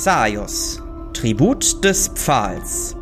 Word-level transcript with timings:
Xaios, 0.00 0.80
Tribut 1.12 1.82
des 1.82 2.06
Pfahls. 2.06 2.94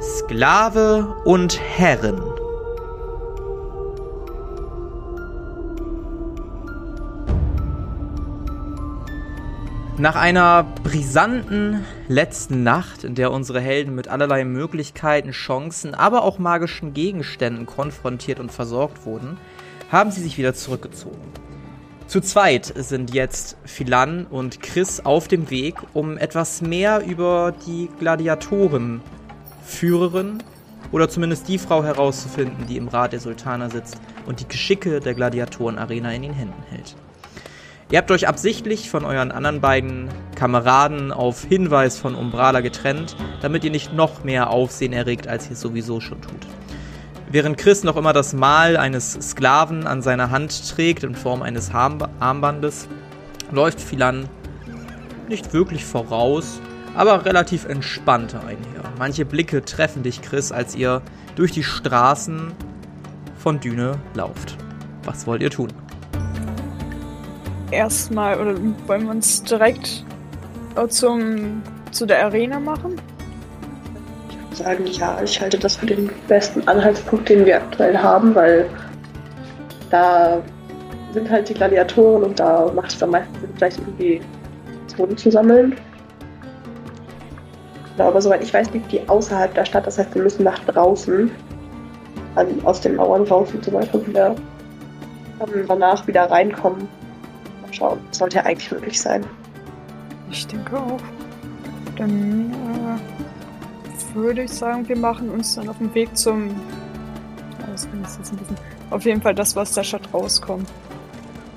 Sklave 0.00 1.16
und 1.24 1.58
Herren. 1.60 2.22
Nach 9.98 10.14
einer 10.14 10.62
brisanten 10.84 11.84
letzten 12.06 12.62
Nacht, 12.62 13.02
in 13.02 13.16
der 13.16 13.32
unsere 13.32 13.60
Helden 13.60 13.96
mit 13.96 14.06
allerlei 14.06 14.44
Möglichkeiten, 14.44 15.32
Chancen, 15.32 15.92
aber 15.92 16.22
auch 16.22 16.38
magischen 16.38 16.94
Gegenständen 16.94 17.66
konfrontiert 17.66 18.38
und 18.38 18.52
versorgt 18.52 19.04
wurden, 19.04 19.38
haben 19.90 20.12
sie 20.12 20.22
sich 20.22 20.38
wieder 20.38 20.54
zurückgezogen. 20.54 21.47
Zu 22.08 22.20
zweit 22.22 22.72
sind 22.74 23.12
jetzt 23.12 23.58
Philan 23.66 24.24
und 24.24 24.62
Chris 24.62 25.00
auf 25.00 25.28
dem 25.28 25.50
Weg, 25.50 25.74
um 25.92 26.16
etwas 26.16 26.62
mehr 26.62 27.04
über 27.04 27.52
die 27.66 27.90
Gladiatorenführerin 27.98 30.38
oder 30.90 31.10
zumindest 31.10 31.48
die 31.48 31.58
Frau 31.58 31.84
herauszufinden, 31.84 32.66
die 32.66 32.78
im 32.78 32.88
Rat 32.88 33.12
der 33.12 33.20
Sultaner 33.20 33.68
sitzt 33.68 34.00
und 34.24 34.40
die 34.40 34.48
Geschicke 34.48 35.00
der 35.00 35.12
Gladiatorenarena 35.12 36.14
in 36.14 36.22
den 36.22 36.32
Händen 36.32 36.62
hält. 36.70 36.96
Ihr 37.90 37.98
habt 37.98 38.10
euch 38.10 38.26
absichtlich 38.26 38.88
von 38.88 39.04
euren 39.04 39.30
anderen 39.30 39.60
beiden 39.60 40.08
Kameraden 40.34 41.12
auf 41.12 41.44
Hinweis 41.44 41.98
von 41.98 42.14
Umbrala 42.14 42.62
getrennt, 42.62 43.16
damit 43.42 43.64
ihr 43.64 43.70
nicht 43.70 43.92
noch 43.92 44.24
mehr 44.24 44.48
Aufsehen 44.48 44.94
erregt, 44.94 45.28
als 45.28 45.48
ihr 45.48 45.52
es 45.52 45.60
sowieso 45.60 46.00
schon 46.00 46.22
tut. 46.22 46.46
Während 47.30 47.58
Chris 47.58 47.84
noch 47.84 47.96
immer 47.96 48.12
das 48.12 48.32
Mal 48.32 48.76
eines 48.76 49.12
Sklaven 49.12 49.86
an 49.86 50.00
seiner 50.00 50.30
Hand 50.30 50.70
trägt 50.70 51.04
in 51.04 51.14
Form 51.14 51.42
eines 51.42 51.70
Armbandes, 51.72 52.88
läuft 53.50 53.80
Philan 53.80 54.28
nicht 55.28 55.52
wirklich 55.52 55.84
voraus, 55.84 56.60
aber 56.94 57.26
relativ 57.26 57.66
entspannter 57.66 58.40
einher. 58.40 58.82
Manche 58.98 59.26
Blicke 59.26 59.62
treffen 59.62 60.02
dich, 60.02 60.22
Chris, 60.22 60.52
als 60.52 60.74
ihr 60.74 61.02
durch 61.36 61.52
die 61.52 61.64
Straßen 61.64 62.52
von 63.36 63.60
Düne 63.60 63.98
lauft. 64.14 64.56
Was 65.04 65.26
wollt 65.26 65.42
ihr 65.42 65.50
tun? 65.50 65.68
erstmal, 67.70 68.40
oder 68.40 68.56
wollen 68.86 69.04
wir 69.04 69.10
uns 69.10 69.42
direkt 69.42 70.04
zum, 70.88 71.62
zu 71.90 72.06
der 72.06 72.24
Arena 72.24 72.60
machen? 72.60 73.00
Sagen, 74.58 74.86
ja, 74.86 75.20
ich 75.22 75.40
halte 75.40 75.58
das 75.58 75.76
für 75.76 75.86
den 75.86 76.10
besten 76.26 76.66
Anhaltspunkt, 76.66 77.28
den 77.28 77.46
wir 77.46 77.56
aktuell 77.56 77.96
haben, 77.96 78.34
weil 78.34 78.68
da 79.90 80.42
sind 81.12 81.30
halt 81.30 81.48
die 81.48 81.54
Gladiatoren 81.54 82.24
und 82.24 82.40
da 82.40 82.70
macht 82.74 82.92
es 82.92 83.02
am 83.02 83.10
meisten 83.10 83.34
Sinn, 83.40 83.50
vielleicht 83.56 83.78
irgendwie 83.78 84.20
Zonen 84.88 85.16
zu 85.16 85.30
sammeln. 85.30 85.76
Genau, 87.96 88.08
aber 88.08 88.20
soweit 88.20 88.42
ich 88.42 88.52
weiß, 88.52 88.70
liegt 88.72 88.92
die 88.92 89.08
außerhalb 89.08 89.54
der 89.54 89.64
Stadt, 89.64 89.86
das 89.86 89.98
heißt, 89.98 90.14
wir 90.14 90.22
müssen 90.22 90.44
nach 90.44 90.58
draußen, 90.60 91.30
also 92.34 92.54
aus 92.64 92.80
den 92.80 92.96
Mauern 92.96 93.22
raus 93.22 93.48
und 93.54 93.64
so 93.64 93.72
weiter 93.72 94.06
wieder 94.06 94.34
danach 95.68 96.06
wieder 96.06 96.30
reinkommen 96.30 96.88
schauen. 97.72 98.00
Sollte 98.10 98.36
ja 98.38 98.44
eigentlich 98.44 98.70
möglich 98.70 99.00
sein. 99.00 99.24
Ich 100.30 100.46
denke 100.46 100.76
auch. 100.76 101.00
Dann 101.96 102.50
äh, 102.50 103.17
würde 104.18 104.42
ich 104.42 104.50
sagen, 104.50 104.88
wir 104.88 104.96
machen 104.96 105.30
uns 105.30 105.54
dann 105.54 105.68
auf 105.68 105.78
den 105.78 105.94
Weg 105.94 106.16
zum. 106.16 106.50
Das 107.70 107.84
ist 107.84 108.18
jetzt 108.18 108.32
ein 108.32 108.36
bisschen. 108.38 108.56
Auf 108.90 109.04
jeden 109.04 109.22
Fall 109.22 109.34
das, 109.34 109.56
was 109.56 109.72
der 109.72 109.84
Stadt 109.84 110.12
rauskommt. 110.12 110.68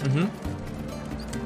Mhm. 0.03 0.29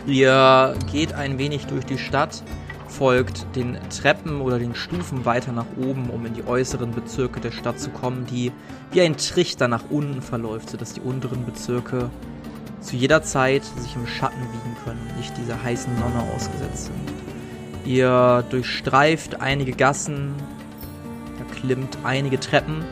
Ihr 0.08 0.76
geht 0.92 1.14
ein 1.14 1.38
wenig 1.38 1.66
durch 1.66 1.86
die 1.86 1.98
Stadt, 1.98 2.44
folgt 2.88 3.46
den 3.56 3.78
Treppen 3.90 4.42
oder 4.42 4.60
den 4.60 4.76
Stufen 4.76 5.26
weiter 5.26 5.52
nach 5.52 5.66
oben, 5.82 6.10
um 6.10 6.26
in 6.26 6.34
die 6.34 6.46
äußeren 6.46 6.92
Bezirke 6.92 7.40
der 7.40 7.52
Stadt 7.52 7.80
zu 7.80 7.90
kommen, 7.90 8.26
die 8.28 8.52
wie 8.92 9.02
ein 9.02 9.18
Trichter 9.18 9.68
nach 9.68 9.84
unten 9.90 10.22
verläuft, 10.22 10.70
sodass 10.70 10.94
die 10.94 11.02
unteren 11.02 11.46
Bezirke 11.46 12.10
zu 12.82 12.96
jeder 12.96 13.24
Zeit 13.24 13.64
sich 13.78 13.96
im 13.96 14.06
Schatten 14.06 14.42
wiegen 14.42 14.78
können, 14.84 15.02
nicht 15.18 15.36
dieser 15.38 15.62
heißen 15.62 15.94
Nonne 15.96 16.24
ausgesetzt 16.36 16.86
sind. 16.86 16.96
Ihr 17.86 18.44
durchstreift 18.50 19.42
einige 19.42 19.72
Gassen, 19.72 20.34
erklimmt 21.66 21.98
einige 22.04 22.40
Treppen, 22.40 22.84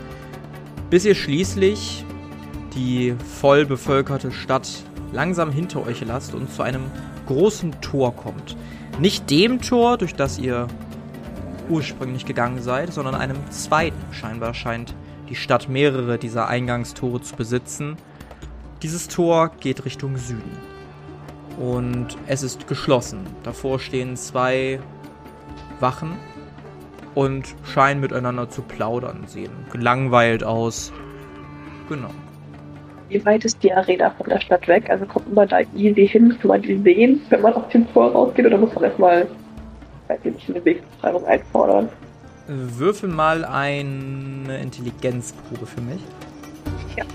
bis 0.89 1.05
ihr 1.05 1.13
schließlich 1.13 2.03
die 2.73 3.15
voll 3.39 3.65
bevölkerte 3.65 4.31
Stadt 4.31 4.67
langsam 5.11 5.51
hinter 5.51 5.85
euch 5.85 6.03
lasst 6.03 6.33
und 6.33 6.51
zu 6.51 6.63
einem 6.63 6.81
großen 7.27 7.79
Tor 7.81 8.15
kommt. 8.15 8.57
Nicht 8.99 9.29
dem 9.29 9.61
Tor, 9.61 9.97
durch 9.97 10.15
das 10.15 10.39
ihr 10.39 10.67
ursprünglich 11.69 12.25
gegangen 12.25 12.63
seid, 12.63 12.91
sondern 12.91 13.13
einem 13.13 13.37
zweiten. 13.51 14.01
Scheinbar 14.11 14.55
scheint 14.55 14.95
die 15.29 15.35
Stadt 15.35 15.69
mehrere 15.69 16.17
dieser 16.17 16.47
Eingangstore 16.47 17.21
zu 17.21 17.35
besitzen 17.35 17.95
dieses 18.81 19.07
Tor 19.07 19.51
geht 19.61 19.85
Richtung 19.85 20.17
Süden. 20.17 20.57
Und 21.57 22.17
es 22.27 22.43
ist 22.43 22.67
geschlossen. 22.67 23.21
Davor 23.43 23.79
stehen 23.79 24.17
zwei 24.17 24.81
Wachen 25.79 26.17
und 27.15 27.55
scheinen 27.63 28.01
miteinander 28.01 28.49
zu 28.49 28.61
plaudern. 28.61 29.23
Sehen 29.27 29.51
gelangweilt 29.71 30.43
aus. 30.43 30.91
Genau. 31.89 32.09
Wie 33.09 33.23
weit 33.25 33.45
ist 33.45 33.61
die 33.61 33.71
Arena 33.71 34.09
von 34.11 34.27
der 34.27 34.39
Stadt 34.39 34.67
weg? 34.67 34.89
Also 34.89 35.05
kommt 35.05 35.33
man 35.33 35.47
da 35.47 35.59
easy 35.75 36.07
hin? 36.07 36.35
Kann 36.39 36.47
man 36.47 36.61
die 36.61 36.77
sehen, 36.81 37.21
wenn 37.29 37.41
man 37.41 37.53
auf 37.53 37.69
den 37.69 37.87
Tor 37.93 38.11
rausgeht? 38.11 38.45
Oder 38.45 38.57
muss 38.57 38.73
man 38.73 38.85
erstmal, 38.85 39.27
weiß 40.07 40.19
ich 40.23 40.33
nicht, 40.33 40.49
eine 40.49 40.65
Wegbeschreibung 40.65 41.25
einfordern? 41.25 41.89
Würfel 42.47 43.09
mal 43.09 43.45
eine 43.45 44.57
Intelligenzprobe 44.61 45.65
für 45.65 45.81
mich. 45.81 46.01
Ja. 46.97 47.05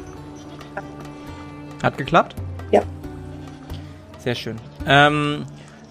Hat 1.83 1.99
geklappt? 1.99 2.37
Ja. 2.71 2.83
Sehr 4.19 4.35
schön. 4.35 4.57
Ähm, 4.87 5.45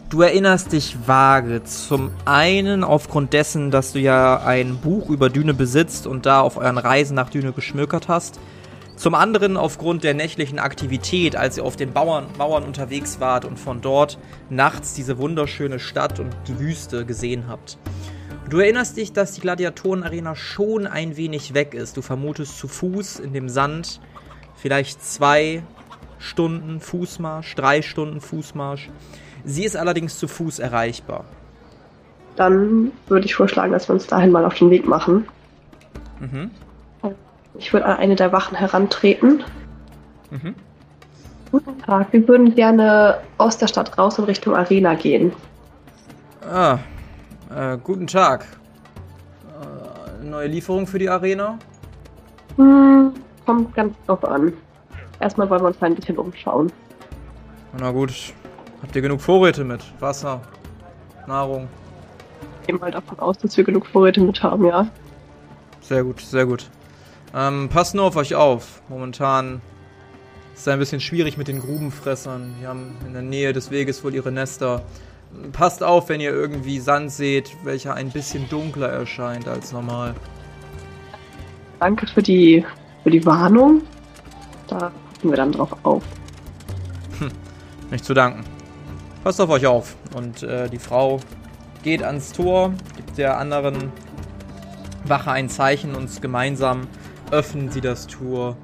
du 0.10 0.22
erinnerst 0.22 0.72
dich 0.72 0.96
vage. 1.06 1.64
Zum 1.64 2.12
einen 2.26 2.84
aufgrund 2.84 3.34
dessen, 3.34 3.72
dass 3.72 3.94
du 3.94 4.00
ja 4.00 4.42
ein 4.44 4.78
Buch 4.78 5.10
über 5.10 5.30
Düne 5.30 5.54
besitzt 5.54 6.08
und 6.08 6.26
da 6.26 6.42
auf 6.42 6.58
euren 6.58 6.78
Reisen 6.78 7.16
nach 7.16 7.30
Düne 7.30 7.52
geschmökert 7.52 8.08
hast. 8.08 8.40
Zum 8.96 9.14
anderen 9.14 9.58
aufgrund 9.58 10.04
der 10.04 10.16
nächtlichen 10.16 10.58
Aktivität, 10.58 11.36
als 11.36 11.58
ihr 11.58 11.64
auf 11.64 11.76
den 11.76 11.94
Bauern, 11.94 12.26
Mauern 12.38 12.64
unterwegs 12.64 13.20
wart 13.20 13.46
und 13.46 13.60
von 13.60 13.82
dort 13.82 14.18
nachts 14.50 14.96
diese 14.96 15.20
wunderschöne 15.20 15.80
Stadt 15.80 16.20
und 16.20 16.36
die 16.48 16.60
Wüste 16.60 17.06
gesehen 17.06 17.46
habt. 17.48 17.78
Du 18.50 18.58
erinnerst 18.58 18.98
dich, 18.98 19.14
dass 19.14 19.34
die 19.34 19.42
Gladiatorenarena 19.42 20.36
schon 20.36 20.88
ein 20.88 21.16
wenig 21.16 21.54
weg 21.54 21.74
ist. 21.74 21.98
Du 21.98 22.02
vermutest 22.02 22.58
zu 22.58 22.68
Fuß 22.68 23.20
in 23.20 23.34
dem 23.34 23.50
Sand 23.50 24.00
vielleicht 24.56 25.04
zwei 25.06 25.62
Stunden 26.18 26.80
Fußmarsch, 26.80 27.54
drei 27.54 27.82
Stunden 27.84 28.22
Fußmarsch. 28.22 28.90
Sie 29.48 29.64
ist 29.64 29.78
allerdings 29.78 30.20
zu 30.20 30.28
Fuß 30.28 30.60
erreichbar. 30.60 31.24
Dann 32.36 32.92
würde 33.08 33.26
ich 33.26 33.34
vorschlagen, 33.34 33.72
dass 33.72 33.88
wir 33.88 33.94
uns 33.94 34.06
dahin 34.06 34.30
mal 34.32 34.44
auf 34.44 34.56
den 34.56 34.70
Weg 34.70 34.86
machen. 34.86 35.26
Mhm. 36.20 36.52
Ich 37.58 37.72
würde 37.72 37.86
an 37.86 37.98
eine 37.98 38.16
der 38.16 38.34
Wachen 38.34 38.58
herantreten. 38.58 39.44
Mhm. 40.32 40.54
Guten 41.50 41.80
Tag, 41.80 42.12
wir 42.12 42.28
würden 42.28 42.56
gerne 42.56 43.20
aus 43.38 43.58
der 43.58 43.68
Stadt 43.68 43.98
raus 43.98 44.18
in 44.20 44.26
Richtung 44.26 44.54
Arena 44.54 44.96
gehen. 44.96 45.32
Ah, 46.42 46.80
äh, 47.50 47.78
guten 47.82 48.06
Tag. 48.06 48.46
Äh, 50.22 50.26
neue 50.26 50.48
Lieferung 50.48 50.86
für 50.86 51.00
die 51.00 51.10
Arena? 51.10 51.58
Hm, 52.58 53.14
kommt 53.46 53.74
ganz 53.74 53.96
drauf 54.06 54.26
an. 54.26 54.52
Erstmal 55.22 55.50
wollen 55.50 55.62
wir 55.62 55.68
uns 55.68 55.82
ein 55.82 55.96
bisschen 55.96 56.18
umschauen. 56.18 56.70
Na 57.80 57.92
gut. 57.92 58.34
Habt 58.82 58.96
ihr 58.96 59.02
genug 59.02 59.22
Vorräte 59.22 59.64
mit? 59.64 59.82
Wasser, 60.00 60.42
Nahrung? 61.26 61.68
Ich 62.62 62.68
gehe 62.68 62.78
mal 62.78 62.92
davon 62.92 63.20
aus, 63.20 63.38
dass 63.38 63.58
wir 63.58 63.64
genug 63.64 63.88
Vorräte 63.88 64.22
mit 64.22 64.44
haben, 64.44 64.66
ja. 64.66 64.88
Sehr 65.82 66.04
gut, 66.04 66.22
sehr 66.22 66.46
gut. 66.46 66.70
Ähm, 67.34 67.70
passt 67.70 67.96
nur 67.96 68.06
auf 68.06 68.16
euch 68.16 68.36
auf. 68.36 68.82
Momentan 68.90 69.62
ist 70.54 70.62
es 70.62 70.68
ein 70.68 70.80
bisschen 70.80 71.00
schwierig 71.00 71.38
mit 71.38 71.48
den 71.48 71.60
Grubenfressern. 71.60 72.56
Die 72.62 72.68
haben 72.68 72.96
in 73.06 73.14
der 73.14 73.22
Nähe 73.22 73.54
des 73.54 73.72
Weges 73.72 74.04
wohl 74.04 74.14
ihre 74.14 74.32
Nester. 74.32 74.84
Passt 75.52 75.84
auf, 75.84 76.10
wenn 76.10 76.22
ihr 76.22 76.32
irgendwie 76.32 76.80
Sand 76.80 77.12
seht, 77.12 77.56
welcher 77.64 77.94
ein 77.94 78.12
bisschen 78.12 78.48
dunkler 78.50 78.90
erscheint 78.90 79.48
als 79.48 79.72
normal. 79.72 80.16
Danke 81.80 82.08
für 82.08 82.24
die, 82.24 82.66
für 83.04 83.12
die 83.12 83.26
Warnung. 83.26 83.82
Da 84.68 84.92
passen 85.14 85.30
wir 85.30 85.38
dann 85.38 85.52
drauf 85.52 85.76
auf. 85.84 86.04
Hm, 87.20 87.32
nicht 87.92 88.04
zu 88.04 88.14
danken. 88.14 88.57
Passt 89.28 89.42
auf 89.42 89.50
euch 89.50 89.68
auf. 89.68 89.98
Und 90.16 90.44
äh, 90.44 90.70
die 90.70 90.80
Frau 90.80 91.20
geht 91.84 92.02
ans 92.02 92.32
Tor, 92.32 92.74
gibt 92.96 93.18
der 93.18 93.38
anderen 93.38 93.92
Wache 95.04 95.32
ein 95.32 95.50
Zeichen 95.50 95.96
und 95.96 96.22
gemeinsam 96.22 96.88
öffnen 97.30 97.70
sie 97.70 97.82
das 97.82 98.08
Tor 98.08 98.56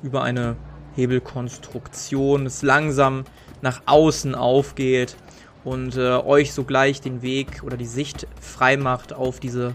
über 0.00 0.22
eine 0.22 0.54
Hebelkonstruktion 0.94 2.46
es 2.46 2.62
langsam 2.62 3.24
nach 3.62 3.82
außen 3.86 4.36
aufgeht 4.36 5.16
und 5.64 5.96
äh, 5.96 6.12
euch 6.18 6.52
sogleich 6.52 7.00
den 7.00 7.22
Weg 7.22 7.64
oder 7.64 7.76
die 7.76 7.84
Sicht 7.84 8.28
freimacht 8.40 9.12
auf 9.12 9.40
diese 9.40 9.74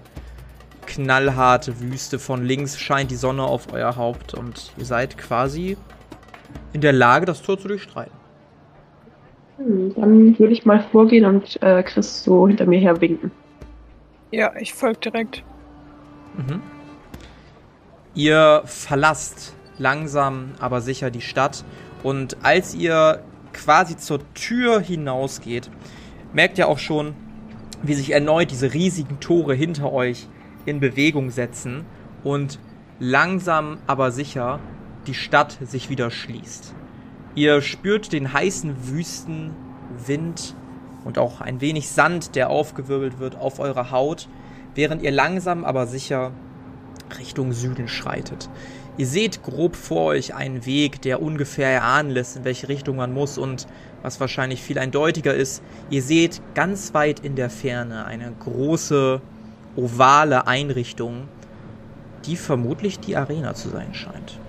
knallharte 0.85 1.81
Wüste. 1.81 2.19
Von 2.19 2.45
links 2.45 2.79
scheint 2.79 3.11
die 3.11 3.17
Sonne 3.17 3.43
auf 3.43 3.73
euer 3.73 3.97
Haupt 3.97 4.33
und 4.33 4.71
ihr 4.77 4.85
seid 4.85 5.17
quasi 5.17 5.75
in 6.71 6.79
der 6.79 6.93
Lage, 6.93 7.25
das 7.25 7.41
Tor 7.41 7.59
zu 7.59 7.67
durchstreiten. 7.67 8.16
Hm, 9.57 9.93
dann 9.95 10.39
würde 10.39 10.53
ich 10.53 10.65
mal 10.65 10.79
vorgehen 10.91 11.25
und 11.25 11.61
äh, 11.61 11.83
Chris 11.83 12.23
so 12.23 12.47
hinter 12.47 12.65
mir 12.65 12.79
her 12.79 13.01
winken. 13.01 13.31
Ja, 14.31 14.51
ich 14.59 14.73
folge 14.73 14.99
direkt. 14.99 15.43
Mhm. 16.37 16.61
Ihr 18.13 18.61
verlasst 18.65 19.55
langsam 19.77 20.53
aber 20.59 20.81
sicher 20.81 21.11
die 21.11 21.21
Stadt 21.21 21.63
und 22.03 22.37
als 22.43 22.75
ihr 22.75 23.21
quasi 23.53 23.97
zur 23.97 24.19
Tür 24.33 24.79
hinausgeht, 24.79 25.69
merkt 26.33 26.57
ihr 26.57 26.67
auch 26.67 26.79
schon, 26.79 27.13
wie 27.81 27.93
sich 27.93 28.11
erneut 28.11 28.51
diese 28.51 28.73
riesigen 28.73 29.19
Tore 29.19 29.53
hinter 29.53 29.91
euch 29.91 30.27
in 30.65 30.79
Bewegung 30.79 31.29
setzen 31.29 31.85
und 32.23 32.59
langsam 32.99 33.77
aber 33.87 34.11
sicher 34.11 34.59
die 35.05 35.13
Stadt 35.13 35.57
sich 35.61 35.89
wieder 35.89 36.11
schließt. 36.11 36.73
Ihr 37.37 37.61
spürt 37.61 38.13
den 38.13 38.33
heißen 38.33 38.89
Wüstenwind 38.89 40.55
und 41.05 41.19
auch 41.19 41.39
ein 41.39 41.61
wenig 41.61 41.87
Sand, 41.87 42.35
der 42.35 42.49
aufgewirbelt 42.49 43.19
wird 43.19 43.35
auf 43.35 43.59
eurer 43.59 43.91
Haut, 43.91 44.27
während 44.73 45.03
ihr 45.03 45.11
langsam 45.11 45.63
aber 45.63 45.85
sicher 45.85 46.31
Richtung 47.19 47.53
Süden 47.53 47.87
schreitet. 47.87 48.49
Ihr 48.97 49.05
seht 49.05 49.43
grob 49.43 49.75
vor 49.75 50.05
euch 50.05 50.33
einen 50.33 50.65
Weg, 50.65 51.03
der 51.03 51.21
ungefähr 51.21 51.69
erahnen 51.69 52.09
lässt, 52.09 52.37
in 52.37 52.43
welche 52.43 52.69
Richtung 52.69 52.95
man 52.95 53.13
muss 53.13 53.37
und 53.37 53.67
was 54.01 54.19
wahrscheinlich 54.19 54.63
viel 54.63 54.79
eindeutiger 54.79 55.35
ist, 55.35 55.61
ihr 55.91 56.01
seht 56.01 56.41
ganz 56.55 56.95
weit 56.95 57.19
in 57.19 57.35
der 57.35 57.51
Ferne 57.51 58.05
eine 58.05 58.33
große 58.39 59.21
ovale 59.75 60.47
Einrichtung, 60.47 61.27
die 62.25 62.35
vermutlich 62.35 62.99
die 62.99 63.15
Arena 63.15 63.53
zu 63.53 63.69
sein 63.69 63.93
scheint. 63.93 64.39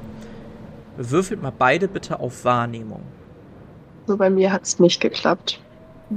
Würfelt 1.00 1.41
mal 1.41 1.53
beide 1.56 1.87
bitte 1.87 2.19
auf 2.19 2.45
Wahrnehmung. 2.45 3.03
So 4.06 4.17
bei 4.17 4.31
mir 4.31 4.53
hat 4.53 4.65
es 4.65 4.81
nicht 4.81 5.00
geklappt. 5.00 5.61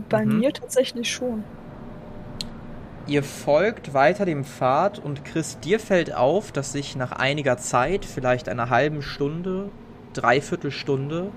Bei 0.10 0.26
mhm. 0.26 0.40
mir 0.40 0.54
tatsächlich 0.54 1.12
schon. 1.12 1.44
Ihr 3.06 3.24
folgt 3.24 3.94
weiter 3.94 4.26
dem 4.26 4.44
Pfad 4.44 4.98
und 4.98 5.24
Chris, 5.24 5.60
dir 5.60 5.80
fällt 5.80 6.16
auf, 6.16 6.52
dass 6.52 6.72
sich 6.72 6.96
nach 6.96 7.12
einiger 7.12 7.58
Zeit, 7.58 8.06
vielleicht 8.06 8.50
einer 8.50 8.70
halben 8.70 9.02
Stunde, 9.02 9.70
dreiviertel 10.14 10.72
Stunde, 10.72 11.32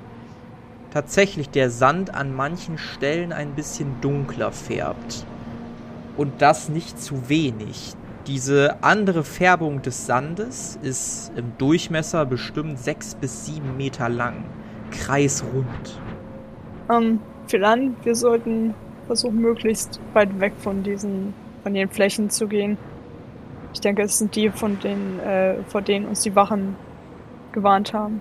tatsächlich 0.93 1.50
der 1.50 1.70
Sand 1.70 2.14
an 2.14 2.35
manchen 2.35 2.79
Stellen 2.79 3.32
ein 3.32 3.55
bisschen 3.55 4.00
dunkler 4.00 4.52
färbt. 4.52 5.26
Und 6.17 6.40
das 6.40 6.69
nicht 6.69 6.99
zu 6.99 7.29
wenig. 7.29 7.94
Diese 8.26 8.82
andere 8.82 9.23
Färbung 9.23 9.82
des 9.82 10.06
Sandes 10.06 10.79
ist 10.82 11.31
im 11.37 11.53
Durchmesser 11.59 12.25
bestimmt 12.25 12.79
sechs 12.79 13.15
bis 13.15 13.44
sieben 13.44 13.76
Meter 13.76 14.09
lang. 14.09 14.44
Kreisrund. 14.91 16.00
Ähm, 16.91 17.21
Philan, 17.47 17.97
wir 18.03 18.15
sollten 18.15 18.75
versuchen, 19.06 19.41
möglichst 19.41 20.00
weit 20.15 20.41
weg 20.41 20.55
von 20.59 20.82
diesen 20.82 21.35
von 21.65 21.75
den 21.75 21.88
Flächen 21.88 22.31
zu 22.31 22.47
gehen. 22.47 22.76
Ich 23.73 23.81
denke, 23.81 24.03
es 24.03 24.19
sind 24.19 24.37
die, 24.37 24.50
von 24.50 24.79
denen, 24.81 25.19
äh, 25.21 25.56
vor 25.67 25.82
denen 25.82 26.06
uns 26.06 26.21
die 26.21 26.37
Wachen 26.37 26.76
gewarnt 27.53 27.93
haben. 27.93 28.21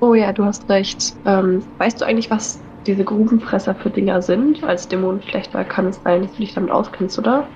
Oh 0.00 0.14
ja, 0.14 0.32
du 0.32 0.44
hast 0.44 0.68
recht. 0.68 1.14
Ähm, 1.26 1.62
weißt 1.78 2.00
du 2.00 2.04
eigentlich, 2.04 2.30
was 2.30 2.58
diese 2.86 3.04
Grubenfresser 3.04 3.74
für 3.74 3.90
Dinger 3.90 4.22
sind? 4.22 4.64
Als 4.64 4.88
Dämonenschlechter 4.88 5.64
kann 5.64 5.86
es 5.86 6.00
sein, 6.02 6.22
dass 6.22 6.32
du 6.32 6.38
dich 6.38 6.54
damit 6.54 6.70
auskennst, 6.70 7.18
oder? 7.18 7.46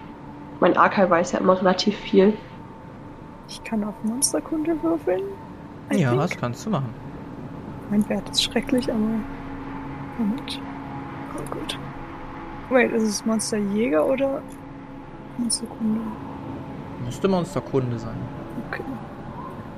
Mein 0.63 0.77
Archive 0.77 1.11
weiß 1.11 1.33
ja 1.33 1.41
immer 1.41 1.59
relativ 1.59 1.97
viel. 1.97 2.35
Ich 3.49 3.65
kann 3.65 3.83
auf 3.83 3.95
Monsterkunde 4.05 4.81
würfeln. 4.81 5.23
I 5.93 5.97
ja, 5.97 6.11
think. 6.11 6.23
das 6.23 6.37
kannst 6.39 6.65
du 6.65 6.71
machen. 6.71 6.95
Mein 7.91 8.09
Wert 8.09 8.31
ist 8.31 8.45
schrecklich, 8.45 8.89
aber. 8.89 9.01
Moment. 10.19 10.61
Oh 11.37 11.51
gut. 11.51 11.77
Wait, 12.71 12.93
ist 12.93 13.03
es 13.03 13.27
Monsterjäger 13.27 14.07
oder 14.07 14.41
Monsterkunde. 15.37 16.01
Müsste 17.05 17.27
Monsterkunde 17.27 17.99
sein. 17.99 18.15
Okay. 18.71 18.85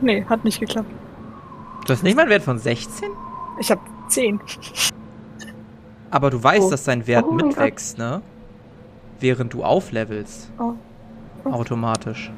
Nee, 0.03 0.23
hat 0.29 0.45
nicht 0.45 0.61
geklappt. 0.61 0.91
Du 1.87 1.95
hast 1.95 2.03
nicht 2.03 2.15
mal 2.15 2.23
einen 2.23 2.31
Wert 2.31 2.43
von 2.43 2.59
16? 2.59 3.09
Ich 3.59 3.71
hab 3.71 3.81
10. 4.11 4.39
Aber 6.11 6.29
du 6.29 6.45
weißt, 6.45 6.67
oh. 6.67 6.71
dass 6.71 6.85
dein 6.85 7.07
Wert 7.07 7.25
oh 7.27 7.33
mitwächst, 7.33 7.97
ne? 7.97 8.21
Während 9.21 9.53
du 9.53 9.63
auflevelst. 9.65 10.51
Oh. 10.59 10.75
oh. 11.45 11.51
Automatisch. 11.51 12.33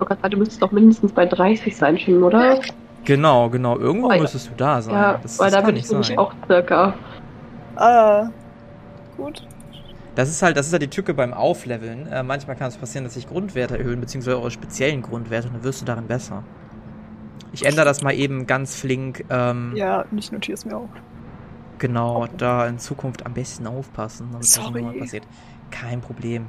Oh 0.00 0.04
Gott, 0.04 0.18
du 0.28 0.36
müsstest 0.36 0.62
doch 0.62 0.72
mindestens 0.72 1.12
bei 1.12 1.26
30 1.26 1.76
sein 1.76 1.98
schon, 1.98 2.22
oder? 2.22 2.60
Genau, 3.04 3.48
genau. 3.50 3.78
Irgendwo 3.78 4.08
oh, 4.10 4.18
müsstest 4.18 4.48
du 4.48 4.52
da 4.56 4.80
sein. 4.82 4.94
Ja, 4.94 5.18
das, 5.22 5.38
weil 5.38 5.50
das 5.50 5.60
da 5.60 5.66
bin 5.66 5.76
ich 5.76 5.88
nämlich 5.90 6.18
auch 6.18 6.32
circa. 6.46 6.94
Ah. 7.76 8.28
Gut. 9.16 9.46
Das 10.14 10.28
ist 10.28 10.42
halt, 10.42 10.56
das 10.56 10.66
ist 10.66 10.72
halt 10.72 10.82
die 10.82 10.90
Tücke 10.90 11.12
beim 11.12 11.34
Aufleveln. 11.34 12.06
Äh, 12.06 12.22
manchmal 12.22 12.56
kann 12.56 12.68
es 12.68 12.76
passieren, 12.76 13.04
dass 13.04 13.14
sich 13.14 13.28
Grundwerte 13.28 13.78
erhöhen, 13.78 14.00
beziehungsweise 14.00 14.38
eure 14.38 14.50
speziellen 14.50 15.02
Grundwerte, 15.02 15.48
und 15.48 15.54
dann 15.54 15.64
wirst 15.64 15.80
du 15.80 15.84
darin 15.84 16.06
besser. 16.06 16.44
Ich 17.52 17.64
ändere 17.66 17.84
das 17.84 18.02
mal 18.02 18.12
eben 18.12 18.46
ganz 18.46 18.76
flink. 18.76 19.24
Ähm, 19.30 19.72
ja, 19.74 20.04
ich 20.16 20.32
notiere 20.32 20.54
es 20.54 20.64
mir 20.64 20.76
auch. 20.76 20.88
Genau, 21.78 22.26
da 22.36 22.66
in 22.66 22.78
Zukunft 22.78 23.26
am 23.26 23.34
besten 23.34 23.66
aufpassen, 23.66 24.28
damit 24.30 24.46
Sorry. 24.46 24.82
das 24.82 24.92
nicht 24.92 25.00
passiert. 25.00 25.26
Kein 25.70 26.00
Problem. 26.00 26.46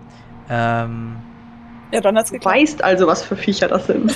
Ähm, 0.50 1.16
ja, 1.92 2.02
dann 2.02 2.18
hat's 2.18 2.32
geklappt. 2.32 2.56
Du 2.56 2.62
weißt 2.62 2.84
also, 2.84 3.08
was 3.08 3.24
für 3.24 3.36
Viecher 3.36 3.68
das 3.68 3.88
sind. 3.88 4.16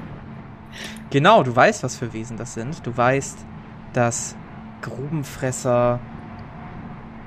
genau, 1.10 1.42
du 1.42 1.54
weißt, 1.54 1.82
was 1.82 1.96
für 1.96 2.12
Wesen 2.12 2.36
das 2.36 2.54
sind. 2.54 2.86
Du 2.86 2.96
weißt, 2.96 3.38
dass 3.92 4.36
Grubenfresser 4.82 6.00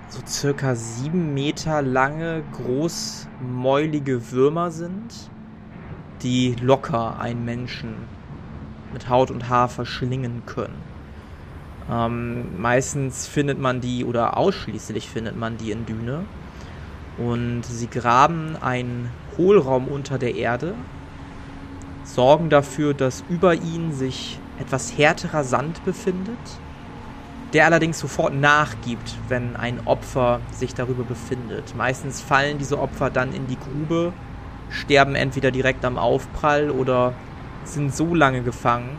so 0.09 0.21
circa 0.27 0.75
sieben 0.75 1.33
Meter 1.33 1.81
lange, 1.81 2.43
großmäulige 2.51 4.31
Würmer 4.31 4.69
sind, 4.69 5.31
die 6.21 6.55
locker 6.61 7.19
einen 7.19 7.43
Menschen 7.45 7.95
mit 8.91 9.09
Haut 9.09 9.31
und 9.31 9.49
Haar 9.49 9.69
verschlingen 9.69 10.43
können. 10.45 10.92
Ähm, 11.91 12.61
meistens 12.61 13.27
findet 13.27 13.59
man 13.59 13.81
die 13.81 14.05
oder 14.05 14.37
ausschließlich 14.37 15.09
findet 15.09 15.37
man 15.37 15.57
die 15.57 15.71
in 15.71 15.85
Düne. 15.85 16.25
Und 17.17 17.63
sie 17.63 17.87
graben 17.87 18.55
einen 18.61 19.09
Hohlraum 19.37 19.87
unter 19.87 20.17
der 20.17 20.35
Erde, 20.35 20.73
sorgen 22.03 22.49
dafür, 22.49 22.93
dass 22.93 23.23
über 23.29 23.53
ihnen 23.53 23.93
sich 23.93 24.39
etwas 24.59 24.97
härterer 24.97 25.43
Sand 25.43 25.83
befindet 25.85 26.37
der 27.53 27.65
allerdings 27.65 27.99
sofort 27.99 28.33
nachgibt, 28.33 29.15
wenn 29.27 29.55
ein 29.55 29.79
Opfer 29.85 30.41
sich 30.51 30.73
darüber 30.73 31.03
befindet. 31.03 31.75
Meistens 31.75 32.19
fallen 32.19 32.57
diese 32.57 32.79
Opfer 32.79 33.11
dann 33.11 33.31
in 33.31 33.45
die 33.45 33.57
Grube, 33.57 34.11
sterben 34.69 35.13
entweder 35.13 35.51
direkt 35.51 35.85
am 35.85 35.99
Aufprall 35.99 36.71
oder 36.71 37.13
sind 37.63 37.95
so 37.95 38.15
lange 38.15 38.41
gefangen, 38.41 38.97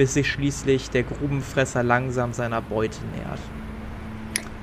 bis 0.00 0.14
sich 0.14 0.30
schließlich 0.30 0.88
der 0.88 1.02
Grubenfresser 1.02 1.82
langsam 1.82 2.32
seiner 2.32 2.62
Beute 2.62 2.96
nähert. 3.14 3.38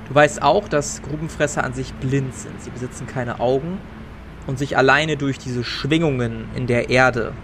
Du 0.08 0.14
weißt 0.16 0.42
auch, 0.42 0.66
dass 0.66 1.00
Grubenfresser 1.00 1.62
an 1.62 1.74
sich 1.74 1.94
blind 1.94 2.34
sind. 2.34 2.60
Sie 2.60 2.70
besitzen 2.70 3.06
keine 3.06 3.38
Augen 3.38 3.78
und 4.48 4.58
sich 4.58 4.76
alleine 4.76 5.16
durch 5.16 5.38
diese 5.38 5.62
Schwingungen 5.62 6.48
in 6.56 6.66
der 6.66 6.90
Erde 6.90 7.34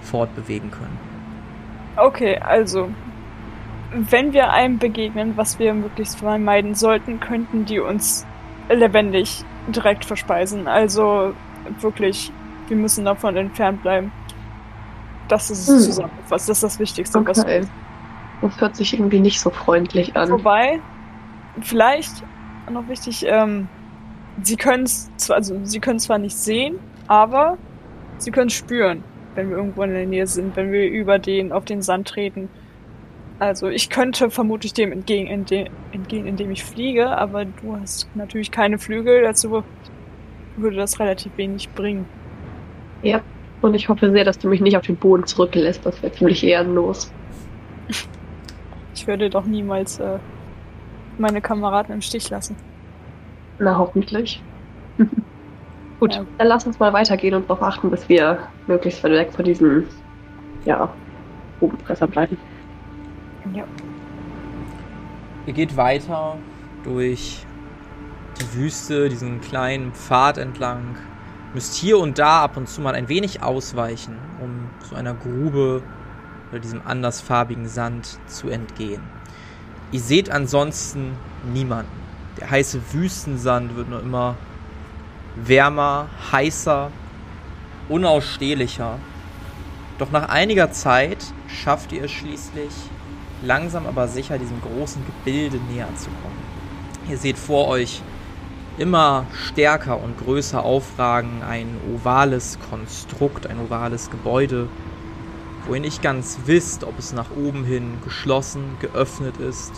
fortbewegen 0.00 0.70
können. 0.70 0.96
Okay, 1.96 2.38
also 2.38 2.88
wenn 3.92 4.32
wir 4.32 4.50
einem 4.50 4.78
begegnen, 4.78 5.36
was 5.36 5.58
wir 5.58 5.74
möglichst 5.74 6.20
vermeiden 6.20 6.74
sollten, 6.74 7.20
könnten 7.20 7.66
die 7.66 7.78
uns 7.78 8.24
lebendig 8.70 9.44
direkt 9.68 10.06
verspeisen. 10.06 10.66
Also 10.66 11.34
wirklich, 11.80 12.32
wir 12.68 12.76
müssen 12.78 13.04
davon 13.04 13.36
entfernt 13.36 13.82
bleiben. 13.82 14.12
Das 15.28 15.50
ist 15.50 15.68
hm. 15.68 15.78
zusammengefasst. 15.78 16.48
Das 16.48 16.58
ist 16.58 16.62
das 16.62 16.78
Wichtigste. 16.78 17.18
Okay. 17.18 17.62
Das 18.42 18.60
hört 18.60 18.76
sich 18.76 18.92
irgendwie 18.92 19.20
nicht 19.20 19.40
so 19.40 19.50
freundlich 19.50 20.16
an. 20.16 20.30
Wobei, 20.30 20.80
vielleicht 21.60 22.22
noch 22.70 22.88
wichtig, 22.88 23.24
ähm, 23.26 23.68
sie 24.42 24.56
können 24.56 24.84
es 24.84 25.10
zwar, 25.16 25.36
also 25.36 25.58
sie 25.64 25.80
können 25.80 25.98
zwar 25.98 26.18
nicht 26.18 26.36
sehen, 26.36 26.78
aber 27.06 27.56
sie 28.18 28.30
können 28.30 28.50
spüren, 28.50 29.02
wenn 29.34 29.50
wir 29.50 29.56
irgendwo 29.56 29.82
in 29.82 29.90
der 29.90 30.06
Nähe 30.06 30.26
sind, 30.26 30.56
wenn 30.56 30.72
wir 30.72 30.88
über 30.88 31.18
den 31.18 31.52
auf 31.52 31.64
den 31.64 31.82
Sand 31.82 32.08
treten. 32.08 32.48
Also 33.38 33.68
ich 33.68 33.90
könnte 33.90 34.30
vermutlich 34.30 34.74
dem 34.74 34.92
entgegen, 34.92 35.26
entgehen, 35.28 36.26
indem 36.26 36.50
ich 36.50 36.64
fliege, 36.64 37.08
aber 37.16 37.44
du 37.44 37.76
hast 37.80 38.08
natürlich 38.14 38.50
keine 38.50 38.78
Flügel, 38.78 39.22
dazu 39.22 39.64
würde 40.56 40.76
das 40.76 41.00
relativ 41.00 41.36
wenig 41.36 41.68
bringen. 41.70 42.06
Ja, 43.02 43.20
und 43.64 43.72
ich 43.72 43.88
hoffe 43.88 44.10
sehr, 44.10 44.24
dass 44.24 44.38
du 44.38 44.48
mich 44.48 44.60
nicht 44.60 44.76
auf 44.76 44.84
den 44.84 44.96
Boden 44.96 45.26
zurücklässt, 45.26 45.86
das 45.86 46.02
wäre 46.02 46.12
ziemlich 46.12 46.44
ehrenlos. 46.44 47.10
Ich 48.94 49.06
würde 49.06 49.30
doch 49.30 49.46
niemals 49.46 49.98
äh, 50.00 50.18
meine 51.16 51.40
Kameraden 51.40 51.94
im 51.94 52.02
Stich 52.02 52.28
lassen. 52.28 52.56
Na, 53.58 53.78
hoffentlich. 53.78 54.42
Gut, 56.00 56.14
ja. 56.14 56.26
dann 56.36 56.46
lass 56.46 56.66
uns 56.66 56.78
mal 56.78 56.92
weitergehen 56.92 57.34
und 57.34 57.48
darauf 57.48 57.62
achten, 57.62 57.90
bis 57.90 58.06
wir 58.06 58.38
möglichst 58.66 59.02
weit 59.02 59.12
weg 59.12 59.32
von 59.32 59.46
diesem, 59.46 59.86
ja, 60.66 60.92
Bogenpresser 61.58 62.06
bleiben. 62.06 62.36
Ja. 63.54 63.64
Ihr 65.46 65.52
geht 65.54 65.74
weiter 65.76 66.36
durch 66.84 67.46
die 68.38 68.58
Wüste, 68.58 69.08
diesen 69.08 69.40
kleinen 69.40 69.92
Pfad 69.92 70.36
entlang. 70.36 70.96
Müsst 71.54 71.74
hier 71.74 71.98
und 71.98 72.18
da 72.18 72.42
ab 72.42 72.56
und 72.56 72.68
zu 72.68 72.80
mal 72.80 72.94
ein 72.94 73.08
wenig 73.08 73.42
ausweichen, 73.42 74.18
um 74.40 74.68
so 74.88 74.96
einer 74.96 75.14
Grube 75.14 75.82
oder 76.50 76.58
diesem 76.58 76.82
andersfarbigen 76.84 77.68
Sand 77.68 78.18
zu 78.26 78.48
entgehen. 78.48 79.02
Ihr 79.92 80.00
seht 80.00 80.30
ansonsten 80.30 81.12
niemanden. 81.52 81.92
Der 82.40 82.50
heiße 82.50 82.80
Wüstensand 82.92 83.76
wird 83.76 83.88
nur 83.88 84.00
immer 84.00 84.34
wärmer, 85.36 86.08
heißer, 86.32 86.90
unausstehlicher. 87.88 88.98
Doch 89.98 90.10
nach 90.10 90.28
einiger 90.28 90.72
Zeit 90.72 91.18
schafft 91.46 91.92
ihr 91.92 92.04
es 92.04 92.10
schließlich, 92.10 92.72
langsam 93.42 93.86
aber 93.86 94.08
sicher 94.08 94.38
diesem 94.38 94.60
großen 94.60 95.04
Gebilde 95.06 95.58
näher 95.72 95.88
zu 95.94 96.06
kommen. 96.06 96.42
Ihr 97.08 97.18
seht 97.18 97.38
vor 97.38 97.68
euch 97.68 98.02
immer 98.78 99.26
stärker 99.32 100.02
und 100.02 100.18
größer 100.18 100.62
aufragen 100.62 101.42
ein 101.42 101.76
ovales 101.94 102.58
Konstrukt, 102.70 103.46
ein 103.46 103.58
ovales 103.60 104.10
Gebäude, 104.10 104.68
wo 105.66 105.74
ihr 105.74 105.80
nicht 105.80 106.02
ganz 106.02 106.38
wisst, 106.46 106.84
ob 106.84 106.98
es 106.98 107.12
nach 107.12 107.30
oben 107.36 107.64
hin 107.64 107.98
geschlossen, 108.04 108.64
geöffnet 108.80 109.36
ist, 109.36 109.72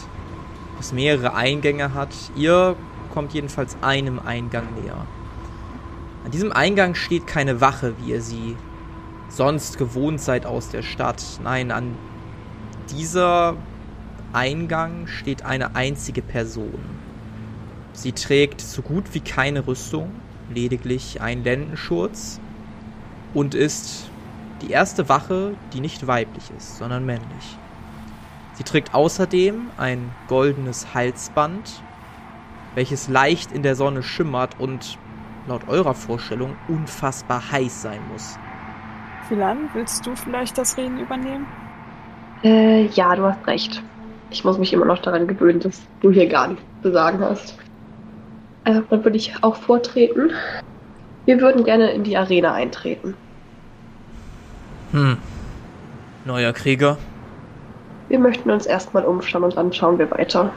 ob 0.75 0.81
es 0.81 0.93
mehrere 0.93 1.35
Eingänge 1.35 1.95
hat. 1.95 2.15
Ihr 2.37 2.76
kommt 3.12 3.35
jedenfalls 3.35 3.76
einem 3.83 4.19
Eingang 4.19 4.67
näher. 4.83 5.07
An 6.25 6.31
diesem 6.31 6.53
Eingang 6.53 6.95
steht 6.95 7.26
keine 7.26 7.61
Wache, 7.61 7.95
wie 7.99 8.12
ihr 8.12 8.21
sie 8.21 8.57
sonst 9.29 9.79
gewohnt 9.79 10.21
seid 10.21 10.47
aus 10.47 10.71
der 10.71 10.83
Stadt. 10.83 11.23
Nein, 11.43 11.71
an 11.71 11.95
dieser 12.91 13.57
Eingang 14.33 15.07
steht 15.07 15.45
eine 15.45 15.76
einzige 15.76 16.23
Person. 16.23 17.06
Sie 17.97 18.12
trägt 18.12 18.61
so 18.61 18.83
gut 18.83 19.15
wie 19.15 19.21
keine 19.21 19.67
Rüstung, 19.67 20.12
lediglich 20.55 21.23
einen 21.23 21.43
Lendenschurz 21.43 22.38
und 23.33 23.55
ist 23.55 24.11
die 24.61 24.71
erste 24.71 25.09
Wache, 25.09 25.55
die 25.73 25.81
nicht 25.81 26.07
weiblich 26.07 26.45
ist, 26.57 26.76
sondern 26.76 27.07
männlich. 27.07 27.59
Sie 28.53 28.65
trägt 28.65 28.95
außerdem 28.95 29.71
ein 29.79 30.11
goldenes 30.29 30.95
Halsband, 30.95 31.83
welches 32.75 33.09
leicht 33.09 33.50
in 33.53 33.62
der 33.62 33.76
Sonne 33.76 34.03
schimmert 34.03 34.61
und 34.61 34.99
laut 35.49 35.67
eurer 35.67 35.95
Vorstellung 35.95 36.55
unfassbar 36.69 37.50
heiß 37.50 37.81
sein 37.81 38.00
muss. 38.12 38.38
Philan, 39.29 39.71
willst 39.73 40.05
du 40.07 40.15
vielleicht 40.15 40.59
das 40.59 40.76
Reden 40.76 41.00
übernehmen? 41.00 41.47
Äh, 42.45 42.87
ja, 42.88 43.17
du 43.17 43.23
hast 43.23 43.47
recht. 43.47 43.83
Ich 44.31 44.45
muss 44.45 44.59
mich 44.59 44.75
immer 44.75 44.85
noch 44.85 44.99
daran 44.99 45.26
gewöhnen, 45.26 45.61
dass 45.61 45.81
du 46.00 46.11
hier 46.11 46.29
gar 46.29 46.49
nichts 46.49 46.65
zu 46.83 46.93
sagen 46.93 47.21
hast. 47.21 47.57
Also, 48.66 48.80
dann 48.90 49.04
würde 49.04 49.16
ich 49.16 49.32
auch 49.44 49.54
vortreten. 49.54 50.32
Wir 51.25 51.40
würden 51.40 51.62
gerne 51.62 51.92
in 51.92 52.02
die 52.02 52.16
Arena 52.16 52.52
eintreten. 52.52 53.14
Hm. 54.90 55.18
Neuer 56.25 56.52
Krieger? 56.52 56.99
Wir 58.08 58.18
möchten 58.18 58.50
uns 58.50 58.66
erstmal 58.66 59.04
umschauen 59.04 59.44
und 59.44 59.56
dann 59.56 59.73
schauen 59.73 60.00
wir 60.00 60.11
weiter. 60.11 60.52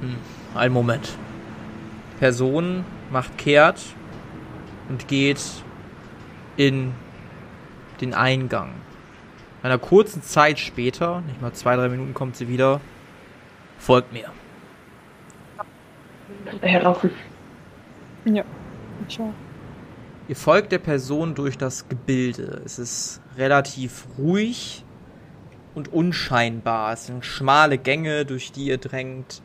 Hm. 0.00 0.14
Ein 0.54 0.72
Moment. 0.72 1.18
Person 2.20 2.84
macht 3.10 3.36
kehrt 3.36 3.80
und 4.88 5.08
geht 5.08 5.40
in 6.56 6.92
den 8.00 8.14
Eingang. 8.14 8.70
Einer 9.64 9.78
kurzen 9.78 10.22
Zeit 10.22 10.60
später, 10.60 11.20
nicht 11.22 11.42
mal 11.42 11.52
zwei, 11.52 11.74
drei 11.74 11.88
Minuten, 11.88 12.14
kommt 12.14 12.36
sie 12.36 12.46
wieder. 12.46 12.80
Folgt 13.76 14.12
mir. 14.12 14.30
Herlaufen. 16.60 17.10
Ja, 18.24 18.44
ich 19.08 19.20
auch. 19.20 19.32
Ihr 20.28 20.36
folgt 20.36 20.72
der 20.72 20.78
Person 20.78 21.34
durch 21.34 21.56
das 21.56 21.88
Gebilde. 21.88 22.60
Es 22.64 22.78
ist 22.78 23.20
relativ 23.36 24.06
ruhig 24.18 24.84
und 25.74 25.92
unscheinbar. 25.92 26.92
Es 26.92 27.06
sind 27.06 27.24
schmale 27.24 27.78
Gänge, 27.78 28.24
durch 28.24 28.50
die 28.50 28.66
ihr 28.66 28.78
drängt. 28.78 29.42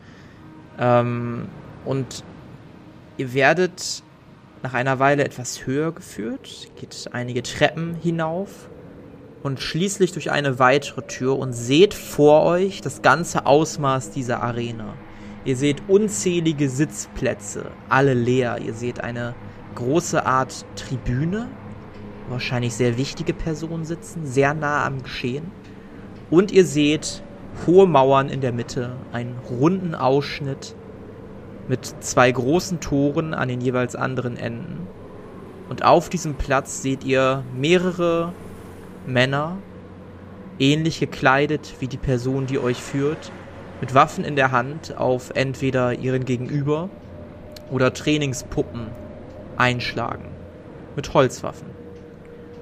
Ähm, 0.79 1.47
und 1.85 2.23
ihr 3.17 3.33
werdet 3.33 4.01
nach 4.63 4.73
einer 4.73 4.97
Weile 4.99 5.23
etwas 5.23 5.65
höher 5.65 5.91
geführt, 5.91 6.69
geht 6.79 7.09
einige 7.11 7.43
Treppen 7.43 7.95
hinauf 7.95 8.69
und 9.43 9.59
schließlich 9.59 10.11
durch 10.11 10.31
eine 10.31 10.59
weitere 10.59 11.01
Tür 11.03 11.37
und 11.37 11.53
seht 11.53 11.93
vor 11.93 12.43
euch 12.43 12.81
das 12.81 13.01
ganze 13.01 13.45
Ausmaß 13.45 14.11
dieser 14.11 14.41
Arena. 14.41 14.93
Ihr 15.43 15.55
seht 15.55 15.81
unzählige 15.87 16.69
Sitzplätze, 16.69 17.71
alle 17.89 18.13
leer. 18.13 18.59
Ihr 18.59 18.73
seht 18.73 19.03
eine 19.03 19.33
große 19.73 20.25
Art 20.25 20.65
Tribüne, 20.75 21.47
wahrscheinlich 22.29 22.75
sehr 22.75 22.97
wichtige 22.97 23.33
Personen 23.33 23.83
sitzen, 23.83 24.25
sehr 24.25 24.53
nah 24.53 24.85
am 24.85 25.01
Geschehen. 25.01 25.51
Und 26.29 26.51
ihr 26.51 26.65
seht 26.65 27.23
hohe 27.65 27.87
Mauern 27.87 28.29
in 28.29 28.41
der 28.41 28.51
Mitte, 28.51 28.95
einen 29.11 29.35
runden 29.49 29.95
Ausschnitt 29.95 30.75
mit 31.67 31.85
zwei 32.01 32.31
großen 32.31 32.79
Toren 32.79 33.33
an 33.33 33.49
den 33.49 33.61
jeweils 33.61 33.95
anderen 33.95 34.37
Enden. 34.37 34.87
Und 35.69 35.83
auf 35.83 36.09
diesem 36.09 36.35
Platz 36.35 36.81
seht 36.81 37.03
ihr 37.03 37.43
mehrere 37.57 38.33
Männer, 39.07 39.57
ähnlich 40.59 40.99
gekleidet 40.99 41.75
wie 41.79 41.87
die 41.87 41.97
Person, 41.97 42.45
die 42.45 42.59
euch 42.59 42.77
führt, 42.81 43.31
mit 43.81 43.95
Waffen 43.95 44.23
in 44.23 44.35
der 44.35 44.51
Hand 44.51 44.95
auf 44.95 45.31
entweder 45.33 45.97
ihren 45.97 46.23
Gegenüber 46.23 46.89
oder 47.71 47.93
Trainingspuppen 47.93 48.87
einschlagen. 49.57 50.25
Mit 50.95 51.13
Holzwaffen. 51.13 51.67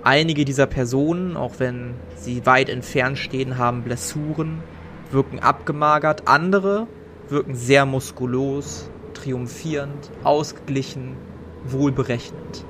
Einige 0.01 0.45
dieser 0.45 0.65
Personen, 0.65 1.35
auch 1.35 1.55
wenn 1.57 1.95
sie 2.15 2.45
weit 2.45 2.69
entfernt 2.69 3.17
stehen, 3.17 3.57
haben 3.57 3.83
Blessuren, 3.83 4.63
wirken 5.11 5.39
abgemagert. 5.39 6.27
Andere 6.27 6.87
wirken 7.27 7.55
sehr 7.55 7.85
muskulös, 7.85 8.89
triumphierend, 9.13 10.09
ausgeglichen, 10.23 11.17
wohlberechnend. 11.65 12.63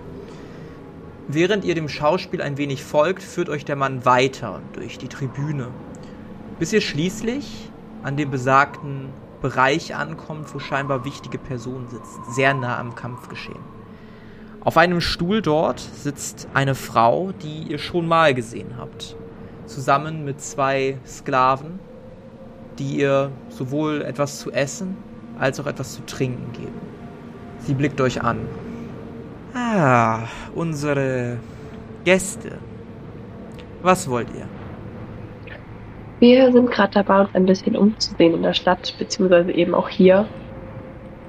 Während 1.28 1.66
ihr 1.66 1.76
dem 1.76 1.90
Schauspiel 1.90 2.42
ein 2.42 2.58
wenig 2.58 2.84
folgt, 2.84 3.22
führt 3.22 3.50
euch 3.50 3.64
der 3.64 3.76
Mann 3.76 4.06
weiter 4.06 4.62
durch 4.74 4.98
die 4.98 5.08
Tribüne, 5.08 5.68
bis 6.58 6.74
ihr 6.74 6.82
schließlich 6.82 7.69
an 8.04 8.18
dem 8.18 8.32
besagten 8.32 9.10
Bereich 9.42 9.96
ankommt, 9.96 10.54
wo 10.54 10.60
scheinbar 10.60 11.06
wichtige 11.06 11.38
Personen 11.38 11.88
sitzen, 11.88 12.22
sehr 12.32 12.54
nah 12.54 12.78
am 12.78 12.96
Kampfgeschehen. 12.96 13.80
Auf 14.62 14.78
einem 14.78 15.00
Stuhl 15.00 15.42
dort 15.42 15.80
sitzt 15.80 16.50
eine 16.54 16.76
Frau, 16.76 17.32
die 17.32 17.64
ihr 17.72 17.78
schon 17.78 18.08
mal 18.08 18.34
gesehen 18.34 18.76
habt, 18.78 19.16
zusammen 19.66 20.26
mit 20.26 20.42
zwei 20.42 20.98
Sklaven, 21.08 21.80
die 22.78 22.98
ihr 22.98 23.32
sowohl 23.50 24.02
etwas 24.02 24.40
zu 24.40 24.52
essen 24.52 24.98
als 25.38 25.60
auch 25.60 25.68
etwas 25.68 25.94
zu 25.94 26.06
trinken 26.06 26.52
geben. 26.52 26.82
Sie 27.60 27.74
blickt 27.74 28.02
euch 28.02 28.22
an. 28.22 28.40
Ah, 29.54 30.24
unsere 30.54 31.38
Gäste. 32.04 32.58
Was 33.82 34.10
wollt 34.10 34.28
ihr? 34.36 34.59
Wir 36.20 36.52
sind 36.52 36.70
gerade 36.70 36.94
dabei, 36.94 37.22
uns 37.22 37.34
ein 37.34 37.46
bisschen 37.46 37.78
umzusehen 37.78 38.34
in 38.34 38.44
der 38.44 38.54
Stadt, 38.54 38.94
beziehungsweise 39.00 39.52
eben 39.52 39.74
auch 39.74 39.88
hier, 39.88 40.28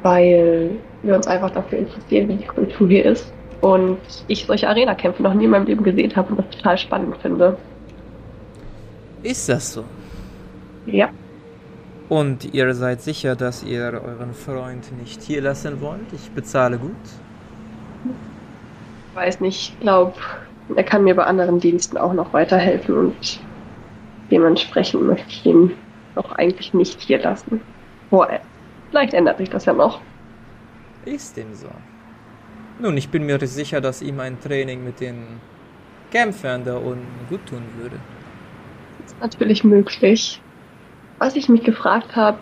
weil 0.03 0.71
wir 1.03 1.15
uns 1.15 1.27
einfach 1.27 1.51
dafür 1.51 1.79
interessieren, 1.79 2.29
wie 2.29 2.37
die 2.37 2.47
Kultur 2.47 2.89
hier 2.89 3.05
ist. 3.05 3.33
Und 3.61 3.99
ich 4.27 4.47
solche 4.47 4.69
Arena-Kämpfe 4.69 5.23
noch 5.23 5.35
nie 5.35 5.45
in 5.45 5.51
meinem 5.51 5.67
Leben 5.67 5.85
gesehen 5.85 6.15
habe 6.17 6.31
und 6.31 6.39
das 6.39 6.57
total 6.57 6.79
spannend 6.79 7.17
finde. 7.19 7.57
Ist 9.23 9.49
das 9.49 9.75
so? 9.75 9.85
Ja. 10.87 11.11
Und 12.09 12.53
ihr 12.55 12.75
seid 12.75 13.03
sicher, 13.03 13.37
dass 13.37 13.63
ihr 13.63 14.03
euren 14.05 14.35
Freund 14.35 14.99
nicht 14.99 15.23
hier 15.23 15.43
lassen 15.43 15.81
wollt? 15.81 16.13
Ich 16.13 16.31
bezahle 16.31 16.79
gut. 16.79 16.91
Ich 19.11 19.17
weiß 19.17 19.41
nicht, 19.41 19.75
ich 19.75 19.81
glaube, 19.81 20.15
er 20.75 20.83
kann 20.83 21.05
mir 21.05 21.15
bei 21.15 21.25
anderen 21.25 21.61
Diensten 21.61 21.97
auch 21.97 22.13
noch 22.13 22.33
weiterhelfen 22.33 22.97
und 22.97 23.41
dementsprechend 24.31 25.03
möchte 25.03 25.29
ich 25.29 25.47
ihn 25.47 25.73
auch 26.15 26.33
eigentlich 26.33 26.75
nicht 26.75 27.01
hier 27.01 27.19
lassen. 27.19 27.61
Boah, 28.11 28.29
vielleicht 28.91 29.15
ändert 29.15 29.39
sich 29.39 29.51
das 29.51 29.65
ja 29.65 29.73
noch. 29.73 30.01
Ist 31.05 31.37
dem 31.37 31.55
so. 31.55 31.69
Nun, 32.81 32.97
ich 32.97 33.09
bin 33.09 33.27
mir 33.27 33.39
sicher, 33.47 33.81
dass 33.81 34.03
ihm 34.03 34.21
ein 34.21 34.41
Training 34.41 34.85
mit 34.85 35.01
den 35.01 35.41
Kämpfern 36.11 36.65
da 36.65 36.77
unten 36.77 37.07
gut 37.29 37.47
tun 37.47 37.63
würde. 37.79 37.97
natürlich 39.21 39.65
möglich. 39.65 40.41
Was 41.19 41.37
ich 41.37 41.49
mich 41.49 41.63
gefragt 41.63 42.17
habe, 42.17 42.39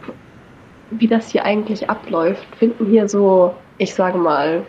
wie 0.90 1.08
das 1.08 1.30
hier 1.30 1.44
eigentlich 1.44 1.88
abläuft. 1.90 2.46
Finden 2.56 2.86
hier 2.86 3.08
so, 3.08 3.54
ich 3.78 3.94
sage 3.94 4.18
mal, 4.18 4.64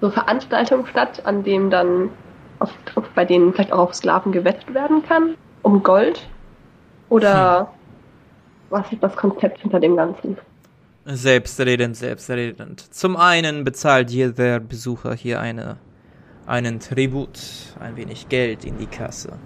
so 0.00 0.10
Veranstaltungen 0.10 0.86
statt, 0.86 1.22
an 1.24 1.42
denen 1.42 1.70
dann 1.70 2.10
auf, 2.58 2.72
bei 3.14 3.24
denen 3.24 3.52
vielleicht 3.52 3.72
auch 3.72 3.78
auf 3.78 3.94
Sklaven 3.94 4.32
gewettet 4.32 4.72
werden 4.74 5.02
kann, 5.02 5.34
um 5.62 5.82
Gold? 5.82 6.28
Oder 7.08 7.60
hm. 7.60 7.66
was 8.70 8.92
ist 8.92 9.02
das 9.02 9.16
Konzept 9.16 9.60
hinter 9.60 9.80
dem 9.80 9.96
Ganzen? 9.96 10.36
Selbstredend, 11.06 11.96
selbstredend. 11.96 12.80
Zum 12.94 13.16
einen 13.16 13.62
bezahlt 13.62 14.10
jeder 14.10 14.58
Besucher 14.58 15.14
hier 15.14 15.38
eine, 15.38 15.76
einen 16.46 16.80
Tribut, 16.80 17.38
ein 17.78 17.96
wenig 17.96 18.28
Geld 18.30 18.64
in 18.64 18.78
die 18.78 18.86
Kasse. 18.86 19.38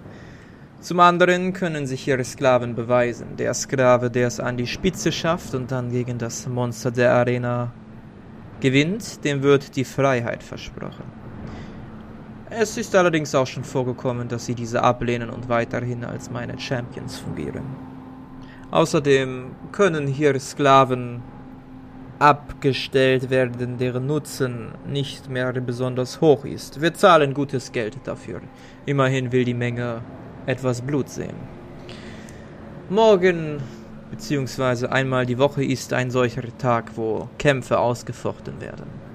Zum 0.79 1.01
anderen 1.01 1.51
können 1.51 1.85
sich 1.85 2.07
ihre 2.07 2.23
Sklaven 2.23 2.75
beweisen. 2.75 3.35
Der 3.35 3.53
Sklave, 3.53 4.09
der 4.09 4.27
es 4.27 4.39
an 4.39 4.55
die 4.55 4.67
Spitze 4.67 5.11
schafft 5.11 5.53
und 5.53 5.71
dann 5.71 5.91
gegen 5.91 6.17
das 6.17 6.47
Monster 6.47 6.91
der 6.91 7.13
Arena 7.13 7.73
gewinnt, 8.61 9.25
dem 9.25 9.43
wird 9.43 9.75
die 9.75 9.83
Freiheit 9.83 10.41
versprochen. 10.41 11.03
Es 12.51 12.77
ist 12.77 12.95
allerdings 12.95 13.35
auch 13.35 13.45
schon 13.45 13.63
vorgekommen, 13.63 14.27
dass 14.27 14.47
sie 14.47 14.55
diese 14.55 14.81
ablehnen 14.81 15.29
und 15.29 15.49
weiterhin 15.49 16.03
als 16.03 16.31
meine 16.31 16.59
Champions 16.59 17.19
fungieren. 17.19 17.63
Außerdem 18.71 19.51
können 19.71 20.07
hier 20.07 20.39
Sklaven 20.39 21.21
abgestellt 22.17 23.29
werden, 23.29 23.77
deren 23.77 24.07
Nutzen 24.07 24.69
nicht 24.87 25.29
mehr 25.29 25.53
besonders 25.53 26.21
hoch 26.21 26.43
ist. 26.43 26.81
Wir 26.81 26.93
zahlen 26.93 27.33
gutes 27.35 27.71
Geld 27.71 27.97
dafür. 28.03 28.41
Immerhin 28.85 29.31
will 29.31 29.45
die 29.45 29.53
Menge 29.53 30.01
etwas 30.47 30.81
Blut 30.81 31.09
sehen. 31.09 31.35
Morgen 32.89 33.61
bzw. 34.09 34.87
einmal 34.87 35.27
die 35.27 35.37
Woche 35.37 35.63
ist 35.63 35.93
ein 35.93 36.09
solcher 36.09 36.41
Tag, 36.57 36.91
wo 36.95 37.29
Kämpfe 37.37 37.77
ausgefochten 37.77 38.59
werden. 38.59 39.08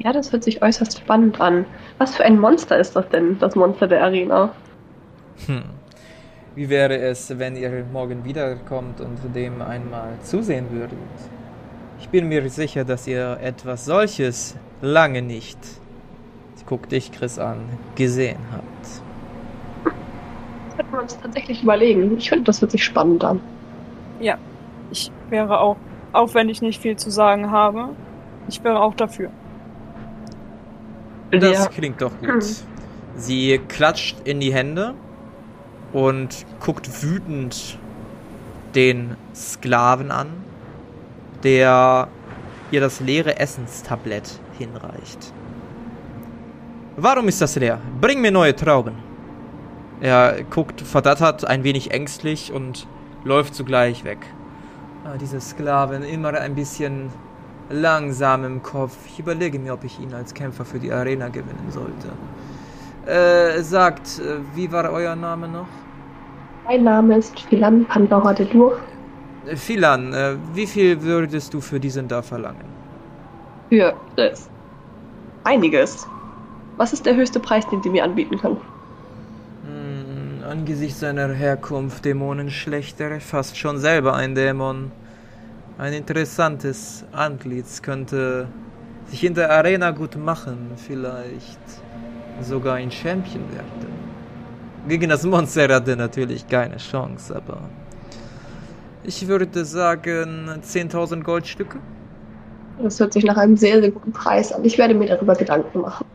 Ja, 0.00 0.12
das 0.12 0.32
hört 0.32 0.44
sich 0.44 0.62
äußerst 0.62 0.98
spannend 0.98 1.40
an. 1.40 1.66
Was 1.98 2.16
für 2.16 2.24
ein 2.24 2.38
Monster 2.38 2.78
ist 2.78 2.96
das 2.96 3.08
denn, 3.10 3.38
das 3.38 3.54
Monster 3.54 3.86
der 3.86 4.02
Arena? 4.02 4.52
Hm. 5.46 5.62
Wie 6.54 6.68
wäre 6.68 6.98
es, 6.98 7.38
wenn 7.38 7.56
ihr 7.56 7.84
morgen 7.92 8.24
wiederkommt 8.24 9.00
und 9.00 9.18
dem 9.34 9.62
einmal 9.62 10.18
zusehen 10.22 10.66
würdet? 10.70 10.98
Ich 12.00 12.08
bin 12.08 12.28
mir 12.28 12.48
sicher, 12.48 12.84
dass 12.84 13.06
ihr 13.06 13.38
etwas 13.42 13.84
solches 13.84 14.56
lange 14.82 15.22
nicht, 15.22 15.58
ich 16.56 16.66
guck 16.66 16.88
dich, 16.88 17.12
Chris, 17.12 17.38
an, 17.38 17.60
gesehen 17.94 18.38
habt 18.52 19.02
könnten 20.80 20.92
wir 20.92 21.02
uns 21.02 21.18
tatsächlich 21.20 21.62
überlegen. 21.62 22.16
Ich 22.16 22.30
finde, 22.30 22.44
das 22.44 22.60
wird 22.60 22.70
sich 22.70 22.84
spannend 22.84 23.22
an. 23.22 23.40
Ja, 24.18 24.36
ich 24.90 25.10
wäre 25.28 25.60
auch, 25.60 25.76
auch 26.12 26.34
wenn 26.34 26.48
ich 26.48 26.62
nicht 26.62 26.80
viel 26.80 26.96
zu 26.96 27.10
sagen 27.10 27.50
habe, 27.50 27.90
ich 28.48 28.64
wäre 28.64 28.80
auch 28.80 28.94
dafür. 28.94 29.30
Das 31.30 31.42
ja. 31.42 31.66
klingt 31.66 32.00
doch 32.00 32.16
gut. 32.18 32.28
Hm. 32.28 32.40
Sie 33.16 33.60
klatscht 33.68 34.16
in 34.24 34.40
die 34.40 34.52
Hände 34.52 34.94
und 35.92 36.46
guckt 36.60 37.02
wütend 37.02 37.78
den 38.74 39.16
Sklaven 39.34 40.10
an, 40.10 40.28
der 41.42 42.08
ihr 42.70 42.80
das 42.80 43.00
leere 43.00 43.38
Essenstablett 43.38 44.38
hinreicht. 44.58 45.32
Warum 46.96 47.28
ist 47.28 47.40
das 47.40 47.56
leer? 47.56 47.80
Bring 48.00 48.20
mir 48.20 48.30
neue 48.30 48.54
Trauben. 48.54 48.94
Er 50.00 50.42
guckt 50.44 50.80
verdattert, 50.80 51.44
ein 51.44 51.64
wenig 51.64 51.90
ängstlich 51.90 52.52
und 52.52 52.86
läuft 53.24 53.54
zugleich 53.54 54.04
weg. 54.04 54.18
Ah, 55.04 55.16
diese 55.18 55.40
Sklavin 55.40 56.02
immer 56.02 56.34
ein 56.34 56.54
bisschen 56.54 57.10
langsam 57.70 58.44
im 58.44 58.62
Kopf. 58.62 58.96
Ich 59.06 59.18
überlege 59.18 59.58
mir, 59.58 59.72
ob 59.72 59.84
ich 59.84 59.98
ihn 60.00 60.12
als 60.12 60.34
Kämpfer 60.34 60.64
für 60.64 60.78
die 60.78 60.92
Arena 60.92 61.28
gewinnen 61.28 61.70
sollte. 61.70 62.10
Äh, 63.06 63.62
sagt, 63.62 64.18
äh, 64.18 64.38
wie 64.54 64.70
war 64.70 64.90
euer 64.90 65.16
Name 65.16 65.48
noch? 65.48 65.66
Mein 66.66 66.84
Name 66.84 67.16
ist 67.18 67.38
Philan 67.40 67.86
Pandora 67.86 68.34
de 68.34 68.52
Lour. 68.52 68.78
Äh, 69.46 69.56
Philan, 69.56 70.12
äh, 70.12 70.36
wie 70.52 70.66
viel 70.66 71.00
würdest 71.02 71.54
du 71.54 71.60
für 71.60 71.80
diesen 71.80 72.08
da 72.08 72.22
verlangen? 72.22 72.68
Für 73.70 73.94
das. 74.16 74.50
Einiges. 75.44 76.06
Was 76.76 76.92
ist 76.92 77.06
der 77.06 77.16
höchste 77.16 77.40
Preis, 77.40 77.66
den 77.68 77.82
Sie 77.82 77.90
mir 77.90 78.04
anbieten 78.04 78.38
können? 78.38 78.60
angesichts 80.50 80.98
seiner 80.98 81.28
Herkunft 81.28 82.04
Dämonenschlechter, 82.04 83.20
fast 83.20 83.56
schon 83.56 83.78
selber 83.78 84.14
ein 84.14 84.34
Dämon. 84.34 84.90
Ein 85.78 85.92
interessantes 85.94 87.04
Antlitz 87.12 87.80
könnte 87.80 88.48
sich 89.06 89.24
in 89.24 89.34
der 89.34 89.50
Arena 89.50 89.90
gut 89.90 90.16
machen, 90.16 90.70
vielleicht 90.76 91.58
sogar 92.42 92.76
ein 92.76 92.90
Champion 92.90 93.42
werden. 93.52 94.00
Gegen 94.88 95.08
das 95.08 95.24
Monster 95.24 95.68
hat 95.74 95.88
er 95.88 95.96
natürlich 95.96 96.46
keine 96.46 96.76
Chance, 96.76 97.36
aber 97.36 97.60
ich 99.02 99.26
würde 99.26 99.64
sagen 99.64 100.48
10.000 100.62 101.22
Goldstücke. 101.22 101.78
Das 102.82 102.98
hört 102.98 103.12
sich 103.12 103.24
nach 103.24 103.36
einem 103.36 103.56
sehr, 103.56 103.80
sehr 103.80 103.90
guten 103.90 104.12
Preis 104.12 104.52
an. 104.52 104.64
Ich 104.64 104.78
werde 104.78 104.94
mir 104.94 105.06
darüber 105.08 105.34
Gedanken 105.34 105.80
machen. 105.80 106.06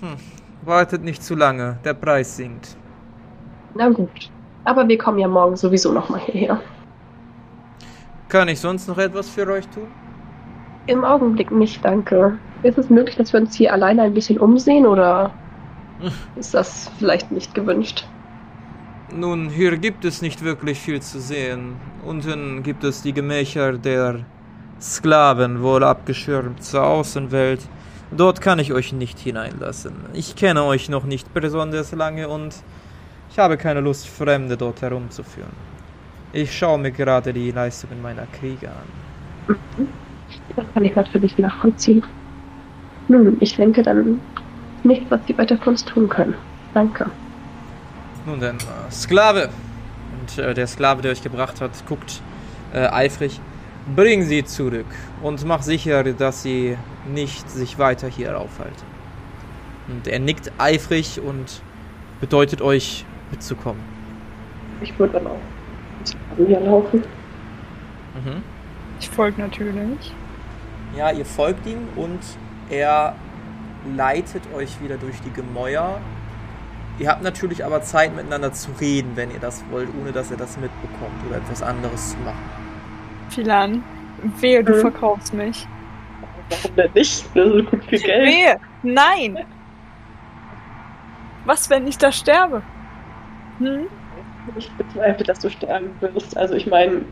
Hm. 0.00 0.16
Wartet 0.62 1.02
nicht 1.02 1.22
zu 1.22 1.34
lange, 1.34 1.78
der 1.84 1.94
Preis 1.94 2.36
sinkt. 2.36 2.76
Na 3.74 3.88
gut. 3.88 4.30
Aber 4.64 4.86
wir 4.86 4.98
kommen 4.98 5.18
ja 5.18 5.28
morgen 5.28 5.56
sowieso 5.56 5.92
nochmal 5.92 6.20
hierher. 6.20 6.60
Kann 8.30 8.46
ich 8.46 8.60
sonst 8.60 8.86
noch 8.86 8.96
etwas 8.96 9.28
für 9.28 9.46
euch 9.48 9.66
tun? 9.68 9.88
Im 10.86 11.04
Augenblick 11.04 11.50
nicht, 11.50 11.84
danke. 11.84 12.38
Ist 12.62 12.78
es 12.78 12.88
möglich, 12.88 13.16
dass 13.16 13.32
wir 13.32 13.40
uns 13.40 13.56
hier 13.56 13.72
alleine 13.72 14.02
ein 14.02 14.14
bisschen 14.14 14.38
umsehen 14.38 14.86
oder 14.86 15.32
ist 16.36 16.54
das 16.54 16.88
vielleicht 17.00 17.32
nicht 17.32 17.56
gewünscht? 17.56 18.06
Nun, 19.12 19.50
hier 19.50 19.76
gibt 19.78 20.04
es 20.04 20.22
nicht 20.22 20.44
wirklich 20.44 20.78
viel 20.78 21.02
zu 21.02 21.20
sehen. 21.20 21.74
Unten 22.06 22.62
gibt 22.62 22.84
es 22.84 23.02
die 23.02 23.12
Gemächer 23.12 23.72
der 23.72 24.20
Sklaven, 24.80 25.60
wohl 25.60 25.82
abgeschirmt 25.82 26.62
zur 26.62 26.84
Außenwelt. 26.84 27.60
Dort 28.16 28.40
kann 28.40 28.60
ich 28.60 28.72
euch 28.72 28.92
nicht 28.92 29.18
hineinlassen. 29.18 29.92
Ich 30.12 30.36
kenne 30.36 30.62
euch 30.62 30.88
noch 30.88 31.02
nicht 31.02 31.34
besonders 31.34 31.90
lange 31.90 32.28
und 32.28 32.54
ich 33.28 33.40
habe 33.40 33.56
keine 33.56 33.80
Lust, 33.80 34.06
Fremde 34.06 34.56
dort 34.56 34.82
herumzuführen. 34.82 35.50
Ich 36.32 36.56
schaue 36.56 36.78
mir 36.78 36.92
gerade 36.92 37.32
die 37.32 37.50
Leistungen 37.50 38.00
meiner 38.00 38.26
Krieger 38.26 38.70
an. 38.70 39.56
Das 40.54 40.64
kann 40.72 40.84
ich 40.84 40.94
natürlich 40.94 41.36
nachvollziehen. 41.38 42.04
Nun, 43.08 43.36
ich 43.40 43.56
denke 43.56 43.82
dann 43.82 44.20
nicht, 44.84 45.10
was 45.10 45.20
sie 45.26 45.36
weiter 45.36 45.58
für 45.58 45.70
uns 45.70 45.84
tun 45.84 46.08
können. 46.08 46.34
Danke. 46.72 47.10
Nun 48.26 48.38
denn, 48.38 48.56
äh, 48.56 48.90
Sklave. 48.92 49.48
Und 50.20 50.38
äh, 50.38 50.54
der 50.54 50.68
Sklave, 50.68 51.02
der 51.02 51.10
euch 51.10 51.22
gebracht 51.22 51.60
hat, 51.60 51.72
guckt 51.88 52.22
äh, 52.72 52.86
eifrig. 52.86 53.40
Bring 53.96 54.22
sie 54.22 54.44
zurück 54.44 54.86
und 55.22 55.44
mach 55.44 55.62
sicher, 55.62 56.04
dass 56.04 56.42
sie 56.42 56.76
nicht 57.12 57.50
sich 57.50 57.78
weiter 57.78 58.06
hier 58.06 58.38
aufhalten. 58.38 58.84
Und 59.88 60.06
er 60.06 60.20
nickt 60.20 60.52
eifrig 60.58 61.20
und 61.20 61.62
bedeutet 62.20 62.62
euch 62.62 63.04
mitzukommen. 63.32 63.82
Ich 64.80 64.96
würde 64.98 65.14
dann 65.14 65.26
auch 65.26 65.40
zu 66.04 66.16
Maria 66.36 66.58
laufen. 66.60 67.02
Mhm. 68.14 68.42
Ich 69.00 69.08
folge 69.08 69.40
natürlich. 69.40 70.14
Ja, 70.96 71.10
ihr 71.10 71.24
folgt 71.24 71.66
ihm 71.66 71.88
und 71.96 72.20
er 72.68 73.14
leitet 73.96 74.42
euch 74.54 74.80
wieder 74.82 74.96
durch 74.96 75.20
die 75.22 75.32
Gemäuer. 75.32 76.00
Ihr 76.98 77.08
habt 77.08 77.22
natürlich 77.22 77.64
aber 77.64 77.82
Zeit 77.82 78.14
miteinander 78.14 78.52
zu 78.52 78.70
reden, 78.80 79.12
wenn 79.14 79.30
ihr 79.30 79.38
das 79.38 79.64
wollt, 79.70 79.88
ohne 80.00 80.12
dass 80.12 80.30
er 80.30 80.36
das 80.36 80.58
mitbekommt 80.58 81.26
oder 81.26 81.38
etwas 81.38 81.62
anderes 81.62 82.10
zu 82.10 82.18
machen. 82.18 82.38
Philan, 83.30 83.82
wehe, 84.40 84.62
du 84.62 84.74
hm. 84.74 84.80
verkaufst 84.80 85.32
mich. 85.32 85.66
Warum 86.50 86.76
denn 86.76 86.90
nicht? 86.94 87.26
Das 87.34 87.46
ist 87.46 87.70
gut 87.72 87.84
viel 87.84 88.00
Geld. 88.00 88.26
Wehe, 88.26 88.56
nein! 88.82 89.38
Was, 91.46 91.70
wenn 91.70 91.86
ich 91.86 91.96
da 91.96 92.12
sterbe? 92.12 92.62
Hm? 93.58 93.86
Ich 94.56 94.70
bezweifle, 94.72 95.24
dass 95.24 95.38
du 95.40 95.50
sterben 95.50 95.90
wirst. 96.00 96.36
Also 96.36 96.54
ich 96.54 96.66
meine, 96.66 96.92
du 96.92 97.02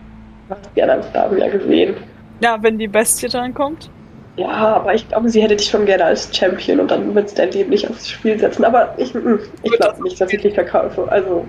hast 0.51 0.75
gerne 0.75 0.95
am 0.95 1.03
Sterben 1.03 1.39
ja 1.39 1.49
gesehen. 1.49 1.97
Ja, 2.41 2.63
wenn 2.63 2.79
die 2.79 2.89
Bestie 2.89 3.29
drankommt. 3.29 3.91
Ja, 4.37 4.49
aber 4.49 4.95
ich 4.95 5.09
glaube, 5.09 5.29
sie 5.29 5.43
hätte 5.43 5.57
dich 5.57 5.69
schon 5.69 5.85
gerne 5.85 6.05
als 6.05 6.35
Champion 6.37 6.79
und 6.81 6.91
dann 6.91 7.15
wird 7.15 7.27
es 7.27 7.35
dein 7.35 7.51
Leben 7.51 7.71
nicht 7.71 7.89
aufs 7.91 8.09
Spiel 8.09 8.39
setzen. 8.39 8.65
Aber 8.65 8.95
ich, 8.97 9.13
hm, 9.13 9.41
ich 9.63 9.73
glaube 9.73 10.03
nicht, 10.03 10.21
dass 10.21 10.33
ich 10.33 10.41
dich 10.41 10.55
verkaufe. 10.55 11.11
Also, 11.11 11.45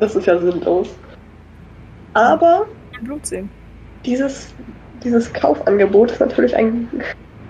das 0.00 0.16
ist 0.16 0.26
ja 0.26 0.36
sinnlos. 0.38 0.88
Aber 2.14 2.66
Blut 3.02 3.26
sehen. 3.26 3.48
Dieses, 4.04 4.54
dieses 5.04 5.32
Kaufangebot 5.32 6.10
ist 6.10 6.20
natürlich 6.20 6.56
ein, 6.56 6.88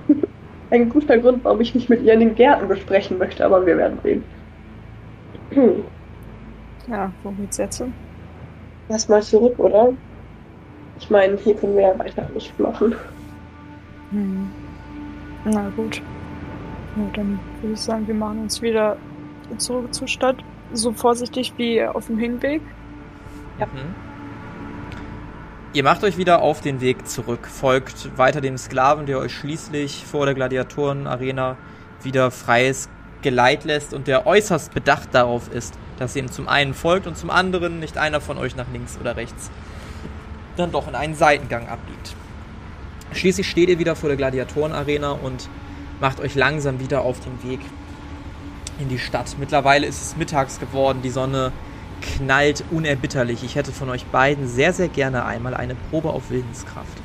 ein 0.71 0.89
guter 0.89 1.19
Grund, 1.19 1.45
warum 1.45 1.61
ich 1.61 1.75
mich 1.75 1.89
mit 1.89 2.03
ihr 2.03 2.15
in 2.15 2.21
den 2.21 2.35
Gärten 2.35 2.69
besprechen 2.69 3.19
möchte, 3.19 3.45
aber 3.45 3.65
wir 3.65 3.77
werden 3.77 3.99
sehen. 4.03 4.25
Hm. 5.51 5.85
Ja, 6.89 7.13
wo 7.23 7.31
geht's 7.31 7.59
jetzt 7.59 7.79
hin? 7.79 7.93
Erstmal 8.89 9.23
zurück, 9.23 9.59
oder? 9.59 9.93
Ich 10.99 11.11
meine, 11.11 11.37
hier 11.37 11.55
können 11.55 11.77
wir 11.77 11.83
ja 11.83 11.99
weiter 11.99 12.29
nicht 12.35 12.59
machen. 12.59 12.95
Hm. 14.11 14.51
Na 15.45 15.69
gut. 15.77 16.03
Ja, 16.97 17.03
dann 17.15 17.41
würde 17.61 17.75
ich 17.75 17.81
sagen, 17.81 18.07
wir 18.07 18.15
machen 18.15 18.43
uns 18.43 18.61
wieder 18.61 18.97
zurück 19.57 19.93
zur 19.95 20.09
Stadt. 20.09 20.37
So 20.73 20.93
vorsichtig 20.93 21.55
wie 21.57 21.85
auf 21.85 22.07
dem 22.07 22.19
Hinweg. 22.19 22.63
Ja. 23.59 23.67
Mhm. 23.67 23.95
Ihr 25.75 25.85
macht 25.85 26.05
euch 26.05 26.19
wieder 26.19 26.43
auf 26.43 26.61
den 26.61 26.83
Weg 26.83 27.09
zurück, 27.09 27.47
folgt 27.47 28.19
weiter 28.19 28.43
dem 28.43 28.59
Sklaven, 28.59 29.07
der 29.07 29.19
euch 29.19 29.33
schließlich 29.33 30.05
vor 30.05 30.27
der 30.27 30.35
Gladiatorenarena 30.35 31.57
wieder 32.03 32.31
freies 32.31 32.91
Geleit 33.23 33.65
lässt 33.65 33.95
und 33.95 34.07
der 34.07 34.27
äußerst 34.27 34.75
bedacht 34.75 35.15
darauf 35.15 35.51
ist, 35.51 35.79
dass 36.03 36.15
ihr 36.17 36.23
ihm 36.23 36.31
zum 36.31 36.49
einen 36.49 36.75
folgt 36.75 37.07
und 37.07 37.17
zum 37.17 37.31
anderen 37.31 37.81
nicht 37.81 37.97
einer 37.97 38.21
von 38.21 38.39
euch 38.39 38.57
nach 38.57 38.67
links 38.73 38.99
oder 39.01 39.17
rechts 39.17 39.51
dann 40.57 40.73
doch 40.73 40.89
in 40.89 40.95
einen 40.95 41.15
Seitengang 41.15 41.69
abbiegt. 41.69 42.15
Schließlich 43.13 43.49
steht 43.49 43.69
ihr 43.69 43.79
wieder 43.79 43.97
vor 43.97 44.09
der 44.09 44.17
Gladiatorenarena 44.17 45.13
und 45.13 45.49
macht 46.01 46.21
euch 46.21 46.35
langsam 46.35 46.81
wieder 46.81 47.03
auf 47.03 47.21
den 47.21 47.51
Weg 47.51 47.61
in 48.79 48.89
die 48.89 48.99
Stadt. 48.99 49.37
Mittlerweile 49.39 49.87
ist 49.87 50.03
es 50.03 50.17
mittags 50.17 50.59
geworden, 50.59 51.01
die 51.03 51.11
Sonne 51.11 51.53
knallt 52.01 52.65
unerbitterlich. 52.71 53.45
Ich 53.45 53.55
hätte 53.55 53.73
von 53.73 53.89
euch 53.91 54.07
beiden 54.07 54.49
sehr, 54.49 54.73
sehr 54.73 54.89
gerne 54.89 55.25
einmal 55.25 55.55
eine 55.55 55.75
Probe 55.91 56.11
auf 56.11 56.31
Willenskraft. 56.31 56.99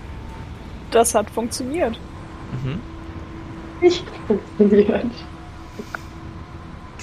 Das 0.92 1.14
hat 1.14 1.30
funktioniert. 1.30 2.00
Mhm. 2.64 2.80
Nicht 3.82 4.06
funktioniert. 4.26 5.12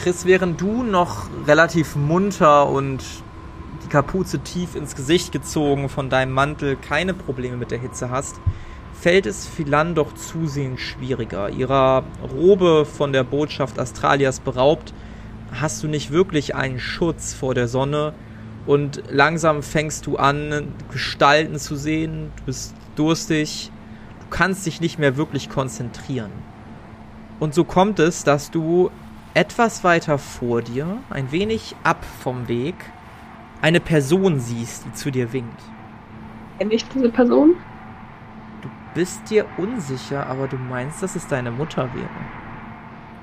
Chris, 0.04 0.26
während 0.26 0.60
du 0.60 0.82
noch 0.82 1.30
relativ 1.46 1.96
munter 1.96 2.68
und 2.68 3.02
die 3.82 3.88
Kapuze 3.88 4.38
tief 4.38 4.74
ins 4.74 4.96
Gesicht 4.96 5.32
gezogen 5.32 5.88
von 5.88 6.10
deinem 6.10 6.32
Mantel 6.32 6.76
keine 6.76 7.14
Probleme 7.14 7.56
mit 7.56 7.70
der 7.70 7.78
Hitze 7.78 8.10
hast, 8.10 8.38
fällt 8.92 9.24
es 9.24 9.46
Philan 9.46 9.94
doch 9.94 10.12
zusehends 10.12 10.82
schwieriger. 10.82 11.48
Ihrer 11.48 12.04
Robe 12.36 12.84
von 12.84 13.14
der 13.14 13.24
Botschaft 13.24 13.78
Astralias 13.78 14.40
beraubt, 14.40 14.92
hast 15.58 15.82
du 15.82 15.88
nicht 15.88 16.10
wirklich 16.10 16.54
einen 16.54 16.80
Schutz 16.80 17.32
vor 17.32 17.54
der 17.54 17.66
Sonne 17.66 18.12
und 18.66 19.04
langsam 19.08 19.62
fängst 19.62 20.06
du 20.06 20.18
an, 20.18 20.74
Gestalten 20.92 21.56
zu 21.56 21.76
sehen, 21.76 22.30
du 22.36 22.44
bist 22.44 22.74
durstig, 22.94 23.70
du 24.20 24.26
kannst 24.28 24.66
dich 24.66 24.82
nicht 24.82 24.98
mehr 24.98 25.16
wirklich 25.16 25.48
konzentrieren. 25.48 26.30
Und 27.40 27.54
so 27.54 27.64
kommt 27.64 27.98
es, 28.00 28.22
dass 28.22 28.50
du 28.50 28.90
etwas 29.34 29.82
weiter 29.82 30.18
vor 30.18 30.62
dir, 30.62 30.98
ein 31.10 31.32
wenig 31.32 31.74
ab 31.82 32.04
vom 32.20 32.48
Weg, 32.48 32.74
eine 33.60 33.80
Person 33.80 34.38
siehst, 34.38 34.86
die 34.86 34.92
zu 34.92 35.10
dir 35.10 35.32
winkt. 35.32 35.60
Kenne 36.58 36.72
ich 36.72 36.86
diese 36.88 37.08
Person? 37.08 37.56
Du 38.62 38.68
bist 38.94 39.28
dir 39.30 39.44
unsicher, 39.56 40.26
aber 40.26 40.46
du 40.46 40.56
meinst, 40.56 41.02
dass 41.02 41.16
es 41.16 41.26
deine 41.26 41.50
Mutter 41.50 41.92
wäre. 41.94 42.08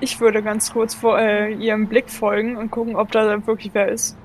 Ich 0.00 0.20
würde 0.20 0.42
ganz 0.42 0.72
kurz 0.72 0.94
vor 0.94 1.18
äh, 1.18 1.54
ihrem 1.54 1.86
Blick 1.86 2.10
folgen 2.10 2.56
und 2.56 2.70
gucken, 2.70 2.96
ob 2.96 3.10
da 3.12 3.46
wirklich 3.46 3.70
wer 3.72 3.88
ist. 3.88 4.18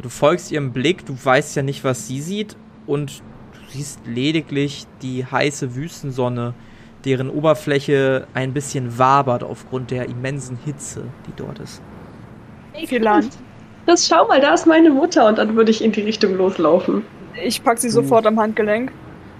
Du 0.00 0.08
folgst 0.08 0.52
ihrem 0.52 0.72
Blick, 0.72 1.04
du 1.06 1.16
weißt 1.22 1.56
ja 1.56 1.62
nicht, 1.62 1.82
was 1.82 2.06
sie 2.06 2.20
sieht 2.20 2.56
und 2.86 3.22
du 3.52 3.58
siehst 3.70 4.06
lediglich 4.06 4.86
die 5.00 5.24
heiße 5.24 5.74
Wüstensonne, 5.74 6.54
deren 7.04 7.30
Oberfläche 7.30 8.26
ein 8.34 8.52
bisschen 8.52 8.98
wabert 8.98 9.42
aufgrund 9.42 9.90
der 9.90 10.08
immensen 10.08 10.58
Hitze, 10.64 11.04
die 11.26 11.32
dort 11.36 11.58
ist. 11.58 11.82
Vielleicht. 12.86 13.32
Das 13.86 14.06
schau 14.06 14.28
mal, 14.28 14.40
da 14.40 14.54
ist 14.54 14.66
meine 14.66 14.90
Mutter 14.90 15.26
und 15.26 15.38
dann 15.38 15.56
würde 15.56 15.70
ich 15.70 15.82
in 15.82 15.92
die 15.92 16.02
Richtung 16.02 16.36
loslaufen. 16.36 17.04
Ich 17.42 17.62
pack 17.62 17.78
sie 17.78 17.90
sofort 17.90 18.26
am 18.26 18.38
Handgelenk. 18.38 18.92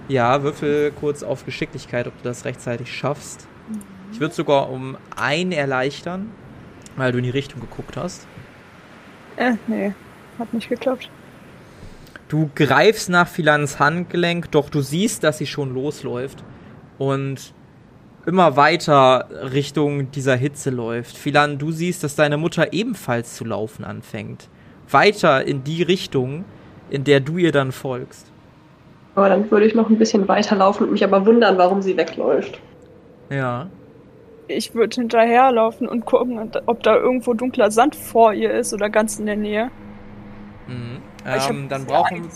Ja, 0.09 0.43
würfel 0.43 0.91
kurz 0.91 1.23
auf 1.23 1.45
Geschicklichkeit, 1.45 2.07
ob 2.07 2.17
du 2.17 2.23
das 2.23 2.43
rechtzeitig 2.43 2.93
schaffst. 2.93 3.47
Ich 4.11 4.19
würde 4.19 4.33
sogar 4.33 4.69
um 4.69 4.97
ein 5.15 5.51
erleichtern, 5.53 6.29
weil 6.97 7.13
du 7.13 7.19
in 7.19 7.23
die 7.23 7.29
Richtung 7.29 7.61
geguckt 7.61 7.95
hast. 7.95 8.27
Äh, 9.37 9.53
nee, 9.67 9.93
hat 10.37 10.53
nicht 10.53 10.67
geklappt. 10.67 11.09
Du 12.27 12.49
greifst 12.53 13.09
nach 13.09 13.27
Philans 13.27 13.79
Handgelenk, 13.79 14.51
doch 14.51 14.69
du 14.69 14.81
siehst, 14.81 15.23
dass 15.23 15.37
sie 15.37 15.47
schon 15.47 15.73
losläuft 15.73 16.43
und 17.11 17.53
immer 18.25 18.55
weiter 18.55 19.27
Richtung 19.51 20.11
dieser 20.11 20.35
Hitze 20.35 20.69
läuft. 20.69 21.17
Philan, 21.17 21.57
du 21.57 21.71
siehst, 21.71 22.03
dass 22.03 22.15
deine 22.15 22.37
Mutter 22.37 22.71
ebenfalls 22.71 23.35
zu 23.35 23.45
laufen 23.45 23.83
anfängt. 23.83 24.49
Weiter 24.89 25.45
in 25.45 25.63
die 25.63 25.83
Richtung, 25.83 26.45
in 26.89 27.03
der 27.03 27.19
du 27.19 27.37
ihr 27.37 27.51
dann 27.51 27.71
folgst. 27.71 28.31
Aber 29.15 29.29
dann 29.29 29.49
würde 29.51 29.65
ich 29.65 29.75
noch 29.75 29.89
ein 29.89 29.97
bisschen 29.97 30.27
weiterlaufen 30.27 30.85
und 30.85 30.93
mich 30.93 31.03
aber 31.03 31.25
wundern, 31.25 31.57
warum 31.57 31.81
sie 31.81 31.97
wegläuft. 31.97 32.59
Ja 33.29 33.67
ich 34.47 34.73
würde 34.75 34.95
hinterherlaufen 34.95 35.87
und 35.87 36.05
gucken, 36.05 36.51
ob 36.65 36.83
da 36.83 36.95
irgendwo 36.95 37.33
dunkler 37.33 37.71
Sand 37.71 37.95
vor 37.95 38.33
ihr 38.33 38.51
ist 38.51 38.73
oder 38.73 38.89
ganz 38.89 39.19
in 39.19 39.25
der 39.25 39.35
Nähe. 39.35 39.71
Mhm. 40.67 41.01
Ähm, 41.25 41.69
dann 41.69 41.85
brauchen 41.85 42.23
wir. 42.23 42.29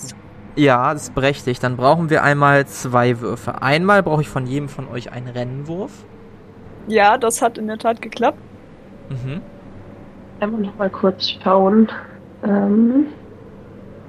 Ja, 0.58 0.92
das 0.94 1.04
ist 1.04 1.16
berechtigt. 1.16 1.62
Dann 1.62 1.78
brauchen 1.78 2.10
wir 2.10 2.24
einmal 2.24 2.66
zwei 2.66 3.22
Würfe. 3.22 3.62
Einmal 3.62 4.02
brauche 4.02 4.22
ich 4.22 4.28
von 4.28 4.48
jedem 4.48 4.70
von 4.70 4.88
euch 4.90 5.12
einen 5.12 5.28
Rennwurf. 5.28 6.04
Ja, 6.88 7.18
das 7.20 7.44
hat 7.44 7.60
in 7.60 7.68
der 7.68 7.78
Tat 7.78 8.02
geklappt. 8.02 8.40
Mhm. 9.10 9.42
Einmal 10.40 10.62
noch 10.62 10.76
mal 10.76 10.90
kurz 10.90 11.30
schauen, 11.30 11.92
ähm, 12.44 13.06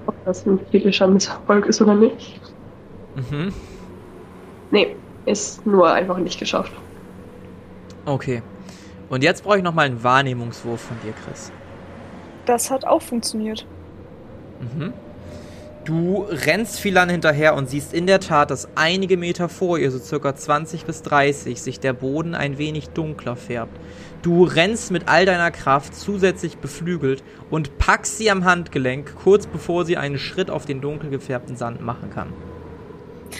ob 0.07 0.15
das 0.25 0.47
ein 0.47 0.59
kritischer 0.71 1.07
Misserfolg 1.07 1.67
ist 1.67 1.83
oder 1.83 1.95
nicht. 1.95 2.41
Mhm. 3.15 3.53
Nee, 4.71 4.97
ist 5.27 5.67
nur 5.67 5.93
einfach 5.93 6.17
nicht 6.17 6.39
geschafft. 6.39 6.73
Okay. 8.07 8.43
Und 9.11 9.23
jetzt 9.23 9.45
brauche 9.45 9.59
ich 9.59 9.63
nochmal 9.63 9.87
einen 9.87 10.03
Wahrnehmungswurf 10.03 10.81
von 10.81 10.97
dir, 11.05 11.13
Chris. 11.25 11.53
Das 12.47 12.71
hat 12.71 12.87
auch 12.87 13.03
funktioniert. 13.03 13.67
Mhm. 14.61 14.95
Du 15.89 16.27
rennst 16.29 16.81
Philan 16.81 17.09
hinterher 17.09 17.55
und 17.55 17.71
siehst 17.71 17.95
in 17.95 18.07
der 18.07 18.21
Tat, 18.21 18.51
dass 18.51 18.69
einige 18.75 19.17
Meter 19.17 19.49
vor 19.49 19.79
ihr, 19.79 19.91
so 19.91 19.99
circa 19.99 20.37
20 20.37 20.85
bis 20.85 21.01
30, 21.01 21.63
sich 21.63 21.81
der 21.81 21.95
Boden 21.95 22.35
ein 22.35 22.59
wenig 22.59 22.91
dunkler 22.91 23.37
färbt. 23.37 23.75
Du 24.21 24.45
rennst 24.45 24.91
mit 24.91 25.09
all 25.09 25.25
deiner 25.25 25.51
Kraft 25.51 25.95
zusätzlich 25.95 26.59
beflügelt 26.59 27.25
und 27.49 27.79
packst 27.79 28.19
sie 28.19 28.31
am 28.31 28.45
Handgelenk, 28.45 29.15
kurz 29.17 29.47
bevor 29.47 29.87
sie 29.87 29.97
einen 29.97 30.19
Schritt 30.19 30.51
auf 30.51 30.67
den 30.67 30.83
dunkel 30.83 31.09
gefärbten 31.09 31.57
Sand 31.57 31.81
machen 31.81 32.11
kann. 32.11 32.35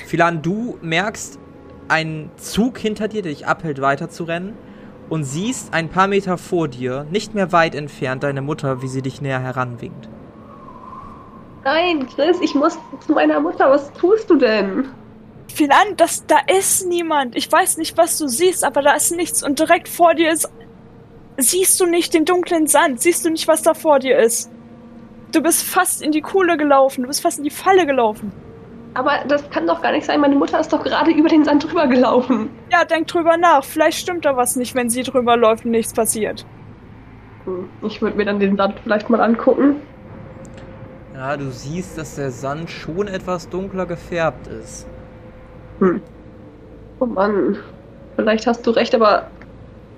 Philan, 0.07 0.41
du 0.41 0.79
merkst, 0.81 1.39
einen 1.89 2.31
Zug 2.39 2.79
hinter 2.79 3.09
dir, 3.09 3.21
der 3.21 3.33
dich 3.33 3.47
abhält, 3.47 3.83
weiterzurennen 3.83 4.55
und 5.11 5.25
siehst 5.25 5.75
ein 5.75 5.91
paar 5.91 6.09
Meter 6.09 6.39
vor 6.39 6.67
dir, 6.67 7.07
nicht 7.11 7.35
mehr 7.35 7.53
weit 7.53 7.75
entfernt, 7.75 8.23
deine 8.23 8.41
Mutter, 8.41 8.81
wie 8.81 8.89
sie 8.89 9.03
dich 9.03 9.21
näher 9.21 9.41
heranwinkt. 9.41 10.09
Nein, 11.71 12.07
Chris, 12.07 12.41
ich 12.41 12.55
muss 12.55 12.79
zu 13.07 13.13
meiner 13.13 13.41
Mutter. 13.41 13.69
Was 13.69 13.93
tust 13.93 14.31
du 14.31 14.37
denn? 14.37 14.89
Philan, 15.53 15.97
das, 15.99 16.25
da 16.25 16.37
ist 16.47 16.89
niemand. 16.89 17.37
Ich 17.37 17.53
weiß 17.53 17.77
nicht, 17.77 17.99
was 17.99 18.17
du 18.17 18.27
siehst, 18.27 18.65
aber 18.65 18.81
da 18.81 18.95
ist 18.95 19.15
nichts. 19.15 19.43
Und 19.43 19.59
direkt 19.59 19.87
vor 19.87 20.15
dir 20.15 20.33
ist. 20.33 20.51
Siehst 21.37 21.79
du 21.79 21.85
nicht 21.85 22.15
den 22.15 22.25
dunklen 22.25 22.67
Sand? 22.69 23.03
Siehst 23.03 23.27
du 23.27 23.29
nicht, 23.29 23.47
was 23.49 23.61
da 23.61 23.75
vor 23.75 23.99
dir 23.99 24.17
ist? 24.19 24.51
Du 25.31 25.43
bist 25.43 25.63
fast 25.63 26.01
in 26.01 26.11
die 26.11 26.23
Kuhle 26.23 26.57
gelaufen. 26.57 27.03
Du 27.03 27.09
bist 27.09 27.21
fast 27.21 27.37
in 27.37 27.45
die 27.45 27.51
Falle 27.51 27.85
gelaufen. 27.85 28.33
Aber 28.95 29.19
das 29.29 29.49
kann 29.51 29.67
doch 29.67 29.83
gar 29.83 29.93
nicht 29.93 30.07
sein. 30.07 30.23
Meine 30.23 30.37
Mutter 30.37 30.59
ist 30.59 30.73
doch 30.73 30.83
gerade 30.83 31.11
über 31.11 31.29
den 31.29 31.45
Sand 31.45 31.65
drüber 31.65 31.87
gelaufen. 31.87 32.49
Ja, 32.73 32.87
denk 32.87 33.09
drüber 33.09 33.37
nach. 33.37 33.63
Vielleicht 33.63 33.99
stimmt 33.99 34.25
da 34.25 34.35
was 34.35 34.57
nicht, 34.57 34.75
wenn 34.75 34.89
sie 34.89 35.03
drüber 35.03 35.37
läuft 35.37 35.67
und 35.67 35.73
nichts 35.73 35.93
passiert. 35.93 36.47
Hm, 37.45 37.69
ich 37.83 38.01
würde 38.01 38.17
mir 38.17 38.25
dann 38.25 38.41
den 38.41 38.57
Sand 38.57 38.77
vielleicht 38.83 39.11
mal 39.11 39.21
angucken. 39.21 39.83
Ja, 41.19 41.37
du 41.37 41.51
siehst, 41.51 41.99
dass 41.99 42.15
der 42.15 42.31
Sand 42.31 42.71
schon 42.71 43.09
etwas 43.09 43.49
dunkler 43.49 43.87
gefärbt 43.87 44.47
ist. 44.47 44.87
Hm. 45.81 46.01
Oh 47.01 47.07
Mann. 47.07 47.57
Vielleicht 48.15 48.47
hast 48.47 48.65
du 48.65 48.71
recht, 48.71 48.95
aber. 48.95 49.29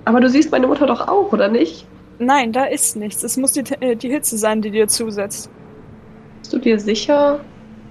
Aber 0.05 0.19
du 0.19 0.27
siehst 0.29 0.51
meine 0.51 0.65
Mutter 0.65 0.87
doch 0.87 1.07
auch, 1.07 1.31
oder 1.31 1.47
nicht? 1.47 1.85
Nein, 2.17 2.51
da 2.53 2.65
ist 2.65 2.95
nichts. 2.95 3.21
Es 3.21 3.37
muss 3.37 3.51
die, 3.51 3.61
äh, 3.81 3.95
die 3.95 4.09
Hitze 4.09 4.35
sein, 4.35 4.63
die 4.63 4.71
dir 4.71 4.87
zusetzt. 4.87 5.51
Bist 6.39 6.53
du 6.53 6.57
dir 6.57 6.79
sicher? 6.79 7.41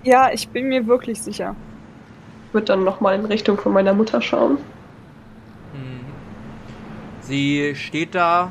Ja, 0.03 0.33
ich 0.33 0.49
bin 0.49 0.66
mir 0.66 0.88
wirklich 0.88 1.23
sicher. 1.23 1.55
Ich 2.49 2.55
würde 2.55 2.66
dann 2.66 2.83
nochmal 2.83 3.14
in 3.14 3.27
Richtung 3.27 3.59
von 3.59 3.73
meiner 3.73 3.95
Mutter 3.95 4.21
schauen. 4.21 4.59
Hm. 5.73 6.01
Sie 7.21 7.77
steht 7.77 8.16
da, 8.16 8.51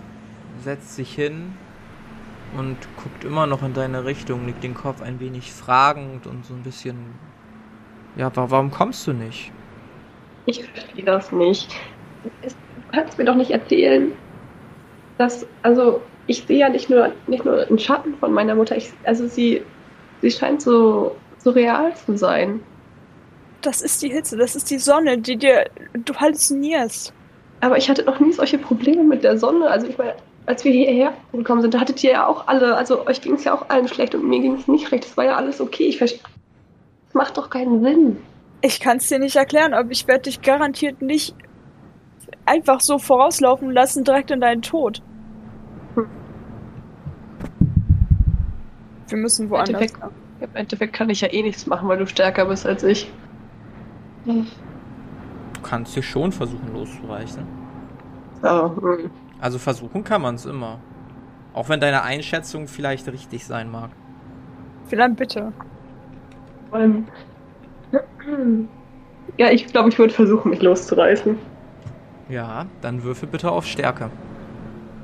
setzt 0.63 0.95
sich 0.95 1.13
hin 1.13 1.51
und 2.57 2.77
guckt 2.97 3.23
immer 3.23 3.47
noch 3.47 3.63
in 3.63 3.73
deine 3.73 4.05
Richtung, 4.05 4.45
legt 4.45 4.63
den 4.63 4.73
Kopf 4.73 5.01
ein 5.01 5.19
wenig 5.19 5.51
fragend 5.51 6.27
und 6.27 6.45
so 6.45 6.53
ein 6.53 6.63
bisschen. 6.63 6.97
Ja, 8.15 8.31
warum 8.35 8.71
kommst 8.71 9.05
du 9.07 9.13
nicht? 9.13 9.51
Ich 10.45 10.63
verstehe 10.63 11.05
das 11.05 11.31
nicht. 11.31 11.71
Du 12.43 12.49
kannst 12.91 13.17
mir 13.17 13.25
doch 13.25 13.35
nicht 13.35 13.51
erzählen, 13.51 14.11
dass, 15.17 15.45
also, 15.61 16.01
ich 16.27 16.43
sehe 16.45 16.59
ja 16.59 16.69
nicht 16.69 16.89
nur, 16.89 17.11
nicht 17.27 17.45
nur 17.45 17.67
einen 17.67 17.79
Schatten 17.79 18.15
von 18.15 18.33
meiner 18.33 18.55
Mutter, 18.55 18.75
ich, 18.75 18.91
also 19.03 19.27
sie, 19.27 19.63
sie 20.21 20.31
scheint 20.31 20.61
so, 20.61 21.15
so 21.37 21.51
real 21.51 21.95
zu 21.95 22.17
sein. 22.17 22.61
Das 23.61 23.81
ist 23.81 24.01
die 24.01 24.09
Hitze, 24.09 24.37
das 24.37 24.55
ist 24.55 24.71
die 24.71 24.79
Sonne, 24.79 25.17
die 25.17 25.37
dir. 25.37 25.65
Du 25.93 26.15
halluzinierst. 26.15 27.13
Aber 27.61 27.77
ich 27.77 27.89
hatte 27.89 28.03
noch 28.03 28.19
nie 28.19 28.31
solche 28.31 28.57
Probleme 28.57 29.03
mit 29.03 29.23
der 29.23 29.37
Sonne. 29.37 29.67
Also 29.67 29.87
ich 29.87 29.97
meine, 29.97 30.15
als 30.49 30.65
wir 30.65 30.71
hierher 30.71 31.13
gekommen 31.31 31.61
sind, 31.61 31.75
da 31.75 31.79
hattet 31.79 32.03
ihr 32.03 32.11
ja 32.11 32.25
auch 32.25 32.47
alle, 32.47 32.75
also 32.75 33.05
euch 33.05 33.21
ging 33.21 33.35
es 33.35 33.43
ja 33.43 33.53
auch 33.53 33.69
allen 33.69 33.87
schlecht 33.87 34.15
und 34.15 34.27
mir 34.27 34.39
ging 34.41 34.55
es 34.55 34.67
nicht 34.67 34.91
recht. 34.91 35.05
Es 35.05 35.15
war 35.15 35.23
ja 35.23 35.35
alles 35.35 35.61
okay. 35.61 35.83
Ich 35.83 35.99
verstehe. 35.99 36.21
Das 37.05 37.13
macht 37.13 37.37
doch 37.37 37.51
keinen 37.51 37.83
Sinn. 37.83 38.17
Ich 38.61 38.79
kann 38.79 38.97
es 38.97 39.07
dir 39.07 39.19
nicht 39.19 39.35
erklären, 39.35 39.75
aber 39.75 39.91
ich 39.91 40.07
werde 40.07 40.23
dich 40.23 40.41
garantiert 40.41 41.03
nicht 41.03 41.35
einfach 42.47 42.81
so 42.81 42.97
vorauslaufen 42.97 43.69
lassen, 43.69 44.03
direkt 44.03 44.31
in 44.31 44.41
deinen 44.41 44.63
Tod. 44.63 45.03
Hm. 45.93 46.07
Wir 49.07 49.17
müssen 49.19 49.51
woanders. 49.51 49.69
Im 49.69 49.75
Endeffekt, 49.75 50.13
Im 50.41 50.55
Endeffekt 50.55 50.93
kann 50.93 51.11
ich 51.11 51.21
ja 51.21 51.31
eh 51.31 51.43
nichts 51.43 51.67
machen, 51.67 51.87
weil 51.87 51.99
du 51.99 52.07
stärker 52.07 52.45
bist 52.45 52.65
als 52.65 52.81
ich. 52.81 53.11
Du 54.25 54.45
kannst 55.61 55.95
dich 55.95 56.09
schon 56.09 56.31
versuchen 56.31 56.73
loszureißen. 56.73 57.43
Ja, 58.41 58.75
hm. 58.75 59.11
Also 59.39 59.57
versuchen 59.57 60.03
kann 60.03 60.21
man 60.21 60.35
es 60.35 60.45
immer. 60.45 60.79
Auch 61.53 61.69
wenn 61.69 61.79
deine 61.79 62.03
Einschätzung 62.03 62.67
vielleicht 62.67 63.07
richtig 63.07 63.45
sein 63.45 63.71
mag. 63.71 63.89
Vielleicht 64.85 65.15
bitte. 65.15 65.51
Ähm, 66.73 67.07
ja, 69.37 69.49
ich 69.51 69.67
glaube, 69.67 69.89
ich 69.89 69.97
würde 69.97 70.13
versuchen, 70.13 70.51
mich 70.51 70.61
loszureißen. 70.61 71.37
Ja, 72.27 72.65
dann 72.81 73.03
würfel 73.03 73.27
bitte 73.27 73.51
auf 73.51 73.65
Stärke. 73.65 74.11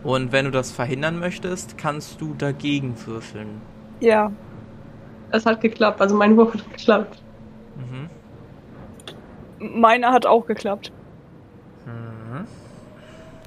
Und 0.03 0.31
wenn 0.31 0.45
du 0.45 0.51
das 0.51 0.71
verhindern 0.71 1.19
möchtest, 1.19 1.77
kannst 1.77 2.21
du 2.21 2.35
dagegen 2.35 2.95
würfeln. 3.05 3.61
Ja. 3.99 4.31
Es 5.31 5.45
hat 5.45 5.61
geklappt, 5.61 5.99
also 5.99 6.15
mein 6.15 6.37
Wurf 6.37 6.53
hat 6.53 6.69
geklappt. 6.71 7.21
Mhm. 7.77 8.09
Meiner 9.81 10.11
hat 10.11 10.27
auch 10.27 10.45
geklappt. 10.45 10.91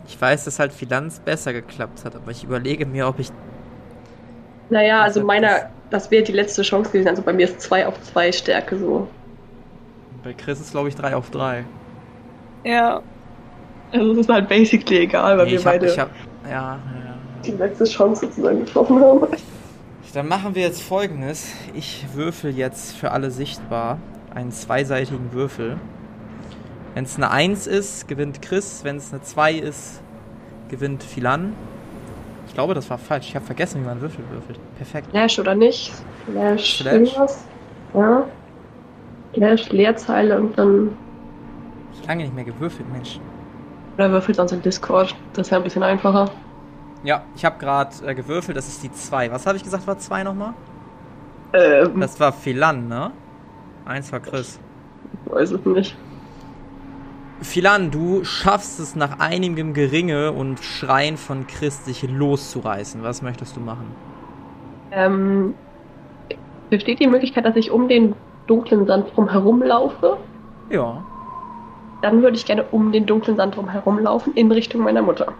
Ich 0.09 0.21
weiß, 0.21 0.47
dass 0.47 0.59
halt 0.59 0.73
Finanz 0.73 1.21
besser 1.21 1.53
geklappt 1.53 2.05
hat, 2.05 2.17
aber 2.17 2.31
ich 2.31 2.43
überlege 2.43 2.87
mir, 2.87 3.07
ob 3.07 3.19
ich. 3.19 3.31
Naja, 4.71 5.03
also 5.03 5.23
meiner, 5.23 5.71
das 5.91 6.11
wäre 6.11 6.25
die 6.25 6.33
letzte 6.33 6.63
Chance 6.63 6.91
gewesen. 6.91 7.09
Also 7.09 7.23
bei 7.23 7.33
mir 7.33 7.45
ist 7.45 7.61
2 7.61 7.87
auf 7.87 8.01
2 8.03 8.33
Stärke 8.33 8.79
so. 8.79 9.07
Bei 10.25 10.33
Chris 10.33 10.61
ist, 10.61 10.73
glaube 10.73 10.89
ich, 10.89 10.97
3 10.97 11.15
auf 11.15 11.31
3. 11.31 11.65
Ja. 12.65 13.03
Also 13.93 14.13
es 14.13 14.19
ist 14.19 14.29
halt 14.29 14.49
basically 14.49 15.01
egal, 15.01 15.39
weil 15.39 15.47
nee, 15.47 15.53
wir 15.53 15.59
hab, 15.59 15.65
beide 15.65 15.97
hab, 15.97 16.11
ja, 16.45 16.51
ja. 16.51 16.79
die 17.45 17.53
letzte 17.53 17.85
Chance 17.85 18.27
sozusagen 18.27 18.65
getroffen 18.65 19.01
haben. 19.01 19.27
Dann 20.15 20.27
machen 20.27 20.55
wir 20.55 20.63
jetzt 20.63 20.83
folgendes. 20.83 21.53
Ich 21.75 22.07
würfel 22.15 22.57
jetzt 22.57 22.97
für 22.97 23.13
alle 23.13 23.31
sichtbar 23.31 23.99
einen 24.35 24.53
zweiseitigen 24.53 25.33
Würfel. 25.33 25.77
Wenn 26.95 27.05
es 27.05 27.17
eine 27.17 27.31
1 27.31 27.67
ist, 27.67 28.09
gewinnt 28.09 28.43
Chris. 28.43 28.85
Wenn 28.85 28.97
es 28.97 29.13
eine 29.13 29.23
2 29.23 29.53
ist, 29.55 30.03
gewinnt 30.69 31.03
Philan. 31.03 31.55
Ich 32.47 32.55
glaube, 32.55 32.75
das 32.75 32.89
war 32.91 32.99
falsch. 32.99 33.29
Ich 33.29 33.37
habe 33.37 33.45
vergessen, 33.45 33.83
wie 33.83 33.87
man 33.87 34.01
Würfel 34.01 34.25
würfelt. 34.31 34.59
Perfekt. 34.77 35.11
Flash 35.11 35.39
oder 35.39 35.55
nicht? 35.55 35.93
Flash. 36.27 36.85
Irgendwas. 36.85 37.45
Ja. 37.95 38.25
Flash, 39.33 39.71
Leerzeile 39.71 40.41
und 40.41 40.59
dann. 40.59 40.97
Ich 41.93 42.07
lange 42.07 42.25
nicht 42.25 42.35
mehr 42.35 42.45
gewürfelt, 42.45 42.91
Mensch. 42.93 43.21
Oder 43.97 44.11
würfelt 44.11 44.37
sonst 44.37 44.53
in 44.53 44.63
Discord. 44.63 45.15
Das 45.35 45.51
wäre 45.51 45.61
ein 45.61 45.65
bisschen 45.65 45.83
einfacher. 45.83 46.31
Ja, 47.05 47.23
ich 47.37 47.45
habe 47.45 47.59
gerade 47.59 47.95
äh, 48.07 48.15
gewürfelt, 48.15 48.57
das 48.57 48.67
ist 48.69 48.83
die 48.83 48.91
2. 48.91 49.31
Was 49.31 49.47
habe 49.47 49.57
ich 49.57 49.63
gesagt, 49.63 49.87
war 49.87 49.99
2 49.99 50.25
nochmal? 50.25 50.55
Ähm. 51.53 52.01
Das 52.01 52.19
war 52.19 52.33
Philan, 52.33 52.89
ne? 52.89 53.13
Eins 53.85 54.13
war 54.13 54.21
Chris. 54.21 54.59
Ich 55.25 55.33
weiß 55.33 55.53
es 55.53 55.65
nicht. 55.65 55.97
Philan, 57.41 57.91
du 57.91 58.25
schaffst 58.25 58.81
es 58.81 58.97
nach 58.97 59.21
einigem 59.21 59.73
Geringe 59.73 60.33
und 60.33 60.59
Schreien 60.61 61.17
von 61.17 61.47
Chris, 61.47 61.85
sich 61.85 62.03
loszureißen. 62.03 63.03
Was 63.03 63.23
möchtest 63.23 63.57
du 63.57 63.61
machen? 63.61 63.87
Ähm, 64.91 65.55
besteht 66.69 66.99
die 66.99 67.07
Möglichkeit, 67.07 67.45
dass 67.45 67.55
ich 67.57 67.71
um 67.71 67.89
den 67.89 68.15
dunklen 68.49 68.87
Sand 68.87 69.15
drum 69.15 69.31
herum 69.31 69.63
laufe? 69.63 70.17
Ja. 70.71 71.05
Dann 72.03 72.23
würde 72.23 72.37
ich 72.37 72.45
gerne 72.45 72.65
um 72.71 72.91
den 72.91 73.07
dunklen 73.07 73.37
Sand 73.37 73.57
drum 73.57 73.69
herum 73.69 74.01
laufen, 74.01 74.33
in 74.35 74.51
Richtung 74.51 74.83
meiner 74.83 75.03
Mutter. 75.03 75.33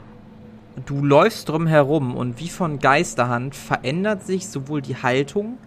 Du 0.87 1.05
läufst 1.05 1.49
drum 1.49 1.67
herum 1.67 2.17
und 2.17 2.39
wie 2.39 2.49
von 2.49 2.79
Geisterhand 2.79 3.57
verändert 3.57 4.23
sich 4.23 4.49
sowohl 4.49 4.83
die 4.83 4.97
Haltung 4.97 5.59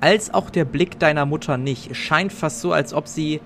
als 0.00 0.32
auch 0.32 0.50
der 0.50 0.64
Blick 0.64 0.98
deiner 0.98 1.26
Mutter 1.26 1.56
nicht. 1.56 1.90
Es 1.90 1.96
scheint 1.96 2.32
fast 2.32 2.60
so, 2.60 2.72
als 2.72 2.94
ob 2.94 3.08
sie 3.08 3.40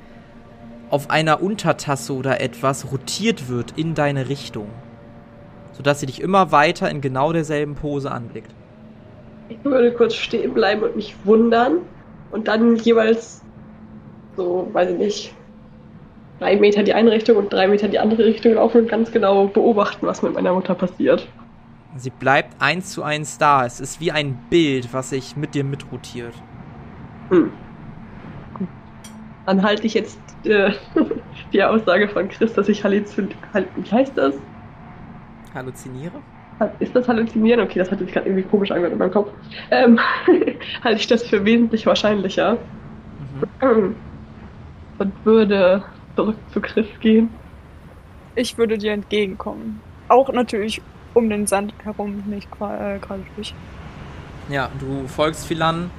auf 0.95 1.11
einer 1.11 1.43
Untertasse 1.43 2.13
oder 2.13 2.41
etwas 2.41 2.93
rotiert 2.93 3.49
wird 3.49 3.77
in 3.77 3.95
deine 3.95 4.29
Richtung. 4.29 4.69
Sodass 5.73 5.99
sie 5.99 6.07
dich 6.07 6.23
immer 6.23 6.53
weiter 6.53 6.89
in 6.89 7.01
genau 7.01 7.33
derselben 7.33 7.75
Pose 7.75 8.13
anblickt. 8.13 8.55
Ich 9.49 9.59
würde 9.65 9.91
kurz 9.91 10.15
stehen 10.15 10.55
bleiben 10.55 10.85
und 10.85 10.95
mich 10.95 11.17
wundern 11.25 11.79
und 12.31 12.47
dann 12.47 12.77
jeweils 12.77 13.43
so, 14.37 14.69
weiß 14.73 14.91
ich 14.93 14.99
nicht, 14.99 15.35
drei 16.39 16.55
Meter 16.59 16.85
die 16.85 16.95
eine 16.95 17.11
Richtung 17.11 17.39
und 17.39 17.53
drei 17.53 17.67
Meter 17.67 17.89
die 17.89 17.99
andere 17.99 18.25
Richtung 18.25 18.55
laufen 18.55 18.83
und 18.83 18.89
ganz 18.89 19.11
genau 19.11 19.49
beobachten, 19.49 20.07
was 20.07 20.23
mit 20.23 20.35
meiner 20.35 20.55
Mutter 20.55 20.77
passiert. 20.77 21.27
Sie 21.97 22.11
bleibt 22.11 22.63
eins 22.63 22.93
zu 22.93 23.03
eins 23.03 23.37
da. 23.39 23.67
Es 23.67 23.81
ist 23.81 24.01
wie 24.01 24.13
ein 24.13 24.39
Bild, 24.49 24.93
was 24.93 25.11
sich 25.11 25.35
mit 25.35 25.57
dir 25.57 25.65
mitrotiert. 25.65 26.35
Hm. 27.31 27.53
Dann 29.47 29.63
halte 29.65 29.89
ich 29.89 29.95
jetzt 29.95 30.19
äh, 30.47 30.73
die 31.53 31.63
Aussage 31.63 32.09
von 32.09 32.29
Chris, 32.29 32.53
dass 32.55 32.69
ich 32.69 32.83
halluziniere. 32.85 33.37
Wie 33.77 33.91
heißt 33.91 34.17
das? 34.17 34.35
Halluziniere? 35.55 36.21
Ist 36.79 36.95
das 36.95 37.09
Halluzinieren? 37.09 37.61
Okay, 37.61 37.79
das 37.79 37.91
hat 37.91 37.99
sich 37.99 38.13
gerade 38.13 38.27
irgendwie 38.27 38.45
komisch 38.45 38.71
angehört 38.71 38.93
in 38.93 38.99
meinem 38.99 39.11
Kopf. 39.11 39.31
Ähm, 39.71 39.99
halte 40.85 41.01
ich 41.01 41.07
das 41.07 41.25
für 41.25 41.45
wesentlich 41.45 41.85
wahrscheinlicher. 41.87 42.59
Mhm. 43.61 43.97
Und 44.99 45.13
würde 45.25 45.83
zurück 46.15 46.37
zu 46.53 46.61
Chris 46.61 46.87
gehen. 47.01 47.29
Ich 48.37 48.57
würde 48.57 48.79
dir 48.79 48.93
entgegenkommen. 48.93 49.81
Auch 50.09 50.33
natürlich 50.33 50.81
um 51.15 51.29
den 51.29 51.47
Sand 51.47 51.75
herum, 51.83 52.23
nicht 52.27 52.49
äh, 52.61 52.99
gerade 52.99 53.25
durch. 53.35 53.55
Ja, 54.49 54.69
du 54.79 55.09
folgst 55.09 55.47
Philan 55.47 55.91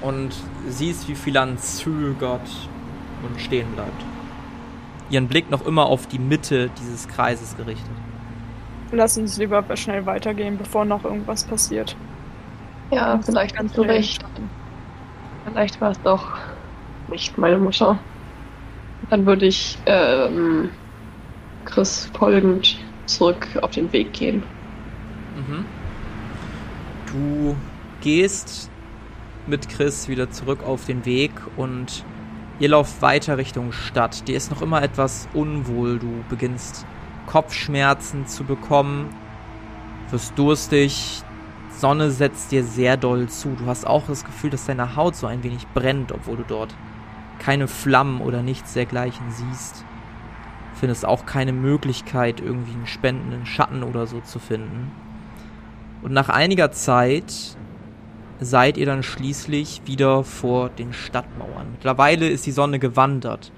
und 0.00 0.30
siehst, 0.68 1.08
wie 1.08 1.14
Philan 1.14 1.58
zögert 1.58 2.48
und 3.22 3.40
stehen 3.40 3.70
bleibt. 3.72 4.04
Ihren 5.10 5.28
Blick 5.28 5.50
noch 5.50 5.66
immer 5.66 5.86
auf 5.86 6.06
die 6.06 6.18
Mitte 6.18 6.70
dieses 6.80 7.08
Kreises 7.08 7.56
gerichtet. 7.56 7.90
Lass 8.92 9.18
uns 9.18 9.36
lieber 9.38 9.64
schnell 9.76 10.06
weitergehen, 10.06 10.58
bevor 10.58 10.84
noch 10.84 11.04
irgendwas 11.04 11.44
passiert. 11.44 11.96
Ja, 12.90 13.20
vielleicht 13.22 13.56
ganz 13.56 13.72
du 13.72 13.82
recht. 13.82 14.24
Vielleicht 15.44 15.80
war 15.80 15.90
es 15.90 16.00
doch 16.02 16.38
nicht 17.10 17.36
meine 17.38 17.58
Mutter. 17.58 17.98
Dann 19.10 19.26
würde 19.26 19.46
ich 19.46 19.78
ähm, 19.86 20.70
Chris 21.64 22.10
folgend 22.18 22.78
zurück 23.06 23.46
auf 23.62 23.70
den 23.70 23.92
Weg 23.92 24.12
gehen. 24.12 24.42
Mhm. 25.36 25.64
Du 27.12 27.56
gehst 28.00 28.70
mit 29.46 29.68
Chris 29.68 30.08
wieder 30.08 30.30
zurück 30.30 30.62
auf 30.64 30.84
den 30.84 31.04
Weg 31.04 31.32
und 31.56 32.04
ihr 32.58 32.68
lauft 32.68 33.02
weiter 33.02 33.38
Richtung 33.38 33.72
Stadt. 33.72 34.26
Dir 34.28 34.36
ist 34.36 34.50
noch 34.50 34.62
immer 34.62 34.82
etwas 34.82 35.28
unwohl. 35.34 35.98
Du 35.98 36.24
beginnst 36.28 36.86
Kopfschmerzen 37.26 38.26
zu 38.26 38.44
bekommen, 38.44 39.10
wirst 40.10 40.38
durstig, 40.38 41.22
Sonne 41.70 42.10
setzt 42.10 42.50
dir 42.50 42.64
sehr 42.64 42.96
doll 42.96 43.28
zu. 43.28 43.50
Du 43.50 43.66
hast 43.66 43.86
auch 43.86 44.06
das 44.06 44.24
Gefühl, 44.24 44.50
dass 44.50 44.66
deine 44.66 44.96
Haut 44.96 45.14
so 45.14 45.26
ein 45.26 45.44
wenig 45.44 45.66
brennt, 45.74 46.10
obwohl 46.10 46.36
du 46.36 46.44
dort 46.46 46.74
keine 47.38 47.68
Flammen 47.68 48.20
oder 48.20 48.42
nichts 48.42 48.72
dergleichen 48.72 49.30
siehst. 49.30 49.84
Findest 50.74 51.06
auch 51.06 51.26
keine 51.26 51.52
Möglichkeit, 51.52 52.40
irgendwie 52.40 52.72
einen 52.72 52.86
spendenden 52.86 53.46
Schatten 53.46 53.82
oder 53.82 54.06
so 54.06 54.20
zu 54.20 54.38
finden. 54.38 54.90
Und 56.02 56.12
nach 56.12 56.28
einiger 56.28 56.72
Zeit 56.72 57.56
seid 58.40 58.76
ihr 58.76 58.86
dann 58.86 59.02
schließlich 59.02 59.82
wieder 59.86 60.24
vor 60.24 60.68
den 60.68 60.92
Stadtmauern. 60.92 61.72
Mittlerweile 61.72 62.28
ist 62.28 62.46
die 62.46 62.52
Sonne 62.52 62.78
gewandert. 62.78 63.52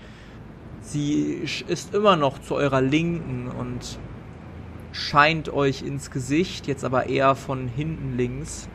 Sie 0.81 1.43
ist 1.69 1.95
immer 1.95 2.17
noch 2.17 2.39
zu 2.39 2.55
eurer 2.55 2.81
Linken 2.81 3.49
und 3.49 3.99
scheint 4.93 5.53
euch 5.53 5.83
ins 5.83 6.11
Gesicht, 6.11 6.67
jetzt 6.67 6.85
aber 6.85 7.07
eher 7.07 7.35
von 7.35 7.69
hinten 7.69 8.17
links 8.17 8.69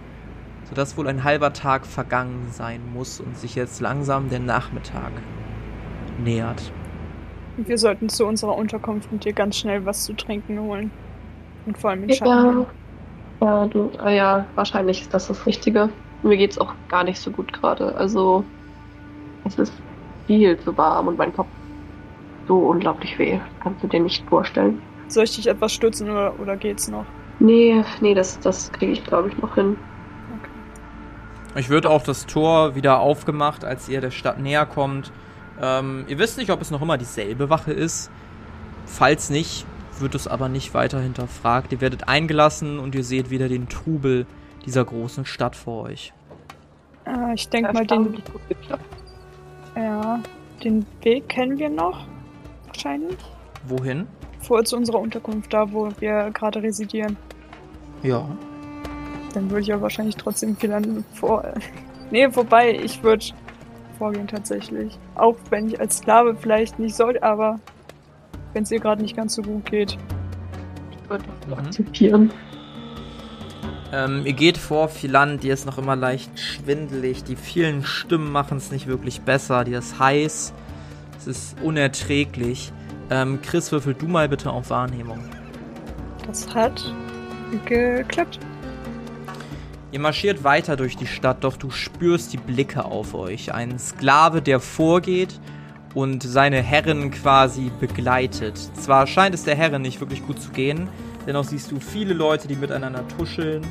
sodass 0.65 0.97
wohl 0.97 1.07
ein 1.07 1.23
halber 1.23 1.53
Tag 1.53 1.85
vergangen 1.85 2.47
sein 2.51 2.81
muss 2.93 3.19
und 3.19 3.37
sich 3.37 3.55
jetzt 3.55 3.81
langsam 3.81 4.29
der 4.29 4.39
Nachmittag 4.39 5.11
nähert. 6.23 6.71
Wir 7.57 7.77
sollten 7.77 8.09
zu 8.09 8.25
unserer 8.25 8.55
Unterkunft 8.57 9.11
und 9.11 9.23
dir 9.23 9.33
ganz 9.33 9.57
schnell 9.57 9.85
was 9.85 10.03
zu 10.03 10.13
trinken 10.13 10.59
holen. 10.59 10.91
Und 11.65 11.77
vor 11.77 11.91
allem 11.91 12.07
den 12.07 12.15
Schatten. 12.15 12.59
Ja. 12.59 12.65
Ja, 13.41 13.65
du, 13.67 13.91
äh, 14.03 14.15
ja, 14.15 14.45
wahrscheinlich 14.55 15.01
ist 15.01 15.13
das 15.13 15.27
das 15.27 15.45
Richtige. 15.45 15.89
Mir 16.23 16.37
geht's 16.37 16.57
auch 16.57 16.73
gar 16.87 17.03
nicht 17.03 17.19
so 17.19 17.31
gut 17.31 17.51
gerade. 17.53 17.95
Also, 17.95 18.43
es 19.45 19.59
ist 19.59 19.73
viel 20.27 20.57
zu 20.59 20.75
warm 20.77 21.07
und 21.07 21.17
mein 21.17 21.33
Kopf 21.33 21.47
so 22.47 22.57
unglaublich 22.57 23.17
weh. 23.19 23.39
Kannst 23.61 23.83
du 23.83 23.87
dir 23.87 23.99
nicht 23.99 24.27
vorstellen. 24.27 24.81
Soll 25.07 25.25
ich 25.25 25.35
dich 25.35 25.47
etwas 25.47 25.73
stützen 25.73 26.09
oder, 26.09 26.39
oder 26.39 26.55
geht's 26.55 26.87
noch? 26.87 27.05
Nee, 27.39 27.83
nee, 28.01 28.13
das, 28.13 28.39
das 28.39 28.71
kriege 28.71 28.93
ich, 28.93 29.03
glaube 29.03 29.29
ich, 29.29 29.37
noch 29.37 29.55
hin. 29.55 29.77
Okay. 30.39 31.59
Ich 31.59 31.69
würde 31.69 31.89
auch 31.89 32.03
das 32.03 32.25
Tor 32.25 32.75
wieder 32.75 32.99
aufgemacht, 32.99 33.65
als 33.65 33.89
ihr 33.89 34.01
der 34.01 34.11
Stadt 34.11 34.39
näher 34.39 34.65
kommt. 34.65 35.11
Ähm, 35.61 36.05
ihr 36.07 36.17
wisst 36.17 36.37
nicht, 36.37 36.49
ob 36.49 36.61
es 36.61 36.71
noch 36.71 36.81
immer 36.81 36.97
dieselbe 36.97 37.49
Wache 37.49 37.71
ist. 37.71 38.09
Falls 38.85 39.29
nicht, 39.29 39.65
wird 40.01 40.15
es 40.15 40.27
aber 40.27 40.49
nicht 40.49 40.73
weiter 40.73 40.99
hinterfragt. 40.99 41.71
Ihr 41.71 41.81
werdet 41.81 42.07
eingelassen 42.07 42.79
und 42.79 42.95
ihr 42.95 43.03
seht 43.03 43.29
wieder 43.29 43.47
den 43.47 43.69
Trubel 43.69 44.25
dieser 44.65 44.83
großen 44.83 45.25
Stadt 45.25 45.55
vor 45.55 45.83
euch. 45.83 46.13
Äh, 47.05 47.33
ich 47.35 47.49
denke 47.49 47.71
mal, 47.73 47.85
den. 47.85 48.21
Ja, 49.75 50.19
den 50.63 50.85
Weg 51.01 51.29
kennen 51.29 51.57
wir 51.57 51.69
noch. 51.69 52.07
Wahrscheinlich. 52.67 53.17
Wohin? 53.67 54.07
Vor 54.39 54.63
zu 54.63 54.77
unserer 54.77 54.99
Unterkunft, 54.99 55.53
da 55.53 55.71
wo 55.71 55.89
wir 55.99 56.31
gerade 56.31 56.61
residieren. 56.61 57.17
Ja. 58.03 58.27
Dann 59.33 59.49
würde 59.49 59.61
ich 59.61 59.67
ja 59.67 59.81
wahrscheinlich 59.81 60.15
trotzdem 60.15 60.55
viel 60.55 61.03
vor. 61.13 61.43
nee, 62.11 62.29
vorbei, 62.29 62.79
ich 62.83 63.01
würde 63.03 63.25
vorgehen 63.97 64.27
tatsächlich. 64.27 64.97
Auch 65.15 65.35
wenn 65.49 65.67
ich 65.67 65.79
als 65.79 65.97
Sklave 65.97 66.35
vielleicht 66.35 66.79
nicht 66.79 66.95
sollte, 66.95 67.23
aber 67.23 67.59
wenn 68.55 68.63
es 68.63 68.71
ihr 68.71 68.79
gerade 68.79 69.01
nicht 69.01 69.17
ganz 69.17 69.35
so 69.35 69.41
gut 69.41 69.65
geht. 69.65 69.97
Ich 70.91 71.09
würde 71.09 71.25
mhm. 71.45 71.53
akzeptieren. 71.53 72.31
Ähm, 73.91 74.25
ihr 74.25 74.33
geht 74.33 74.57
vor 74.57 74.87
Philan, 74.87 75.39
die 75.39 75.49
ist 75.49 75.65
noch 75.65 75.77
immer 75.77 75.95
leicht 75.95 76.39
schwindelig. 76.39 77.25
Die 77.25 77.35
vielen 77.35 77.83
Stimmen 77.83 78.31
machen 78.31 78.57
es 78.57 78.71
nicht 78.71 78.87
wirklich 78.87 79.21
besser. 79.21 79.65
Die 79.65 79.73
ist 79.73 79.99
heiß. 79.99 80.53
Es 81.17 81.27
ist 81.27 81.57
unerträglich. 81.61 82.71
Ähm, 83.09 83.41
Chris, 83.41 83.71
würfel 83.73 83.93
du 83.93 84.07
mal 84.07 84.29
bitte 84.29 84.49
auf 84.49 84.69
Wahrnehmung. 84.69 85.19
Das 86.25 86.53
hat 86.55 86.93
geklappt. 87.65 88.39
Ihr 89.91 89.99
marschiert 89.99 90.43
weiter 90.43 90.75
durch 90.75 90.97
die 90.97 91.07
Stadt, 91.07 91.43
doch 91.43 91.57
du 91.57 91.69
spürst 91.69 92.33
die 92.33 92.37
Blicke 92.37 92.85
auf 92.85 93.13
euch. 93.13 93.53
Ein 93.53 93.77
Sklave, 93.79 94.41
der 94.41 94.59
vorgeht 94.59 95.39
und 95.95 96.21
seine 96.21 96.61
Herren 96.61 97.09
quasi 97.09 97.71
begleitet. 97.79 98.59
Zwar 98.75 99.07
scheint 99.07 99.33
es 99.33 99.43
der 99.43 99.55
Herren 99.55 99.81
nicht 99.81 99.99
wirklich 99.99 100.25
gut 100.27 100.39
zu 100.39 100.51
gehen, 100.51 100.89
dennoch 101.25 101.45
siehst 101.45 101.71
du 101.71 101.79
viele 101.79 102.13
Leute, 102.13 102.47
die 102.47 102.55
miteinander 102.55 103.07
tuscheln. 103.17 103.65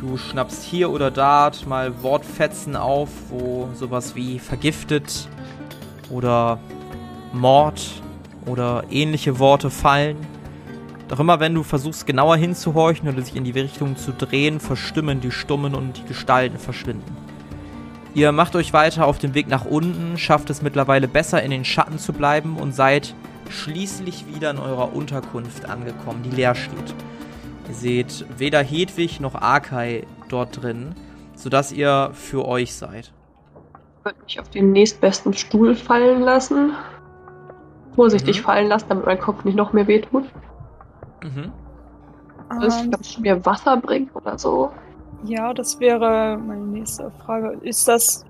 Du 0.00 0.16
schnappst 0.16 0.64
hier 0.64 0.90
oder 0.90 1.12
dort 1.12 1.64
mal 1.68 2.02
Wortfetzen 2.02 2.74
auf, 2.74 3.08
wo 3.28 3.68
sowas 3.74 4.16
wie 4.16 4.40
vergiftet 4.40 5.28
oder 6.10 6.58
Mord 7.32 7.80
oder 8.46 8.84
ähnliche 8.90 9.38
Worte 9.38 9.70
fallen. 9.70 10.16
Doch 11.08 11.20
immer 11.20 11.38
wenn 11.38 11.54
du 11.54 11.62
versuchst 11.62 12.06
genauer 12.06 12.36
hinzuhorchen 12.36 13.08
oder 13.08 13.22
sich 13.22 13.36
in 13.36 13.44
die 13.44 13.50
Richtung 13.52 13.96
zu 13.96 14.12
drehen, 14.12 14.58
verstimmen 14.58 15.20
die 15.20 15.30
Stummen 15.30 15.74
und 15.74 15.98
die 15.98 16.04
Gestalten 16.04 16.58
verschwinden. 16.58 17.14
Ihr 18.14 18.30
macht 18.32 18.54
euch 18.56 18.72
weiter 18.74 19.06
auf 19.06 19.18
dem 19.18 19.34
Weg 19.34 19.48
nach 19.48 19.64
unten, 19.64 20.18
schafft 20.18 20.50
es 20.50 20.60
mittlerweile 20.60 21.08
besser 21.08 21.42
in 21.42 21.50
den 21.50 21.64
Schatten 21.64 21.98
zu 21.98 22.12
bleiben 22.12 22.56
und 22.56 22.74
seid 22.74 23.14
schließlich 23.48 24.26
wieder 24.26 24.50
in 24.50 24.58
eurer 24.58 24.94
Unterkunft 24.94 25.68
angekommen, 25.68 26.22
die 26.22 26.30
leer 26.30 26.54
steht. 26.54 26.94
Ihr 27.68 27.74
seht 27.74 28.26
weder 28.36 28.62
Hedwig 28.62 29.20
noch 29.20 29.34
Arkai 29.34 30.06
dort 30.28 30.62
drin, 30.62 30.94
sodass 31.34 31.72
ihr 31.72 32.10
für 32.12 32.46
euch 32.46 32.74
seid. 32.74 33.12
Ich 33.98 34.04
würde 34.04 34.18
mich 34.24 34.40
auf 34.40 34.50
den 34.50 34.72
nächstbesten 34.72 35.32
Stuhl 35.32 35.74
fallen 35.74 36.20
lassen. 36.20 36.72
Vorsichtig 37.94 38.40
mhm. 38.40 38.44
fallen 38.44 38.68
lassen, 38.68 38.86
damit 38.88 39.06
mein 39.06 39.20
Kopf 39.20 39.44
nicht 39.44 39.56
noch 39.56 39.72
mehr 39.72 39.86
wehtut. 39.86 40.24
Mhm. 41.22 41.52
Also, 42.48 42.80
um, 42.80 42.90
ich 43.00 43.18
mir 43.18 43.44
Wasser 43.46 43.76
bringt 43.78 44.14
oder 44.14 44.38
so. 44.38 44.70
Ja, 45.24 45.54
das 45.54 45.78
wäre 45.78 46.36
meine 46.38 46.64
nächste 46.64 47.10
Frage. 47.24 47.58
Ist 47.62 47.86
das 47.86 48.24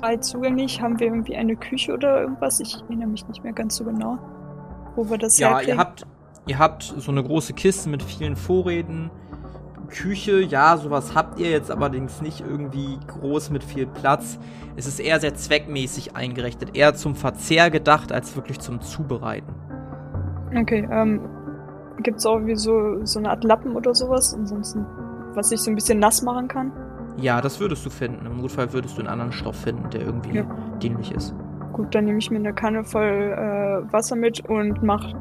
frei 0.00 0.16
zugänglich? 0.16 0.80
Haben 0.80 0.98
wir 0.98 1.06
irgendwie 1.06 1.36
eine 1.36 1.56
Küche 1.56 1.92
oder 1.92 2.22
irgendwas? 2.22 2.60
Ich 2.60 2.82
erinnere 2.82 3.08
mich 3.08 3.26
nicht 3.28 3.44
mehr 3.44 3.52
ganz 3.52 3.76
so 3.76 3.84
genau, 3.84 4.18
wo 4.96 5.08
wir 5.08 5.18
das 5.18 5.38
Ja, 5.38 5.60
ihr 5.60 5.76
habt, 5.76 6.06
ihr 6.46 6.58
habt 6.58 6.82
so 6.82 7.12
eine 7.12 7.22
große 7.22 7.52
Kiste 7.52 7.88
mit 7.88 8.02
vielen 8.02 8.36
Vorräten. 8.36 9.10
Küche, 9.88 10.40
ja, 10.40 10.76
sowas 10.76 11.14
habt 11.14 11.40
ihr 11.40 11.50
jetzt 11.50 11.70
allerdings 11.70 12.22
nicht 12.22 12.40
irgendwie 12.40 12.98
groß 13.08 13.50
mit 13.50 13.64
viel 13.64 13.86
Platz. 13.86 14.38
Es 14.76 14.86
ist 14.86 15.00
eher 15.00 15.18
sehr 15.20 15.34
zweckmäßig 15.34 16.16
eingerichtet, 16.16 16.76
eher 16.76 16.94
zum 16.94 17.16
Verzehr 17.16 17.70
gedacht 17.70 18.12
als 18.12 18.36
wirklich 18.36 18.60
zum 18.60 18.80
Zubereiten. 18.80 19.52
Okay, 20.56 20.88
ähm, 20.90 21.20
gibt 22.02 22.18
es 22.18 22.26
auch 22.26 22.38
wie 22.44 22.54
so, 22.54 23.04
so 23.04 23.18
eine 23.18 23.30
Art 23.30 23.42
Lappen 23.44 23.74
oder 23.74 23.94
sowas? 23.94 24.32
Ansonsten 24.32 24.86
was 25.34 25.52
ich 25.52 25.60
so 25.60 25.70
ein 25.70 25.74
bisschen 25.74 25.98
nass 25.98 26.22
machen 26.22 26.48
kann? 26.48 26.72
Ja, 27.16 27.40
das 27.40 27.60
würdest 27.60 27.84
du 27.84 27.90
finden. 27.90 28.26
Im 28.26 28.40
Notfall 28.40 28.72
würdest 28.72 28.96
du 28.96 29.00
einen 29.00 29.08
anderen 29.08 29.32
Stoff 29.32 29.56
finden, 29.56 29.90
der 29.90 30.02
irgendwie 30.02 30.38
ja. 30.38 30.44
dienlich 30.82 31.12
ist. 31.12 31.34
Gut, 31.72 31.94
dann 31.94 32.04
nehme 32.04 32.18
ich 32.18 32.30
mir 32.30 32.38
eine 32.38 32.54
Kanne 32.54 32.84
voll 32.84 33.04
äh, 33.04 33.92
Wasser 33.92 34.16
mit 34.16 34.48
und 34.48 34.82
mache 34.82 35.14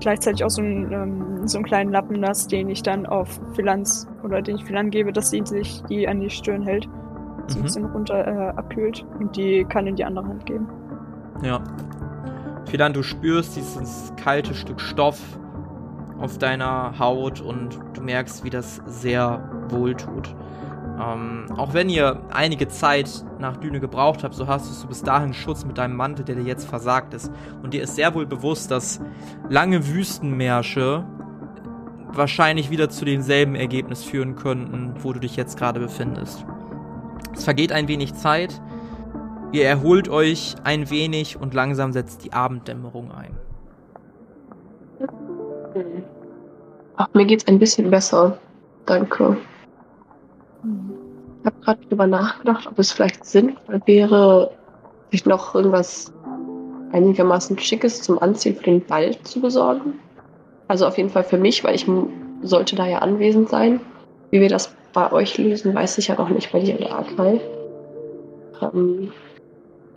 gleichzeitig 0.00 0.44
auch 0.44 0.50
so 0.50 0.62
einen, 0.62 0.92
ähm, 0.92 1.46
so 1.46 1.58
einen 1.58 1.64
kleinen 1.64 1.92
Lappen 1.92 2.20
nass, 2.20 2.46
den 2.46 2.68
ich 2.70 2.82
dann 2.82 3.06
auf 3.06 3.40
Philanz 3.54 4.08
oder 4.22 4.42
den 4.42 4.56
ich 4.56 4.64
Philan 4.64 4.90
gebe, 4.90 5.12
dass 5.12 5.30
sie 5.30 5.42
sich 5.44 5.82
die 5.88 6.08
an 6.08 6.20
die 6.20 6.30
Stirn 6.30 6.62
hält, 6.62 6.88
so 7.46 7.56
mhm. 7.56 7.60
ein 7.60 7.62
bisschen 7.62 7.84
runter 7.86 8.26
äh, 8.26 8.56
abkühlt 8.56 9.04
und 9.18 9.36
die 9.36 9.64
kann 9.64 9.86
in 9.86 9.96
die 9.96 10.04
andere 10.04 10.26
Hand 10.26 10.46
geben. 10.46 10.68
Ja. 11.42 11.62
Philan, 12.66 12.92
du 12.92 13.02
spürst 13.02 13.56
dieses 13.56 14.12
kalte 14.16 14.54
Stück 14.54 14.80
Stoff 14.80 15.20
auf 16.18 16.38
deiner 16.38 16.98
Haut 16.98 17.40
und 17.40 17.78
du 17.94 18.02
merkst, 18.02 18.44
wie 18.44 18.50
das 18.50 18.80
sehr 18.86 19.49
wohl 19.72 19.94
tut. 19.94 20.34
Ähm, 21.00 21.46
auch 21.56 21.72
wenn 21.72 21.88
ihr 21.88 22.20
einige 22.30 22.68
Zeit 22.68 23.24
nach 23.38 23.56
Düne 23.56 23.80
gebraucht 23.80 24.22
habt, 24.22 24.34
so 24.34 24.46
hast 24.46 24.82
du 24.82 24.88
bis 24.88 25.02
dahin 25.02 25.32
Schutz 25.32 25.64
mit 25.64 25.78
deinem 25.78 25.96
Mantel, 25.96 26.24
der 26.24 26.36
dir 26.36 26.42
jetzt 26.42 26.68
versagt 26.68 27.14
ist. 27.14 27.30
Und 27.62 27.72
dir 27.72 27.82
ist 27.82 27.96
sehr 27.96 28.14
wohl 28.14 28.26
bewusst, 28.26 28.70
dass 28.70 29.00
lange 29.48 29.86
Wüstenmärsche 29.86 31.04
wahrscheinlich 32.12 32.70
wieder 32.70 32.90
zu 32.90 33.04
demselben 33.04 33.54
Ergebnis 33.54 34.04
führen 34.04 34.36
könnten, 34.36 34.94
wo 34.98 35.12
du 35.12 35.20
dich 35.20 35.36
jetzt 35.36 35.56
gerade 35.56 35.80
befindest. 35.80 36.44
Es 37.32 37.44
vergeht 37.44 37.72
ein 37.72 37.88
wenig 37.88 38.14
Zeit, 38.14 38.60
ihr 39.52 39.64
erholt 39.64 40.08
euch 40.08 40.56
ein 40.64 40.90
wenig 40.90 41.40
und 41.40 41.54
langsam 41.54 41.92
setzt 41.92 42.24
die 42.24 42.32
Abenddämmerung 42.32 43.12
ein. 43.12 43.36
Ach, 46.96 47.08
mir 47.14 47.24
geht's 47.24 47.46
ein 47.46 47.58
bisschen 47.58 47.90
besser. 47.90 48.38
Danke. 48.86 49.36
Ich 50.62 51.46
habe 51.46 51.56
gerade 51.62 51.86
drüber 51.86 52.06
nachgedacht, 52.06 52.66
ob 52.66 52.78
es 52.78 52.92
vielleicht 52.92 53.24
sinnvoll 53.24 53.80
wäre, 53.86 54.50
sich 55.10 55.24
noch 55.26 55.54
irgendwas 55.54 56.12
einigermaßen 56.92 57.58
Schickes 57.58 58.02
zum 58.02 58.18
Anziehen 58.18 58.56
für 58.56 58.64
den 58.64 58.84
Ball 58.84 59.16
zu 59.22 59.40
besorgen. 59.40 59.94
Also 60.68 60.86
auf 60.86 60.98
jeden 60.98 61.10
Fall 61.10 61.24
für 61.24 61.38
mich, 61.38 61.64
weil 61.64 61.74
ich 61.74 61.86
sollte 62.42 62.76
da 62.76 62.86
ja 62.86 62.98
anwesend 62.98 63.48
sein. 63.48 63.80
Wie 64.30 64.40
wir 64.40 64.48
das 64.48 64.74
bei 64.92 65.10
euch 65.12 65.38
lösen, 65.38 65.74
weiß 65.74 65.98
ich 65.98 66.08
ja 66.08 66.16
noch 66.16 66.28
nicht 66.28 66.52
bei 66.52 66.60
dir 66.60 66.76
in 66.76 66.84
der 66.84 66.92
Arkai. 66.92 67.40
Ähm, 68.60 69.12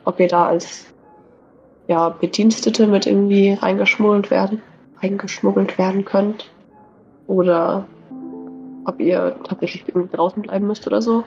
ob 0.05 0.19
wir 0.19 0.27
da 0.27 0.47
als 0.47 0.85
ja, 1.87 2.09
Bedienstete 2.09 2.87
mit 2.87 3.05
irgendwie 3.05 3.53
reingeschmuggelt 3.53 4.31
werden 4.31 4.61
eingeschmuggelt 5.03 5.77
werden 5.77 6.05
könnt. 6.05 6.49
Oder 7.27 7.85
ob 8.85 8.99
ihr 8.99 9.35
tatsächlich 9.43 9.85
draußen 9.85 10.41
bleiben 10.41 10.67
müsst 10.67 10.85
oder 10.87 11.01
so. 11.01 11.23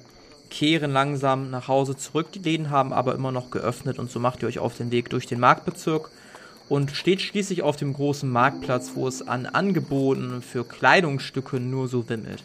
kehren 0.50 0.94
langsam 0.94 1.50
nach 1.50 1.68
Hause 1.68 1.98
zurück. 1.98 2.32
Die 2.32 2.40
Läden 2.40 2.70
haben 2.70 2.94
aber 2.94 3.16
immer 3.16 3.32
noch 3.32 3.52
geöffnet 3.52 4.00
und 4.00 4.12
so 4.12 4.20
macht 4.20 4.42
ihr 4.42 4.48
euch 4.48 4.60
auf 4.60 4.78
den 4.78 4.92
Weg 4.92 5.10
durch 5.10 5.26
den 5.26 5.40
Marktbezirk 5.40 6.10
und 6.70 6.92
steht 6.92 7.22
schließlich 7.22 7.62
auf 7.62 7.76
dem 7.78 7.94
großen 7.94 8.30
Marktplatz, 8.30 8.92
wo 8.96 9.08
es 9.08 9.28
an 9.28 9.46
Angeboten 9.46 10.42
für 10.42 10.64
Kleidungsstücke 10.64 11.60
nur 11.60 11.88
so 11.88 12.10
wimmelt. 12.10 12.44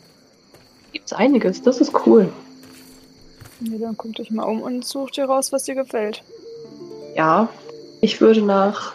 Gibt's 0.92 1.12
einiges, 1.12 1.62
das 1.62 1.80
ist 1.80 1.92
cool. 2.06 2.32
Ja, 3.60 3.78
dann 3.78 3.96
guckt 3.96 4.20
euch 4.20 4.30
mal 4.30 4.44
um 4.44 4.60
und 4.60 4.84
sucht 4.84 5.18
ihr 5.18 5.24
raus, 5.24 5.52
was 5.52 5.64
dir 5.64 5.74
gefällt. 5.74 6.22
Ja, 7.16 7.48
ich 8.00 8.20
würde 8.20 8.42
nach 8.42 8.92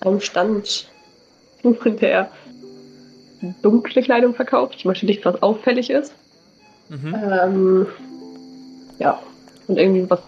einem 0.00 0.20
Stand 0.20 0.88
suchen, 1.62 1.98
der 1.98 2.30
dunkle 3.62 4.02
Kleidung 4.02 4.34
verkauft. 4.34 4.74
Ich 4.78 4.84
möchte 4.84 5.06
nicht, 5.06 5.24
was 5.24 5.42
auffällig 5.42 5.90
ist. 5.90 6.12
Mhm. 6.88 7.14
Ähm, 7.14 7.86
ja, 8.98 9.20
und 9.66 9.78
irgendwie 9.78 10.08
was, 10.08 10.20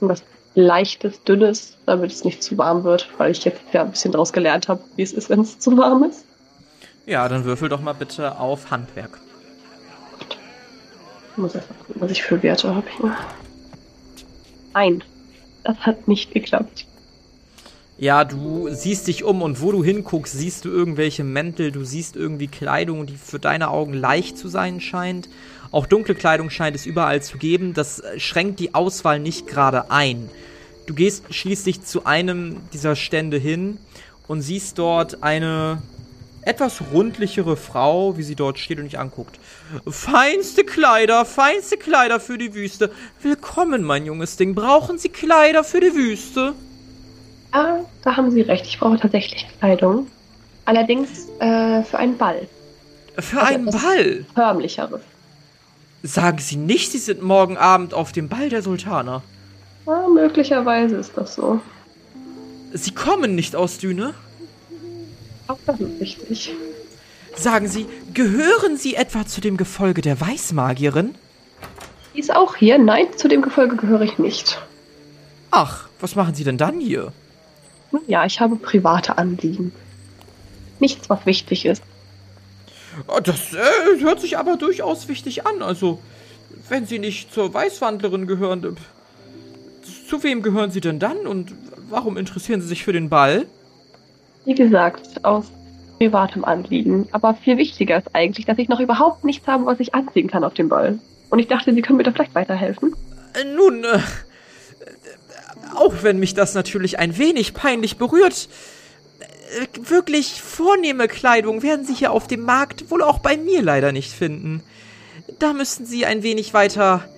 was 0.00 0.22
leichtes, 0.54 1.22
dünnes, 1.24 1.76
damit 1.86 2.12
es 2.12 2.24
nicht 2.24 2.42
zu 2.42 2.56
warm 2.58 2.84
wird, 2.84 3.08
weil 3.18 3.32
ich 3.32 3.44
jetzt 3.44 3.60
ja 3.72 3.82
ein 3.82 3.90
bisschen 3.90 4.12
daraus 4.12 4.32
gelernt 4.32 4.68
habe, 4.68 4.82
wie 4.96 5.02
es 5.02 5.12
ist, 5.12 5.30
wenn 5.30 5.40
es 5.40 5.58
zu 5.58 5.76
warm 5.76 6.04
ist. 6.04 6.24
Ja, 7.06 7.28
dann 7.28 7.44
würfel 7.44 7.68
doch 7.68 7.80
mal 7.80 7.92
bitte 7.92 8.38
auf 8.38 8.70
Handwerk. 8.70 9.20
Ich 11.32 11.38
muss 11.38 11.54
erst 11.54 11.68
mal 11.68 11.76
gucken, 11.78 12.00
was 12.00 12.10
ich 12.12 12.22
für 12.22 12.42
Werte 12.42 12.74
habe 12.74 12.86
hier. 12.96 13.16
Ein. 14.72 15.02
Das 15.64 15.78
hat 15.78 16.08
nicht 16.08 16.32
geklappt. 16.32 16.86
Ja, 17.96 18.24
du 18.24 18.68
siehst 18.70 19.06
dich 19.06 19.22
um 19.22 19.40
und 19.42 19.60
wo 19.60 19.70
du 19.70 19.84
hinguckst, 19.84 20.36
siehst 20.36 20.64
du 20.64 20.68
irgendwelche 20.68 21.22
Mäntel, 21.22 21.70
du 21.70 21.84
siehst 21.84 22.16
irgendwie 22.16 22.48
Kleidung, 22.48 23.06
die 23.06 23.16
für 23.16 23.38
deine 23.38 23.70
Augen 23.70 23.94
leicht 23.94 24.36
zu 24.36 24.48
sein 24.48 24.80
scheint. 24.80 25.28
Auch 25.70 25.86
dunkle 25.86 26.14
Kleidung 26.14 26.50
scheint 26.50 26.76
es 26.76 26.86
überall 26.86 27.22
zu 27.22 27.38
geben. 27.38 27.74
Das 27.74 28.02
schränkt 28.18 28.60
die 28.60 28.74
Auswahl 28.74 29.18
nicht 29.18 29.46
gerade 29.46 29.90
ein. 29.90 30.30
Du 30.86 30.94
gehst 30.94 31.24
schließlich 31.32 31.82
zu 31.82 32.04
einem 32.04 32.58
dieser 32.72 32.94
Stände 32.96 33.38
hin 33.38 33.78
und 34.28 34.42
siehst 34.42 34.78
dort 34.78 35.22
eine 35.22 35.82
etwas 36.42 36.82
rundlichere 36.92 37.56
Frau, 37.56 38.16
wie 38.18 38.22
sie 38.22 38.34
dort 38.34 38.58
steht 38.58 38.78
und 38.78 38.84
dich 38.84 38.98
anguckt. 38.98 39.38
Feinste 39.88 40.64
Kleider, 40.64 41.24
feinste 41.24 41.76
Kleider 41.76 42.20
für 42.20 42.38
die 42.38 42.54
Wüste. 42.54 42.90
Willkommen, 43.22 43.82
mein 43.82 44.04
junges 44.04 44.36
Ding. 44.36 44.54
Brauchen 44.54 44.98
Sie 44.98 45.08
Kleider 45.08 45.64
für 45.64 45.80
die 45.80 45.94
Wüste? 45.94 46.52
Ja, 47.54 47.80
da 48.02 48.16
haben 48.16 48.30
Sie 48.30 48.42
recht. 48.42 48.66
Ich 48.66 48.78
brauche 48.78 48.98
tatsächlich 48.98 49.46
Kleidung. 49.58 50.08
Allerdings 50.66 51.28
äh, 51.38 51.82
für 51.82 51.98
einen 51.98 52.18
Ball. 52.18 52.46
Für 53.18 53.40
also 53.40 53.54
einen 53.54 53.64
Ball? 53.66 54.26
Förmlicheres. 54.34 55.00
Sagen 56.06 56.36
Sie 56.36 56.56
nicht, 56.56 56.92
Sie 56.92 56.98
sind 56.98 57.22
morgen 57.22 57.56
Abend 57.56 57.94
auf 57.94 58.12
dem 58.12 58.28
Ball 58.28 58.50
der 58.50 58.60
Sultaner. 58.60 59.22
Ja, 59.86 60.06
möglicherweise 60.06 60.96
ist 60.96 61.12
das 61.16 61.34
so. 61.34 61.62
Sie 62.74 62.90
kommen 62.90 63.34
nicht 63.34 63.56
aus 63.56 63.78
Düne? 63.78 64.12
Auch 65.48 65.56
das 65.64 65.80
ist 65.80 66.00
richtig. 66.02 66.52
Sagen 67.34 67.68
Sie, 67.68 67.86
gehören 68.12 68.76
Sie 68.76 68.96
etwa 68.96 69.26
zu 69.26 69.40
dem 69.40 69.56
Gefolge 69.56 70.02
der 70.02 70.20
Weißmagierin? 70.20 71.14
Die 72.14 72.20
ist 72.20 72.36
auch 72.36 72.54
hier. 72.54 72.76
Nein, 72.76 73.06
zu 73.16 73.26
dem 73.26 73.40
Gefolge 73.40 73.76
gehöre 73.76 74.02
ich 74.02 74.18
nicht. 74.18 74.60
Ach, 75.50 75.88
was 76.00 76.16
machen 76.16 76.34
Sie 76.34 76.44
denn 76.44 76.58
dann 76.58 76.80
hier? 76.80 77.14
Ja, 78.06 78.26
ich 78.26 78.40
habe 78.40 78.56
private 78.56 79.16
Anliegen. 79.16 79.72
Nichts, 80.80 81.08
was 81.08 81.24
wichtig 81.24 81.64
ist. 81.64 81.82
Ah, 83.08 83.20
das 83.20 83.52
äh, 83.54 84.00
hört 84.00 84.20
sich 84.20 84.38
aber 84.38 84.56
durchaus 84.56 85.08
wichtig 85.08 85.46
an. 85.46 85.62
Also, 85.62 86.00
wenn 86.68 86.86
Sie 86.86 86.98
nicht 86.98 87.32
zur 87.32 87.52
Weißwandlerin 87.52 88.26
gehören, 88.26 88.76
zu 90.08 90.22
wem 90.22 90.42
gehören 90.42 90.70
Sie 90.70 90.80
denn 90.80 90.98
dann 90.98 91.26
und 91.26 91.52
warum 91.88 92.16
interessieren 92.16 92.60
Sie 92.60 92.68
sich 92.68 92.84
für 92.84 92.92
den 92.92 93.08
Ball? 93.08 93.46
Wie 94.44 94.54
gesagt, 94.54 95.24
aus 95.24 95.50
privatem 95.98 96.44
Anliegen. 96.44 97.08
Aber 97.12 97.34
viel 97.34 97.56
wichtiger 97.56 97.98
ist 97.98 98.14
eigentlich, 98.14 98.46
dass 98.46 98.58
ich 98.58 98.68
noch 98.68 98.80
überhaupt 98.80 99.24
nichts 99.24 99.46
habe, 99.46 99.66
was 99.66 99.80
ich 99.80 99.94
anziehen 99.94 100.28
kann 100.28 100.44
auf 100.44 100.54
dem 100.54 100.68
Ball. 100.68 100.98
Und 101.30 101.38
ich 101.38 101.48
dachte, 101.48 101.72
Sie 101.74 101.82
können 101.82 101.96
mir 101.96 102.04
da 102.04 102.12
vielleicht 102.12 102.34
weiterhelfen. 102.34 102.94
Äh, 103.34 103.44
nun, 103.54 103.84
äh, 103.84 103.98
auch 105.74 105.94
wenn 106.02 106.18
mich 106.18 106.34
das 106.34 106.54
natürlich 106.54 106.98
ein 106.98 107.16
wenig 107.18 107.54
peinlich 107.54 107.96
berührt, 107.96 108.48
wirklich 109.88 110.40
vornehme 110.42 111.08
Kleidung 111.08 111.62
werden 111.62 111.84
Sie 111.84 111.94
hier 111.94 112.12
auf 112.12 112.26
dem 112.26 112.42
Markt 112.42 112.90
wohl 112.90 113.02
auch 113.02 113.18
bei 113.18 113.36
mir 113.36 113.62
leider 113.62 113.92
nicht 113.92 114.12
finden. 114.12 114.62
Da 115.38 115.52
müssten 115.52 115.86
Sie 115.86 116.06
ein 116.06 116.22
wenig 116.22 116.54
weiter 116.54 117.08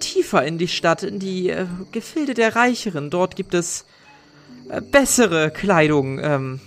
tiefer 0.00 0.44
in 0.44 0.58
die 0.58 0.68
Stadt, 0.68 1.02
in 1.02 1.18
die 1.18 1.50
äh, 1.50 1.66
Gefilde 1.92 2.34
der 2.34 2.56
Reicheren. 2.56 3.10
Dort 3.10 3.36
gibt 3.36 3.54
es 3.54 3.84
äh, 4.68 4.80
bessere 4.80 5.50
Kleidung, 5.50 6.18
ähm, 6.18 6.60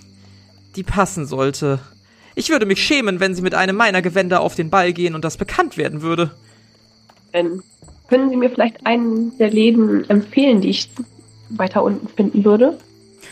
die 0.76 0.82
passen 0.82 1.26
sollte. 1.26 1.80
Ich 2.34 2.48
würde 2.48 2.66
mich 2.66 2.82
schämen, 2.82 3.20
wenn 3.20 3.34
Sie 3.34 3.42
mit 3.42 3.54
einem 3.54 3.76
meiner 3.76 4.02
Gewänder 4.02 4.40
auf 4.40 4.54
den 4.54 4.70
Ball 4.70 4.92
gehen 4.92 5.14
und 5.14 5.24
das 5.24 5.36
bekannt 5.36 5.76
werden 5.76 6.02
würde. 6.02 6.30
Ähm, 7.32 7.62
können 8.08 8.30
Sie 8.30 8.36
mir 8.36 8.50
vielleicht 8.50 8.86
einen 8.86 9.36
der 9.38 9.50
Läden 9.50 10.08
empfehlen, 10.08 10.60
die 10.60 10.70
ich 10.70 10.90
weiter 11.50 11.82
unten 11.82 12.08
finden 12.08 12.44
würde? 12.44 12.78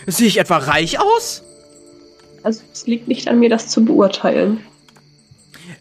Sehe 0.06 0.26
ich 0.26 0.38
etwa 0.38 0.58
reich 0.58 1.00
aus? 1.00 1.42
Also 2.48 2.62
es 2.72 2.86
liegt 2.86 3.08
nicht 3.08 3.28
an 3.28 3.38
mir, 3.40 3.50
das 3.50 3.68
zu 3.68 3.84
beurteilen. 3.84 4.64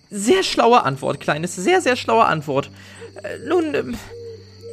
Sehr 0.09 0.43
schlaue 0.43 0.83
Antwort, 0.83 1.21
Kleines. 1.21 1.55
Sehr, 1.55 1.79
sehr 1.79 1.95
schlaue 1.95 2.25
Antwort. 2.25 2.69
Äh, 3.23 3.47
nun, 3.47 3.73
äh, 3.73 3.83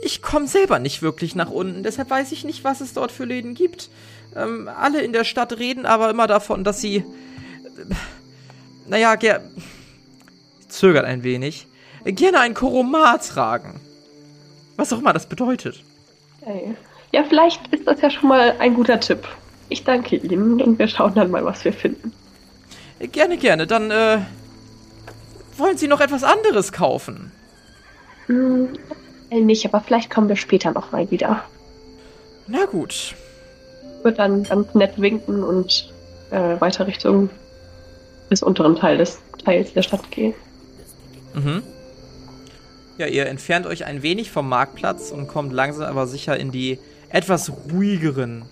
ich 0.03 0.21
komme 0.21 0.49
selber 0.49 0.81
nicht 0.81 1.03
wirklich 1.03 1.37
nach 1.37 1.51
unten, 1.51 1.85
deshalb 1.85 2.11
weiß 2.11 2.33
ich 2.33 2.43
nicht, 2.43 2.65
was 2.65 2.81
es 2.81 2.95
dort 2.95 3.13
für 3.13 3.27
Läden 3.27 3.55
gibt. 3.55 3.91
Ähm, 4.35 4.69
alle 4.69 5.03
in 5.03 5.13
der 5.13 5.23
Stadt 5.23 5.57
reden 5.57 5.87
aber 5.87 6.11
immer 6.11 6.27
davon, 6.27 6.65
dass 6.65 6.81
sie. 6.81 6.97
Äh, 6.97 7.05
naja, 8.89 9.15
ger 9.15 9.41
zögert 10.67 11.05
ein 11.05 11.23
wenig. 11.23 11.69
Gerne 12.05 12.41
ein 12.41 12.55
Koromar 12.55 13.21
tragen. 13.21 13.81
Was 14.75 14.93
auch 14.93 14.99
immer 14.99 15.13
das 15.13 15.29
bedeutet. 15.29 15.85
Okay. 16.41 16.75
Ja, 17.13 17.23
vielleicht 17.23 17.69
ist 17.69 17.87
das 17.87 18.01
ja 18.01 18.11
schon 18.11 18.31
mal 18.31 18.57
ein 18.59 18.75
guter 18.75 18.99
Tipp. 18.99 19.29
Ich 19.69 19.85
danke 19.85 20.17
Ihnen 20.17 20.61
und 20.61 20.79
wir 20.79 20.89
schauen 20.89 21.15
dann 21.15 21.31
mal, 21.31 21.45
was 21.45 21.65
wir 21.65 21.73
finden. 21.73 22.12
Gerne, 23.01 23.37
gerne. 23.37 23.67
Dann, 23.67 23.91
äh, 23.91 24.19
wollen 25.57 25.77
Sie 25.77 25.89
noch 25.89 26.01
etwas 26.01 26.25
anderes 26.25 26.73
kaufen? 26.73 27.33
Hm, 28.27 28.69
nicht, 29.31 29.67
aber 29.67 29.81
vielleicht 29.81 30.11
kommen 30.11 30.29
wir 30.29 30.37
später 30.37 30.73
noch 30.73 30.93
mal 30.93 31.11
wieder. 31.11 31.45
Na 32.47 32.65
gut. 32.67 33.15
Würde 34.03 34.17
dann 34.17 34.45
ganz 34.45 34.75
nett 34.75 35.01
winken 35.01 35.43
und 35.43 35.93
äh, 36.31 36.61
weiter 36.61 36.87
Richtung 36.87 37.31
des 38.31 38.43
unteren 38.43 38.77
Teil 38.77 38.99
des 38.99 39.19
Teils 39.45 39.73
der 39.73 39.83
Stadt 39.83 40.11
gehen. 40.11 40.35
Mhm. 41.35 41.62
Ja, 42.99 43.07
ihr 43.07 43.27
entfernt 43.27 43.67
euch 43.67 43.85
ein 43.85 44.03
wenig 44.03 44.31
vom 44.31 44.49
Marktplatz 44.49 45.11
und 45.11 45.27
kommt 45.27 45.53
langsam 45.53 45.87
aber 45.87 46.07
sicher 46.07 46.39
in 46.39 46.53
die 46.53 46.79
etwas 47.09 47.51
ruhigeren 47.73 48.43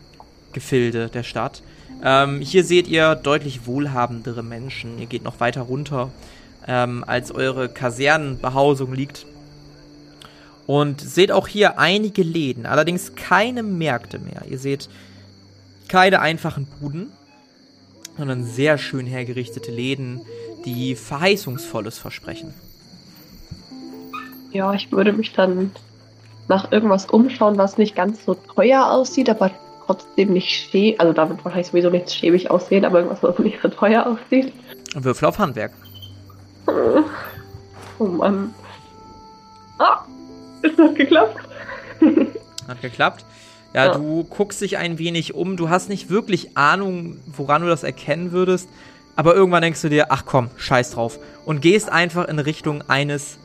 Gefilde 0.53 1.09
der 1.09 1.23
Stadt. 1.23 1.63
Ähm, 2.05 2.41
hier 2.41 2.65
seht 2.65 2.89
ihr 2.89 3.15
deutlich 3.15 3.67
wohlhabendere 3.67 4.43
Menschen. 4.43 4.99
Ihr 4.99 5.07
geht 5.07 5.23
noch 5.23 5.41
weiter 5.41 5.63
runter, 5.63 6.11
ähm, 6.67 7.05
als 7.07 7.33
eure 7.33 7.69
Kasernenbehausung 7.69 8.93
liegt. 8.93 9.27
Und 10.67 11.01
seht 11.01 11.33
auch 11.33 11.49
hier 11.49 11.79
einige 11.79 12.23
Läden, 12.23 12.67
allerdings 12.67 13.15
keine 13.15 13.63
Märkte 13.63 14.19
mehr. 14.19 14.43
Ihr 14.49 14.59
seht 14.59 14.89
keine 15.89 16.21
einfachen 16.21 16.67
Buden, 16.67 17.11
sondern 18.17 18.45
sehr 18.45 18.79
schön 18.79 19.07
hergerichtete 19.07 19.71
Läden, 19.71 20.21
die 20.65 20.95
Verheißungsvolles 20.95 21.99
versprechen. 21.99 22.55
Ja, 24.53 24.73
ich 24.75 24.93
würde 24.93 25.13
mich 25.13 25.33
dann 25.33 25.73
nach 26.49 26.71
irgendwas 26.73 27.07
umschauen, 27.07 27.57
was 27.59 27.79
nicht 27.79 27.97
ganz 27.97 28.25
so 28.25 28.35
teuer 28.35 28.91
aussieht, 28.91 29.31
aber 29.31 29.51
trotzdem 29.87 30.33
nicht 30.33 30.49
schäbig, 30.49 31.01
also 31.01 31.13
da 31.13 31.29
wird 31.29 31.45
wahrscheinlich 31.45 31.69
sowieso 31.69 31.91
nichts 31.91 32.15
schäbig 32.15 32.51
aussehen, 32.51 32.85
aber 32.85 32.99
irgendwas, 32.99 33.23
was 33.23 33.39
nicht 33.39 33.59
so 33.63 33.69
teuer 33.69 34.07
aussieht. 34.07 34.53
Würfel 34.95 35.29
auf 35.29 35.39
Handwerk. 35.39 35.73
Oh 37.99 38.05
Mann. 38.05 38.55
Ah, 39.79 40.05
ist 40.63 40.79
das 40.79 40.95
geklappt? 40.95 41.37
Hat 42.69 42.81
geklappt. 42.81 43.25
Ja, 43.75 43.87
ja, 43.87 43.93
du 43.93 44.25
guckst 44.25 44.61
dich 44.61 44.77
ein 44.77 44.99
wenig 44.99 45.35
um. 45.35 45.57
Du 45.57 45.71
hast 45.71 45.89
nicht 45.89 46.11
wirklich 46.11 46.57
Ahnung, 46.57 47.17
woran 47.27 47.63
du 47.63 47.69
das 47.69 47.85
erkennen 47.85 48.33
würdest. 48.33 48.69
Aber 49.17 49.35
irgendwann 49.35 49.63
denkst 49.63 49.81
du 49.83 49.89
dir, 49.89 50.07
ach 50.11 50.25
komm, 50.27 50.51
scheiß 50.57 50.93
drauf. 50.93 51.19
Und 51.45 51.61
gehst 51.61 51.91
einfach 51.91 52.29
in 52.29 52.39
Richtung 52.39 52.83
eines 52.89 53.39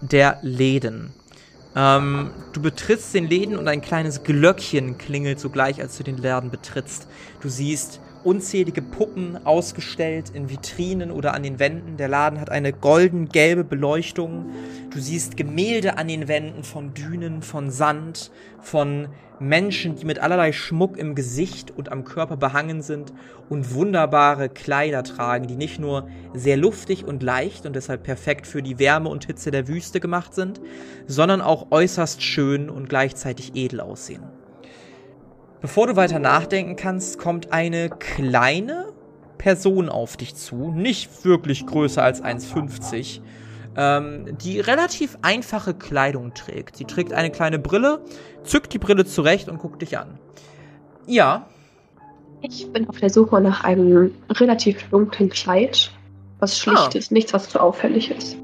der 0.00 0.38
Läden. 0.42 1.12
Ähm, 1.76 2.30
du 2.52 2.62
betrittst 2.62 3.14
den 3.14 3.28
Läden 3.28 3.56
und 3.56 3.66
ein 3.68 3.80
kleines 3.80 4.22
Glöckchen 4.22 4.96
klingelt 4.98 5.40
sogleich, 5.40 5.80
als 5.80 5.96
du 5.96 6.04
den 6.04 6.18
Laden 6.18 6.50
betrittst. 6.50 7.08
Du 7.40 7.48
siehst 7.48 8.00
unzählige 8.24 8.82
Puppen 8.82 9.46
ausgestellt 9.46 10.30
in 10.34 10.50
Vitrinen 10.50 11.10
oder 11.10 11.34
an 11.34 11.42
den 11.42 11.58
Wänden. 11.58 11.96
Der 11.96 12.08
Laden 12.08 12.40
hat 12.40 12.50
eine 12.50 12.72
golden-gelbe 12.72 13.64
Beleuchtung. 13.64 14.50
Du 14.90 14.98
siehst 14.98 15.36
Gemälde 15.36 15.98
an 15.98 16.08
den 16.08 16.28
Wänden 16.28 16.64
von 16.64 16.94
Dünen, 16.94 17.42
von 17.42 17.70
Sand, 17.70 18.30
von 18.60 19.08
Menschen, 19.40 19.96
die 19.96 20.04
mit 20.04 20.20
allerlei 20.20 20.52
Schmuck 20.52 20.96
im 20.96 21.14
Gesicht 21.14 21.70
und 21.70 21.90
am 21.90 22.04
Körper 22.04 22.36
behangen 22.36 22.82
sind 22.82 23.12
und 23.48 23.74
wunderbare 23.74 24.48
Kleider 24.48 25.02
tragen, 25.02 25.46
die 25.46 25.56
nicht 25.56 25.78
nur 25.78 26.08
sehr 26.34 26.56
luftig 26.56 27.04
und 27.04 27.22
leicht 27.22 27.66
und 27.66 27.74
deshalb 27.76 28.04
perfekt 28.04 28.46
für 28.46 28.62
die 28.62 28.78
Wärme 28.78 29.08
und 29.08 29.26
Hitze 29.26 29.50
der 29.50 29.68
Wüste 29.68 30.00
gemacht 30.00 30.34
sind, 30.34 30.60
sondern 31.06 31.40
auch 31.40 31.70
äußerst 31.70 32.22
schön 32.22 32.70
und 32.70 32.88
gleichzeitig 32.88 33.54
edel 33.54 33.80
aussehen. 33.80 34.22
Bevor 35.64 35.86
du 35.86 35.96
weiter 35.96 36.18
nachdenken 36.18 36.76
kannst, 36.76 37.18
kommt 37.18 37.50
eine 37.50 37.88
kleine 37.88 38.92
Person 39.38 39.88
auf 39.88 40.18
dich 40.18 40.34
zu, 40.34 40.70
nicht 40.70 41.24
wirklich 41.24 41.64
größer 41.64 42.02
als 42.02 42.22
1,50, 42.22 43.22
ähm, 43.74 44.36
die 44.42 44.60
relativ 44.60 45.16
einfache 45.22 45.72
Kleidung 45.72 46.34
trägt. 46.34 46.76
Sie 46.76 46.84
trägt 46.84 47.14
eine 47.14 47.30
kleine 47.30 47.58
Brille, 47.58 48.04
zückt 48.42 48.74
die 48.74 48.78
Brille 48.78 49.06
zurecht 49.06 49.48
und 49.48 49.56
guckt 49.58 49.80
dich 49.80 49.96
an. 49.96 50.18
Ja. 51.06 51.48
Ich 52.42 52.70
bin 52.70 52.86
auf 52.86 52.98
der 52.98 53.08
Suche 53.08 53.40
nach 53.40 53.64
einem 53.64 54.10
relativ 54.32 54.82
dunklen 54.90 55.30
Kleid. 55.30 55.90
Was 56.40 56.58
schlicht 56.58 56.94
ah. 56.94 56.98
ist, 56.98 57.10
nichts, 57.10 57.32
was 57.32 57.48
zu 57.48 57.58
auffällig 57.58 58.10
ist. 58.10 58.36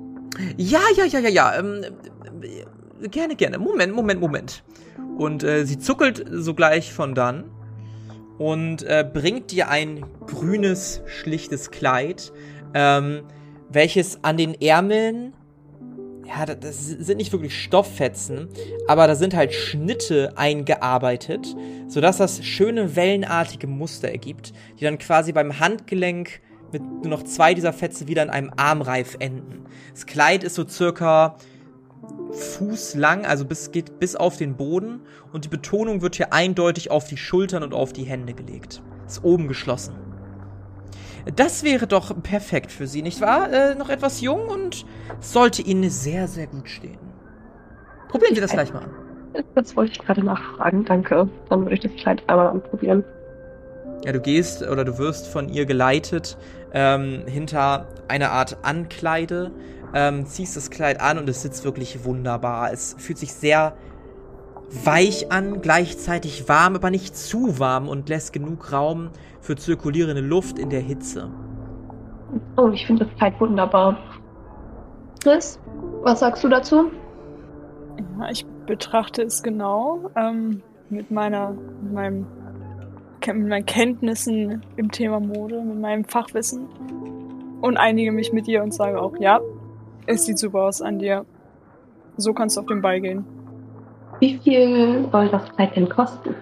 Ja, 0.56 0.80
ja, 0.96 1.04
ja, 1.04 1.18
ja, 1.18 1.28
ja. 1.28 1.58
Ähm, 1.58 1.84
äh, 3.02 3.08
gerne, 3.08 3.36
gerne. 3.36 3.58
Moment, 3.58 3.94
Moment, 3.94 4.22
Moment. 4.22 4.62
Und 5.20 5.42
äh, 5.42 5.66
sie 5.66 5.78
zuckelt 5.78 6.24
sogleich 6.30 6.94
von 6.94 7.14
dann 7.14 7.44
und 8.38 8.82
äh, 8.84 9.04
bringt 9.04 9.50
dir 9.50 9.68
ein 9.68 10.06
grünes, 10.26 11.02
schlichtes 11.04 11.70
Kleid, 11.70 12.32
ähm, 12.72 13.24
welches 13.68 14.24
an 14.24 14.38
den 14.38 14.58
Ärmeln, 14.58 15.34
ja, 16.26 16.46
das 16.46 16.86
sind 16.86 17.18
nicht 17.18 17.32
wirklich 17.32 17.54
Stofffetzen, 17.62 18.48
aber 18.88 19.06
da 19.06 19.14
sind 19.14 19.36
halt 19.36 19.52
Schnitte 19.52 20.32
eingearbeitet, 20.36 21.54
sodass 21.86 22.16
das 22.16 22.42
schöne 22.42 22.96
wellenartige 22.96 23.66
Muster 23.66 24.08
ergibt, 24.08 24.54
die 24.78 24.84
dann 24.84 24.96
quasi 24.96 25.32
beim 25.32 25.60
Handgelenk 25.60 26.40
mit 26.72 26.80
nur 26.82 27.08
noch 27.08 27.24
zwei 27.24 27.52
dieser 27.52 27.74
Fetzen 27.74 28.08
wieder 28.08 28.22
in 28.22 28.30
einem 28.30 28.52
Armreif 28.56 29.16
enden. 29.18 29.66
Das 29.92 30.06
Kleid 30.06 30.44
ist 30.44 30.54
so 30.54 30.66
circa 30.66 31.36
Fuß 32.32 32.94
lang, 32.94 33.26
also 33.26 33.44
bis, 33.44 33.72
geht 33.72 33.98
bis 33.98 34.16
auf 34.16 34.36
den 34.36 34.56
Boden 34.56 35.00
und 35.32 35.44
die 35.44 35.48
Betonung 35.48 36.00
wird 36.02 36.16
hier 36.16 36.32
eindeutig 36.32 36.90
auf 36.90 37.06
die 37.06 37.16
Schultern 37.16 37.62
und 37.62 37.74
auf 37.74 37.92
die 37.92 38.04
Hände 38.04 38.34
gelegt. 38.34 38.82
Ist 39.06 39.24
oben 39.24 39.48
geschlossen. 39.48 39.94
Das 41.36 41.64
wäre 41.64 41.86
doch 41.86 42.22
perfekt 42.22 42.72
für 42.72 42.86
Sie, 42.86 43.02
nicht 43.02 43.20
wahr? 43.20 43.52
Äh, 43.52 43.74
noch 43.74 43.90
etwas 43.90 44.20
jung 44.20 44.48
und 44.48 44.86
sollte 45.20 45.62
Ihnen 45.62 45.90
sehr, 45.90 46.28
sehr 46.28 46.46
gut 46.46 46.68
stehen. 46.68 46.98
Probieren 48.08 48.34
Sie 48.34 48.40
das 48.40 48.52
gleich 48.52 48.72
mal 48.72 48.84
an. 48.84 48.90
Das 49.54 49.76
wollte 49.76 49.92
ich 49.92 49.98
gerade 49.98 50.24
nachfragen, 50.24 50.84
danke. 50.84 51.28
Dann 51.48 51.62
würde 51.62 51.74
ich 51.74 51.80
das 51.80 51.94
Kleid 51.96 52.22
einmal 52.28 52.48
anprobieren. 52.48 53.04
Ja, 54.04 54.12
du 54.12 54.20
gehst 54.20 54.62
oder 54.66 54.84
du 54.84 54.98
wirst 54.98 55.26
von 55.28 55.48
ihr 55.48 55.66
geleitet 55.66 56.38
ähm, 56.72 57.24
hinter 57.26 57.86
eine 58.08 58.30
Art 58.30 58.56
Ankleide, 58.62 59.50
ähm, 59.94 60.26
ziehst 60.26 60.56
das 60.56 60.70
Kleid 60.70 61.00
an 61.00 61.18
und 61.18 61.28
es 61.28 61.42
sitzt 61.42 61.64
wirklich 61.64 62.04
wunderbar. 62.04 62.72
Es 62.72 62.94
fühlt 62.98 63.18
sich 63.18 63.32
sehr 63.32 63.74
weich 64.84 65.32
an, 65.32 65.60
gleichzeitig 65.60 66.48
warm, 66.48 66.76
aber 66.76 66.90
nicht 66.90 67.16
zu 67.16 67.58
warm 67.58 67.88
und 67.88 68.08
lässt 68.08 68.32
genug 68.32 68.72
Raum 68.72 69.10
für 69.40 69.56
zirkulierende 69.56 70.22
Luft 70.22 70.58
in 70.58 70.70
der 70.70 70.80
Hitze. 70.80 71.30
Oh, 72.56 72.68
ich 72.68 72.86
finde 72.86 73.04
das 73.04 73.14
Kleid 73.16 73.40
wunderbar. 73.40 73.98
Chris, 75.22 75.58
was 76.02 76.20
sagst 76.20 76.44
du 76.44 76.48
dazu? 76.48 76.90
Ja, 78.18 78.30
ich 78.30 78.46
betrachte 78.66 79.22
es 79.22 79.42
genau 79.42 80.10
ähm, 80.16 80.62
mit 80.88 81.10
meiner, 81.10 81.50
mit 81.50 81.92
meinem, 81.92 82.26
mit 83.26 83.48
meinen 83.48 83.66
Kenntnissen 83.66 84.64
im 84.76 84.90
Thema 84.90 85.20
Mode, 85.20 85.60
mit 85.62 85.80
meinem 85.80 86.04
Fachwissen 86.04 86.68
und 87.60 87.76
einige 87.76 88.12
mich 88.12 88.32
mit 88.32 88.46
dir 88.46 88.62
und 88.62 88.72
sage 88.72 89.00
auch, 89.00 89.14
ja, 89.18 89.40
es 90.10 90.24
sieht 90.24 90.38
super 90.38 90.64
aus 90.64 90.82
an 90.82 90.98
dir. 90.98 91.24
So 92.16 92.34
kannst 92.34 92.56
du 92.56 92.60
auf 92.60 92.66
den 92.66 92.82
Ball 92.82 93.00
gehen. 93.00 93.24
Wie 94.18 94.38
viel 94.38 95.08
soll 95.10 95.28
das 95.28 95.48
Kleid 95.54 95.76
denn 95.76 95.88
kosten? 95.88 96.34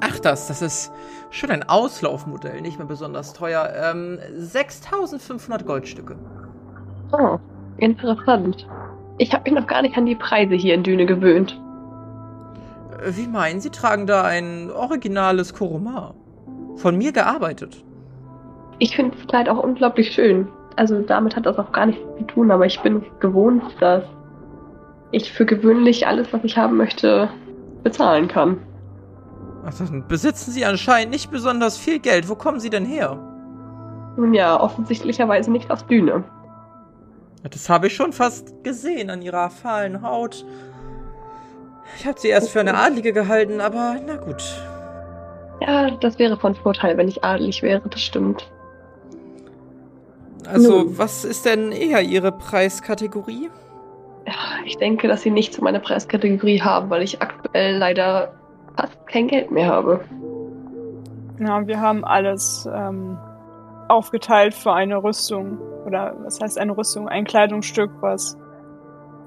Ach 0.00 0.18
das, 0.18 0.48
das 0.48 0.62
ist 0.62 0.92
schon 1.30 1.50
ein 1.50 1.68
Auslaufmodell, 1.68 2.60
nicht 2.60 2.78
mehr 2.78 2.86
besonders 2.86 3.32
teuer. 3.32 3.70
Ähm, 3.74 4.18
6500 4.34 5.66
Goldstücke. 5.66 6.16
Oh, 7.12 7.38
interessant. 7.78 8.66
Ich 9.18 9.32
habe 9.32 9.50
mich 9.50 9.60
noch 9.60 9.66
gar 9.66 9.82
nicht 9.82 9.96
an 9.96 10.06
die 10.06 10.14
Preise 10.14 10.54
hier 10.54 10.74
in 10.74 10.82
Düne 10.82 11.06
gewöhnt. 11.06 11.58
Äh, 13.02 13.16
wie 13.16 13.26
meinen 13.26 13.60
Sie, 13.60 13.70
tragen 13.70 14.06
da 14.06 14.24
ein 14.24 14.70
originales 14.70 15.54
Koromar? 15.54 16.14
Von 16.76 16.96
mir 16.96 17.12
gearbeitet. 17.12 17.84
Ich 18.78 18.96
finde 18.96 19.16
das 19.16 19.26
Kleid 19.26 19.48
auch 19.48 19.62
unglaublich 19.62 20.12
schön 20.12 20.48
also 20.76 21.00
damit 21.02 21.36
hat 21.36 21.46
das 21.46 21.58
auch 21.58 21.72
gar 21.72 21.86
nichts 21.86 22.02
zu 22.18 22.24
tun, 22.24 22.50
aber 22.50 22.66
ich 22.66 22.80
bin 22.80 23.04
gewohnt, 23.20 23.62
dass 23.80 24.04
ich 25.10 25.32
für 25.32 25.46
gewöhnlich 25.46 26.06
alles, 26.06 26.32
was 26.32 26.44
ich 26.44 26.56
haben 26.56 26.76
möchte, 26.76 27.28
bezahlen 27.82 28.28
kann. 28.28 28.58
Ach, 29.64 29.74
dann 29.74 30.06
besitzen 30.06 30.52
Sie 30.52 30.64
anscheinend 30.64 31.12
nicht 31.12 31.30
besonders 31.30 31.76
viel 31.76 31.98
Geld. 31.98 32.28
Wo 32.28 32.34
kommen 32.34 32.60
Sie 32.60 32.70
denn 32.70 32.84
her? 32.84 33.18
Nun 34.16 34.34
ja, 34.34 34.58
offensichtlicherweise 34.58 35.50
nicht 35.50 35.70
aus 35.70 35.86
Düne. 35.86 36.24
Das 37.42 37.68
habe 37.68 37.86
ich 37.86 37.94
schon 37.94 38.12
fast 38.12 38.64
gesehen 38.64 39.10
an 39.10 39.22
Ihrer 39.22 39.50
fahlen 39.50 40.02
Haut. 40.02 40.44
Ich 41.98 42.06
habe 42.06 42.18
Sie 42.18 42.28
erst 42.28 42.50
für 42.50 42.60
eine 42.60 42.74
Adlige 42.74 43.12
gehalten, 43.12 43.60
aber 43.60 43.96
na 44.06 44.16
gut. 44.16 44.42
Ja, 45.60 45.90
das 45.90 46.18
wäre 46.18 46.36
von 46.36 46.54
Vorteil, 46.54 46.96
wenn 46.96 47.08
ich 47.08 47.24
adelig 47.24 47.62
wäre, 47.62 47.82
das 47.88 48.00
stimmt. 48.00 48.50
Also, 50.52 50.84
Nun. 50.84 50.98
was 50.98 51.24
ist 51.24 51.46
denn 51.46 51.72
eher 51.72 52.02
Ihre 52.02 52.32
Preiskategorie? 52.32 53.50
Ich 54.64 54.76
denke, 54.76 55.08
dass 55.08 55.22
Sie 55.22 55.30
nicht 55.30 55.54
zu 55.54 55.62
meiner 55.62 55.80
Preiskategorie 55.80 56.60
haben, 56.60 56.90
weil 56.90 57.02
ich 57.02 57.20
aktuell 57.22 57.76
leider 57.76 58.32
fast 58.76 59.06
kein 59.06 59.28
Geld 59.28 59.50
mehr 59.50 59.68
habe. 59.68 60.00
Ja, 61.38 61.66
wir 61.66 61.80
haben 61.80 62.04
alles 62.04 62.68
ähm, 62.72 63.16
aufgeteilt 63.88 64.54
für 64.54 64.72
eine 64.72 65.02
Rüstung. 65.02 65.58
Oder 65.86 66.14
was 66.22 66.40
heißt 66.40 66.58
eine 66.58 66.76
Rüstung? 66.76 67.08
Ein 67.08 67.24
Kleidungsstück, 67.24 67.90
was 68.00 68.36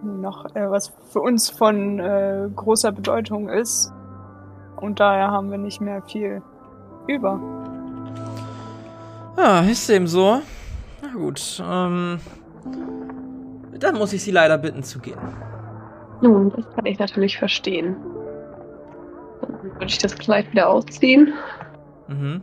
noch 0.04 0.46
äh, 0.56 0.70
was 0.70 0.94
für 1.12 1.22
uns 1.22 1.50
von 1.50 2.00
äh, 2.00 2.50
großer 2.56 2.92
Bedeutung 2.92 3.50
ist. 3.50 3.92
Und 4.78 5.00
daher 5.00 5.32
haben 5.32 5.50
wir 5.50 5.58
nicht 5.58 5.82
mehr 5.82 6.02
viel 6.02 6.42
über. 7.08 7.40
Ja, 9.38 9.62
ist 9.62 9.90
eben 9.90 10.08
so. 10.08 10.42
Na 11.14 11.20
gut, 11.20 11.64
ähm. 11.66 12.20
Dann 13.80 13.96
muss 13.96 14.14
ich 14.14 14.24
Sie 14.24 14.32
leider 14.32 14.58
bitten 14.58 14.84
zu 14.84 15.00
gehen. 15.00 15.18
Nun, 16.22 16.52
das 16.56 16.70
kann 16.74 16.86
ich 16.86 17.00
natürlich 17.00 17.38
verstehen. 17.38 17.96
Dann 19.42 19.64
würde 19.64 19.86
ich 19.86 19.98
das 19.98 20.16
Kleid 20.16 20.52
wieder 20.52 20.70
ausziehen. 20.70 21.34
Mhm. 22.08 22.42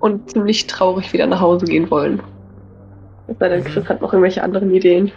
Und 0.00 0.30
ziemlich 0.30 0.66
traurig 0.66 1.12
wieder 1.12 1.26
nach 1.26 1.40
Hause 1.40 1.64
gehen 1.66 1.90
wollen. 1.90 2.22
Es 3.26 3.38
sei 3.38 3.48
denn, 3.48 3.60
mhm. 3.60 3.64
Chris 3.64 3.88
hat 3.88 4.02
noch 4.02 4.12
irgendwelche 4.12 4.42
anderen 4.42 4.70
Ideen. 4.70 5.10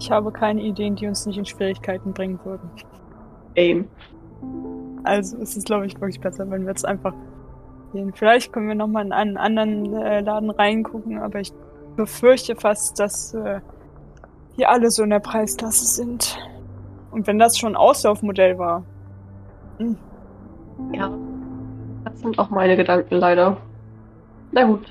Ich 0.00 0.10
habe 0.10 0.32
keine 0.32 0.60
Ideen, 0.62 0.96
die 0.96 1.06
uns 1.06 1.26
nicht 1.26 1.38
in 1.38 1.44
Schwierigkeiten 1.44 2.12
bringen 2.12 2.38
würden. 2.44 2.68
Aim. 3.56 3.88
Also 5.04 5.36
es 5.38 5.56
ist, 5.56 5.66
glaube 5.66 5.86
ich, 5.86 5.94
wirklich 5.94 6.20
besser, 6.20 6.50
wenn 6.50 6.62
wir 6.62 6.70
jetzt 6.70 6.86
einfach 6.86 7.14
gehen. 7.92 8.12
Vielleicht 8.14 8.52
können 8.52 8.68
wir 8.68 8.74
nochmal 8.74 9.04
in 9.06 9.12
einen 9.12 9.36
anderen 9.36 9.94
äh, 9.94 10.20
Laden 10.20 10.50
reingucken, 10.50 11.18
aber 11.18 11.40
ich 11.40 11.52
befürchte 11.96 12.56
fast, 12.56 12.98
dass 12.98 13.34
äh, 13.34 13.60
hier 14.56 14.70
alle 14.70 14.90
so 14.90 15.02
in 15.02 15.10
der 15.10 15.20
Preisklasse 15.20 15.86
sind. 15.86 16.38
Und 17.10 17.26
wenn 17.26 17.38
das 17.38 17.58
schon 17.58 17.76
Auslaufmodell 17.76 18.58
war, 18.58 18.84
hm, 19.78 19.96
Ja, 20.92 21.10
das 22.04 22.20
sind 22.20 22.38
auch 22.38 22.50
meine 22.50 22.76
Gedanken 22.76 23.16
leider. 23.16 23.56
Na 24.52 24.64
gut, 24.64 24.86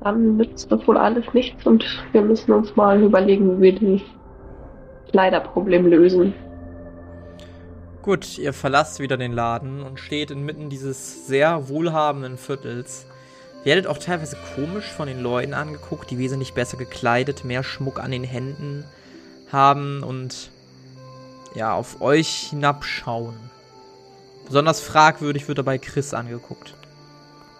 dann 0.00 0.36
nützt 0.36 0.70
das 0.70 0.86
wohl 0.86 0.96
alles 0.96 1.24
nichts 1.34 1.66
und 1.66 1.84
wir 2.12 2.22
müssen 2.22 2.52
uns 2.52 2.74
mal 2.76 3.02
überlegen, 3.02 3.60
wie 3.60 3.80
wir 3.80 3.98
das 3.98 5.10
Kleiderproblem 5.10 5.86
lösen. 5.86 6.34
Gut, 8.06 8.38
ihr 8.38 8.52
verlasst 8.52 9.00
wieder 9.00 9.16
den 9.16 9.32
Laden 9.32 9.82
und 9.82 9.98
steht 9.98 10.30
inmitten 10.30 10.70
dieses 10.70 11.26
sehr 11.26 11.68
wohlhabenden 11.68 12.38
Viertels. 12.38 13.04
Werdet 13.64 13.88
auch 13.88 13.98
teilweise 13.98 14.36
komisch 14.54 14.92
von 14.92 15.08
den 15.08 15.20
Leuten 15.20 15.54
angeguckt, 15.54 16.08
die 16.12 16.18
wesentlich 16.18 16.54
besser 16.54 16.76
gekleidet, 16.76 17.44
mehr 17.44 17.64
Schmuck 17.64 17.98
an 17.98 18.12
den 18.12 18.22
Händen 18.22 18.84
haben 19.50 20.04
und 20.04 20.50
ja, 21.56 21.74
auf 21.74 22.00
euch 22.00 22.50
hinabschauen. 22.50 23.34
Besonders 24.46 24.80
fragwürdig 24.80 25.48
wird 25.48 25.58
dabei 25.58 25.78
Chris 25.78 26.14
angeguckt. 26.14 26.74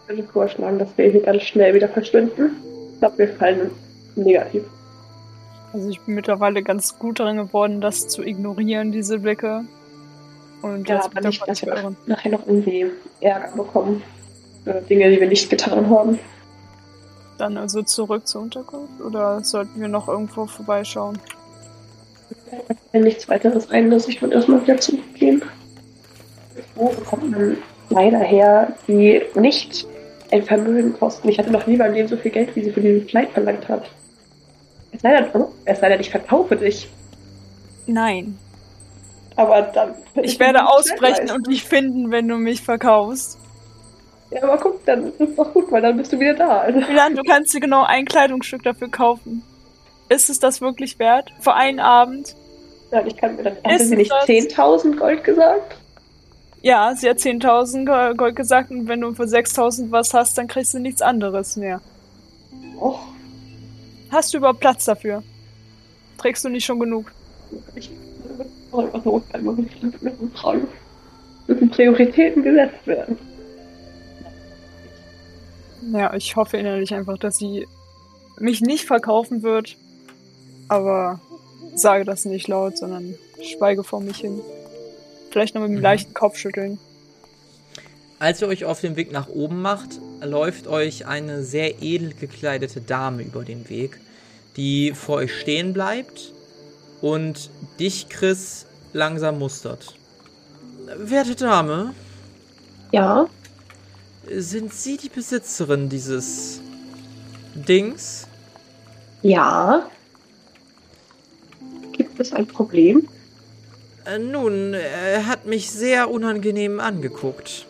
Ich 0.05 0.11
würde 0.11 0.23
vorschlagen, 0.33 0.79
dass 0.79 0.97
wir 0.97 1.11
hier 1.11 1.23
ganz 1.23 1.43
schnell 1.43 1.75
wieder 1.75 1.89
verschwinden. 1.89 2.53
Ich 2.93 3.01
glaube, 3.01 3.19
wir 3.19 3.29
fallen 3.31 3.73
negativ. 4.15 4.63
Also 5.73 5.89
ich 5.89 6.01
bin 6.03 6.15
mittlerweile 6.15 6.63
ganz 6.63 7.01
gut 7.01 7.19
darin 7.19 7.37
geworden, 7.37 7.81
das 7.81 8.07
zu 8.07 8.23
ignorieren, 8.23 8.93
diese 8.93 9.19
Blicke. 9.19 9.65
Und 10.67 10.89
ja, 10.89 11.05
aber 11.05 11.21
nicht, 11.21 11.47
dass 11.47 11.63
wir 11.63 11.95
nachher 12.07 12.33
noch 12.33 12.47
irgendwie 12.47 12.87
Ärger 13.21 13.57
bekommen. 13.57 14.03
Für 14.65 14.81
Dinge, 14.83 15.11
die 15.11 15.21
wir 15.21 15.29
nicht 15.29 15.49
getan 15.49 15.89
haben. 15.89 16.19
Dann 17.39 17.57
also 17.57 17.83
zurück 17.83 18.27
zur 18.27 18.43
Unterkunft? 18.43 19.01
Oder 19.01 19.45
sollten 19.45 19.81
wir 19.81 19.89
noch 19.89 20.09
irgendwo 20.09 20.47
vorbeischauen? 20.47 21.19
Wenn 22.93 23.03
nichts 23.03 23.29
weiteres 23.29 23.71
ein, 23.71 23.91
dass 23.91 24.09
ich 24.09 24.21
würde 24.21 24.35
erstmal 24.35 24.63
wieder 24.63 24.79
zurückgehen. 24.79 25.43
Wo 26.75 26.89
bekommt 26.89 27.31
man 27.31 27.59
leider 27.91 28.19
her, 28.19 28.73
die 28.89 29.23
nicht 29.35 29.87
ein 30.33 30.43
Vermögen 30.43 30.95
kosten? 30.95 31.29
Ich 31.29 31.39
hatte 31.39 31.53
noch 31.53 31.67
nie 31.67 31.77
beim 31.77 31.93
Leben 31.93 32.09
so 32.09 32.17
viel 32.17 32.31
Geld, 32.31 32.57
wie 32.57 32.65
sie 32.65 32.73
für 32.73 32.81
dieses 32.81 33.07
Kleid 33.07 33.31
verlangt 33.31 33.69
hat. 33.69 33.89
Es 34.93 35.03
sei 35.03 35.21
denn, 35.21 35.27
oh, 35.35 35.53
es 35.65 35.79
sei 35.79 35.89
denn, 35.91 36.01
ich 36.01 36.11
verkaufe 36.11 36.57
dich. 36.57 36.89
Nein. 37.87 38.39
Aber 39.37 39.63
dann. 39.63 39.95
Ich, 40.15 40.33
ich 40.33 40.41
werde 40.41 40.67
ausbrechen 40.67 41.31
und 41.31 41.47
dich 41.47 41.65
finden, 41.65 42.11
wenn 42.11 42.27
du 42.27 42.37
mich 42.37 42.63
verkaufst. 42.63 43.39
Ja, 44.31 44.43
aber 44.43 44.59
guck, 44.59 44.85
dann 44.87 45.09
ist 45.09 45.21
es 45.21 45.37
doch 45.37 45.53
gut, 45.53 45.71
weil 45.71 45.83
dann 45.83 45.97
bist 45.97 46.13
du 46.13 46.19
wieder 46.19 46.35
da. 46.35 46.61
Also. 46.61 46.81
Milan, 46.81 47.15
du 47.15 47.23
kannst 47.23 47.55
dir 47.55 47.61
genau 47.61 47.85
ein 47.85 48.07
Kleidungsstück 48.07 48.63
dafür 48.63 48.91
kaufen. 48.91 49.43
Ist 50.09 50.31
es 50.31 50.41
das 50.41 50.61
wirklich 50.61 50.99
wert? 50.99 51.33
Für 51.41 51.55
einen 51.55 51.81
Abend? 51.81 52.35
Ja, 52.91 53.05
ich 53.05 53.17
kann 53.17 53.37
mir 53.37 53.45
dann. 53.45 53.57
Hatte 53.65 53.85
sie 53.85 53.97
nicht 53.97 54.13
10.000 54.13 54.97
Gold 54.97 55.23
gesagt? 55.23 55.77
Ja, 56.63 56.95
sie 56.97 57.09
hat 57.09 57.19
10.000 57.19 58.15
Gold 58.17 58.35
gesagt 58.35 58.71
und 58.71 58.89
wenn 58.89 59.01
du 59.01 59.15
für 59.15 59.25
6.000 59.25 59.91
was 59.91 60.15
hast, 60.15 60.39
dann 60.39 60.49
kriegst 60.49 60.75
du 60.75 60.79
nichts 60.79 61.03
anderes 61.03 61.57
mehr. 61.57 61.81
Och. 62.81 63.01
Hast 64.11 64.33
du 64.33 64.39
überhaupt 64.39 64.61
Platz 64.61 64.85
dafür? 64.85 65.23
Trägst 66.19 66.45
du 66.45 66.49
nicht 66.49 66.65
schon 66.65 66.81
genug? 66.81 67.13
Ich 67.75 67.91
einfach 68.79 69.03
so 69.05 69.23
einmal 69.33 69.57
fragen. 70.35 70.69
Müssen 71.47 71.71
Prioritäten 71.71 72.43
gesetzt 72.43 72.87
werden. 72.87 73.19
Ja, 75.93 76.15
ich 76.15 76.35
hoffe 76.35 76.57
innerlich 76.57 76.93
einfach, 76.95 77.19
dass 77.19 77.37
sie 77.37 77.67
mich 78.39 78.61
nicht 78.61 78.85
verkaufen 78.85 79.43
wird. 79.43 79.77
Aber 80.69 81.21
sage 81.75 82.05
das 82.05 82.25
nicht 82.25 82.49
laut, 82.49 82.77
sondern 82.77 83.15
schweige 83.43 83.85
vor 83.85 84.01
mich 84.01 84.19
hin. 84.19 84.41
Vielleicht 85.31 85.55
noch 85.55 85.63
mit 85.63 85.69
einem 85.69 85.79
mhm. 85.79 85.83
leichten 85.83 86.15
Kopfschütteln. 86.15 86.79
Als 88.19 88.41
ihr 88.41 88.49
euch 88.49 88.65
auf 88.65 88.81
den 88.81 88.97
Weg 88.97 89.13
nach 89.13 89.29
oben 89.29 89.61
macht, 89.61 90.01
läuft 90.23 90.67
euch 90.67 91.07
eine 91.07 91.43
sehr 91.43 91.83
edel 91.83 92.15
gekleidete 92.15 92.81
Dame 92.81 93.23
über 93.23 93.45
den 93.45 93.69
Weg, 93.69 94.01
die 94.57 94.93
vor 94.93 95.17
euch 95.17 95.35
stehen 95.35 95.75
bleibt 95.75 96.33
und 97.07 97.51
dich, 97.79 98.09
Chris, 98.09 98.67
langsam 98.93 99.39
mustert. 99.39 99.95
Werte 100.97 101.37
Dame. 101.37 101.95
Ja. 102.91 103.29
Sind 104.29 104.75
Sie 104.75 104.97
die 104.97 105.09
Besitzerin 105.09 105.89
dieses 105.89 106.61
Dings? 107.55 108.27
Ja. 109.23 109.89
Gibt 111.93 112.19
es 112.19 112.33
ein 112.33 112.49
Problem? 112.49 113.09
Äh, 114.05 114.19
nun, 114.19 114.75
er 114.75 115.29
hat 115.29 115.47
mich 115.47 115.71
sehr 115.71 116.11
unangenehm 116.11 116.81
angeguckt. 116.81 117.67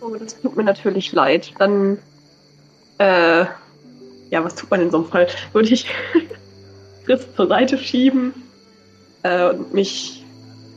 Oh, 0.00 0.14
das 0.14 0.40
tut 0.40 0.56
mir 0.56 0.62
natürlich 0.62 1.10
leid. 1.10 1.52
Dann, 1.58 1.98
äh, 2.98 3.44
ja, 4.30 4.44
was 4.44 4.54
tut 4.54 4.70
man 4.70 4.82
in 4.82 4.92
so 4.92 4.98
einem 4.98 5.06
Fall? 5.08 5.26
Würde 5.52 5.68
ich 5.70 5.88
Chris 7.06 7.26
zur 7.34 7.46
Seite 7.46 7.78
schieben 7.78 8.34
äh, 9.22 9.50
und 9.50 9.72
mich 9.72 10.24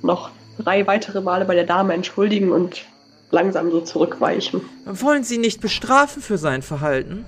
noch 0.03 0.29
drei 0.59 0.85
weitere 0.87 1.21
Male 1.21 1.45
bei 1.45 1.55
der 1.55 1.65
Dame 1.65 1.93
entschuldigen 1.93 2.51
und 2.51 2.85
langsam 3.31 3.71
so 3.71 3.81
zurückweichen. 3.81 4.61
Wollen 4.85 5.23
Sie 5.23 5.37
nicht 5.37 5.59
bestrafen 5.59 6.21
für 6.21 6.37
sein 6.37 6.61
Verhalten? 6.61 7.25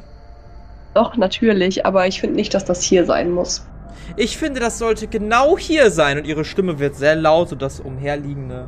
Doch, 0.93 1.15
natürlich, 1.15 1.85
aber 1.85 2.07
ich 2.07 2.19
finde 2.19 2.35
nicht, 2.35 2.53
dass 2.53 2.65
das 2.65 2.81
hier 2.81 3.05
sein 3.05 3.31
muss. 3.31 3.65
Ich 4.17 4.37
finde, 4.37 4.59
das 4.59 4.77
sollte 4.77 5.07
genau 5.07 5.57
hier 5.57 5.89
sein 5.89 6.17
und 6.17 6.27
ihre 6.27 6.45
Stimme 6.45 6.79
wird 6.79 6.95
sehr 6.95 7.15
laut, 7.15 7.49
sodass 7.49 7.79
umherliegende 7.79 8.67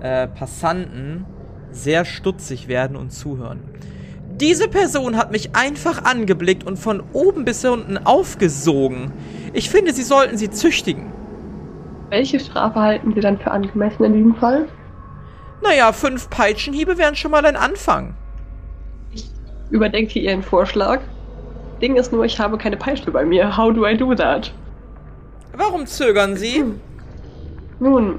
äh, 0.00 0.28
Passanten 0.28 1.24
sehr 1.70 2.04
stutzig 2.04 2.68
werden 2.68 2.96
und 2.96 3.10
zuhören. 3.10 3.60
Diese 4.40 4.68
Person 4.68 5.16
hat 5.16 5.32
mich 5.32 5.56
einfach 5.56 6.04
angeblickt 6.04 6.64
und 6.64 6.78
von 6.78 7.02
oben 7.14 7.46
bis 7.46 7.64
unten 7.64 7.96
aufgesogen. 7.96 9.10
Ich 9.54 9.70
finde, 9.70 9.94
Sie 9.94 10.02
sollten 10.02 10.36
sie 10.36 10.50
züchtigen. 10.50 11.10
Welche 12.10 12.38
Strafe 12.38 12.78
halten 12.78 13.14
Sie 13.14 13.20
dann 13.20 13.38
für 13.38 13.50
angemessen 13.50 14.04
in 14.04 14.12
diesem 14.12 14.34
Fall? 14.34 14.68
Naja, 15.62 15.90
fünf 15.92 16.28
Peitschenhiebe 16.28 16.98
wären 16.98 17.16
schon 17.16 17.30
mal 17.30 17.46
ein 17.46 17.56
Anfang. 17.56 18.14
Ich 19.14 19.30
überdenke 19.70 20.18
Ihren 20.18 20.42
Vorschlag. 20.42 21.00
Ding 21.80 21.96
ist 21.96 22.12
nur, 22.12 22.24
ich 22.26 22.38
habe 22.38 22.58
keine 22.58 22.76
Peitsche 22.76 23.10
bei 23.10 23.24
mir. 23.24 23.56
How 23.56 23.72
do 23.72 23.86
I 23.86 23.96
do 23.96 24.14
that? 24.14 24.52
Warum 25.56 25.86
zögern 25.86 26.36
Sie? 26.36 26.62
Nun, 27.80 28.18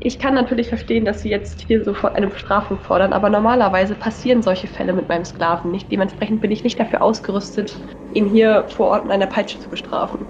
ich 0.00 0.18
kann 0.18 0.34
natürlich 0.34 0.68
verstehen, 0.68 1.04
dass 1.04 1.22
Sie 1.22 1.28
jetzt 1.28 1.64
hier 1.66 1.84
sofort 1.84 2.14
eine 2.14 2.28
Bestrafung 2.28 2.78
fordern, 2.78 3.12
aber 3.12 3.30
normalerweise 3.30 3.94
passieren 3.94 4.42
solche 4.42 4.68
Fälle 4.68 4.92
mit 4.92 5.08
meinem 5.08 5.24
Sklaven 5.24 5.72
nicht. 5.72 5.90
Dementsprechend 5.90 6.40
bin 6.40 6.52
ich 6.52 6.62
nicht 6.62 6.78
dafür 6.78 7.02
ausgerüstet, 7.02 7.74
ihn 8.14 8.26
hier 8.26 8.64
vor 8.68 8.88
Ort 8.88 9.04
mit 9.04 9.12
einer 9.12 9.26
Peitsche 9.26 9.58
zu 9.58 9.68
bestrafen. 9.68 10.20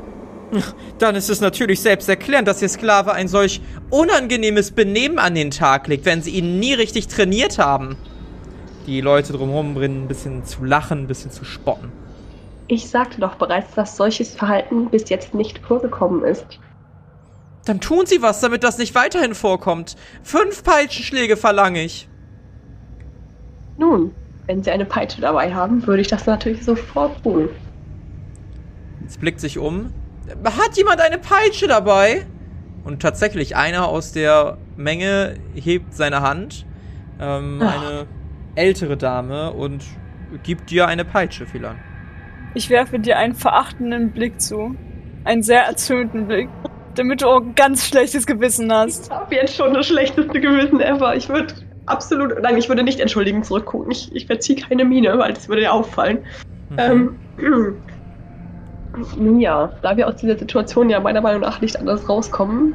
Dann 0.99 1.15
ist 1.15 1.29
es 1.29 1.43
natürlich 1.43 1.81
selbsterklärend, 1.81 2.49
dass 2.49 2.63
Ihr 2.63 2.71
Sklave 2.71 3.13
ein 3.13 3.29
solch 3.29 3.61
unangenehmes 3.91 4.71
Benehmen 4.71 5.19
an 5.19 5.35
den 5.35 5.51
Tag 5.51 5.87
legt, 5.89 6.07
wenn 6.07 6.23
Sie 6.23 6.31
ihn 6.31 6.59
nie 6.59 6.73
richtig 6.73 7.09
trainiert 7.09 7.59
haben. 7.59 7.97
Die 8.87 9.03
Leute 9.03 9.35
drumherum 9.35 9.75
beginnen 9.75 10.05
ein 10.05 10.09
bisschen 10.09 10.47
zu 10.47 10.65
lachen, 10.65 11.01
ein 11.01 11.07
bisschen 11.07 11.31
zu 11.31 11.45
spotten. 11.45 11.93
Ich 12.69 12.89
sagte 12.89 13.21
doch 13.21 13.35
bereits, 13.35 13.75
dass 13.75 13.99
solches 13.99 14.35
Verhalten 14.35 14.89
bis 14.89 15.11
jetzt 15.11 15.35
nicht 15.35 15.59
vorgekommen 15.59 16.25
ist. 16.25 16.59
Dann 17.69 17.81
tun 17.81 18.07
Sie 18.07 18.23
was, 18.23 18.41
damit 18.41 18.65
das 18.65 18.79
nicht 18.79 18.95
weiterhin 18.95 19.35
vorkommt. 19.35 19.97
Fünf 20.23 20.65
Peitschenschläge 20.65 21.37
verlange 21.37 21.85
ich. 21.85 22.09
Nun, 23.77 24.15
wenn 24.47 24.63
Sie 24.63 24.71
eine 24.71 24.87
Peitsche 24.87 25.21
dabei 25.21 25.55
haben, 25.55 25.87
würde 25.87 26.01
ich 26.01 26.09
das 26.09 26.25
natürlich 26.25 26.65
sofort 26.65 27.23
tun. 27.23 27.51
Jetzt 29.03 29.21
blickt 29.21 29.41
sich 29.41 29.59
um. 29.59 29.93
Hat 30.45 30.77
jemand 30.77 31.01
eine 31.01 31.19
Peitsche 31.19 31.69
dabei? 31.69 32.27
Und 32.85 33.03
tatsächlich, 33.03 33.55
einer 33.55 33.89
aus 33.89 34.13
der 34.13 34.57
Menge 34.77 35.35
hebt 35.55 35.93
seine 35.93 36.23
Hand. 36.23 36.65
Ähm, 37.21 37.61
eine 37.61 38.07
ältere 38.55 38.97
Dame 38.97 39.53
und 39.53 39.85
gibt 40.43 40.71
dir 40.71 40.87
eine 40.87 41.05
Peitsche, 41.05 41.47
Philan. 41.47 41.79
Ich 42.55 42.71
werfe 42.71 42.99
dir 42.99 43.19
einen 43.19 43.35
verachtenden 43.35 44.13
Blick 44.13 44.41
zu. 44.41 44.75
Einen 45.25 45.43
sehr 45.43 45.65
erzürnten 45.65 46.27
Blick. 46.27 46.49
Damit 46.99 47.23
du 47.23 47.27
auch 47.29 47.41
ein 47.41 47.55
ganz 47.55 47.87
schlechtes 47.87 48.27
Gewissen 48.27 48.73
hast. 48.73 49.07
Ich 49.07 49.11
habe 49.11 49.35
jetzt 49.37 49.55
schon 49.55 49.73
das 49.73 49.87
schlechteste 49.87 50.41
Gewissen 50.41 50.81
ever. 50.81 51.15
Ich 51.15 51.29
würde 51.29 51.55
absolut. 51.87 52.43
Nein, 52.43 52.57
ich 52.57 52.69
würde 52.69 52.83
nicht 52.83 52.99
entschuldigend 52.99 53.47
zurückgucken. 53.47 53.93
Ich, 53.93 54.13
ich 54.17 54.27
verziehe 54.27 54.61
keine 54.61 54.85
Miene, 54.85 55.17
weil 55.17 55.33
das 55.33 55.49
würde 55.49 55.63
ja 55.63 55.71
auffallen. 55.71 56.19
Mhm. 56.71 57.17
Ähm, 57.39 57.77
nun 59.17 59.41
ja, 59.41 59.73
da 59.81 59.97
wir 59.97 60.09
aus 60.09 60.17
dieser 60.17 60.37
Situation 60.37 60.91
ja 60.91 60.99
meiner 60.99 61.21
Meinung 61.21 61.43
nach 61.43 61.61
nicht 61.61 61.79
anders 61.79 62.09
rauskommen, 62.09 62.75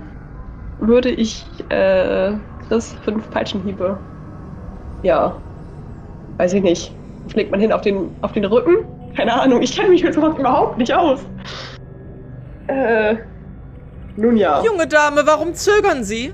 würde 0.80 1.10
ich 1.10 1.46
äh, 1.68 2.32
Chris 2.70 2.96
fünf 3.04 3.30
Peitschenhiebe. 3.30 3.98
Ja. 5.02 5.36
Weiß 6.38 6.54
ich 6.54 6.64
nicht. 6.64 6.94
Schlägt 7.30 7.52
man 7.52 7.60
hin 7.60 7.74
auf 7.74 7.82
den, 7.82 8.10
auf 8.22 8.32
den 8.32 8.46
Rücken? 8.46 8.86
Keine 9.18 9.34
Ahnung, 9.34 9.62
ich 9.62 9.76
kenne 9.76 9.90
mich 9.90 10.02
mit 10.02 10.14
sowas 10.14 10.38
überhaupt 10.40 10.78
nicht 10.78 10.94
aus. 10.94 11.20
Äh. 12.68 13.18
Nun 14.16 14.38
ja. 14.38 14.64
Junge 14.64 14.88
Dame, 14.88 15.26
warum 15.26 15.54
zögern 15.54 16.04
Sie? 16.04 16.34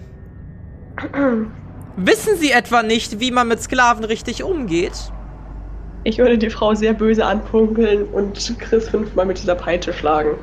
Wissen 1.96 2.38
Sie 2.38 2.52
etwa 2.52 2.84
nicht, 2.84 3.20
wie 3.20 3.32
man 3.32 3.48
mit 3.48 3.62
Sklaven 3.62 4.04
richtig 4.04 4.44
umgeht? 4.44 5.12
Ich 6.04 6.18
würde 6.18 6.38
die 6.38 6.50
Frau 6.50 6.74
sehr 6.76 6.94
böse 6.94 7.26
anpunkeln 7.26 8.06
und 8.06 8.58
Chris 8.60 8.90
fünfmal 8.90 9.26
mit 9.26 9.38
dieser 9.38 9.56
Peitsche 9.56 9.94
schlagen. 9.94 10.38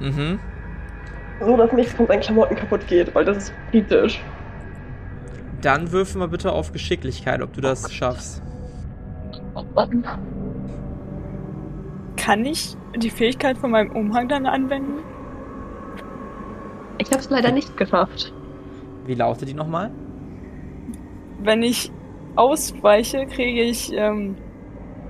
Mhm. 0.00 0.38
So, 1.40 1.56
dass 1.56 1.72
nichts 1.72 1.94
von 1.94 2.06
seinen 2.06 2.20
Klamotten 2.20 2.54
kaputt 2.54 2.86
geht, 2.86 3.14
weil 3.14 3.24
das 3.24 3.36
ist 3.38 3.52
kritisch. 3.70 4.22
Dann 5.62 5.90
würfel 5.90 6.18
mal 6.18 6.28
bitte 6.28 6.52
auf 6.52 6.72
Geschicklichkeit, 6.72 7.42
ob 7.42 7.52
du 7.54 7.60
das 7.60 7.92
schaffst. 7.92 8.42
Kann 12.16 12.44
ich 12.44 12.76
die 12.96 13.10
Fähigkeit 13.10 13.56
von 13.58 13.70
meinem 13.70 13.90
Umhang 13.92 14.28
dann 14.28 14.46
anwenden? 14.46 15.02
Ich 16.98 17.10
habe 17.10 17.20
es 17.20 17.30
leider 17.30 17.52
nicht 17.52 17.76
geschafft. 17.76 18.32
Wie 19.04 19.14
lautet 19.14 19.48
die 19.48 19.54
nochmal? 19.54 19.90
Wenn 21.42 21.62
ich 21.62 21.90
ausweiche, 22.34 23.26
kriege 23.26 23.62
ich 23.62 23.92
ähm, 23.92 24.36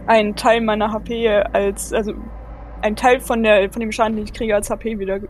einen 0.06 0.36
Teil 0.36 0.60
meiner 0.60 0.92
HP 0.92 1.28
als, 1.52 1.92
also 1.92 2.12
ein 2.82 2.96
Teil 2.96 3.20
von 3.20 3.42
der 3.42 3.70
von 3.72 3.80
dem 3.80 3.92
Schaden, 3.92 4.16
den 4.16 4.24
ich 4.24 4.32
kriege, 4.32 4.54
als 4.54 4.70
HP 4.70 4.98
wieder 4.98 5.20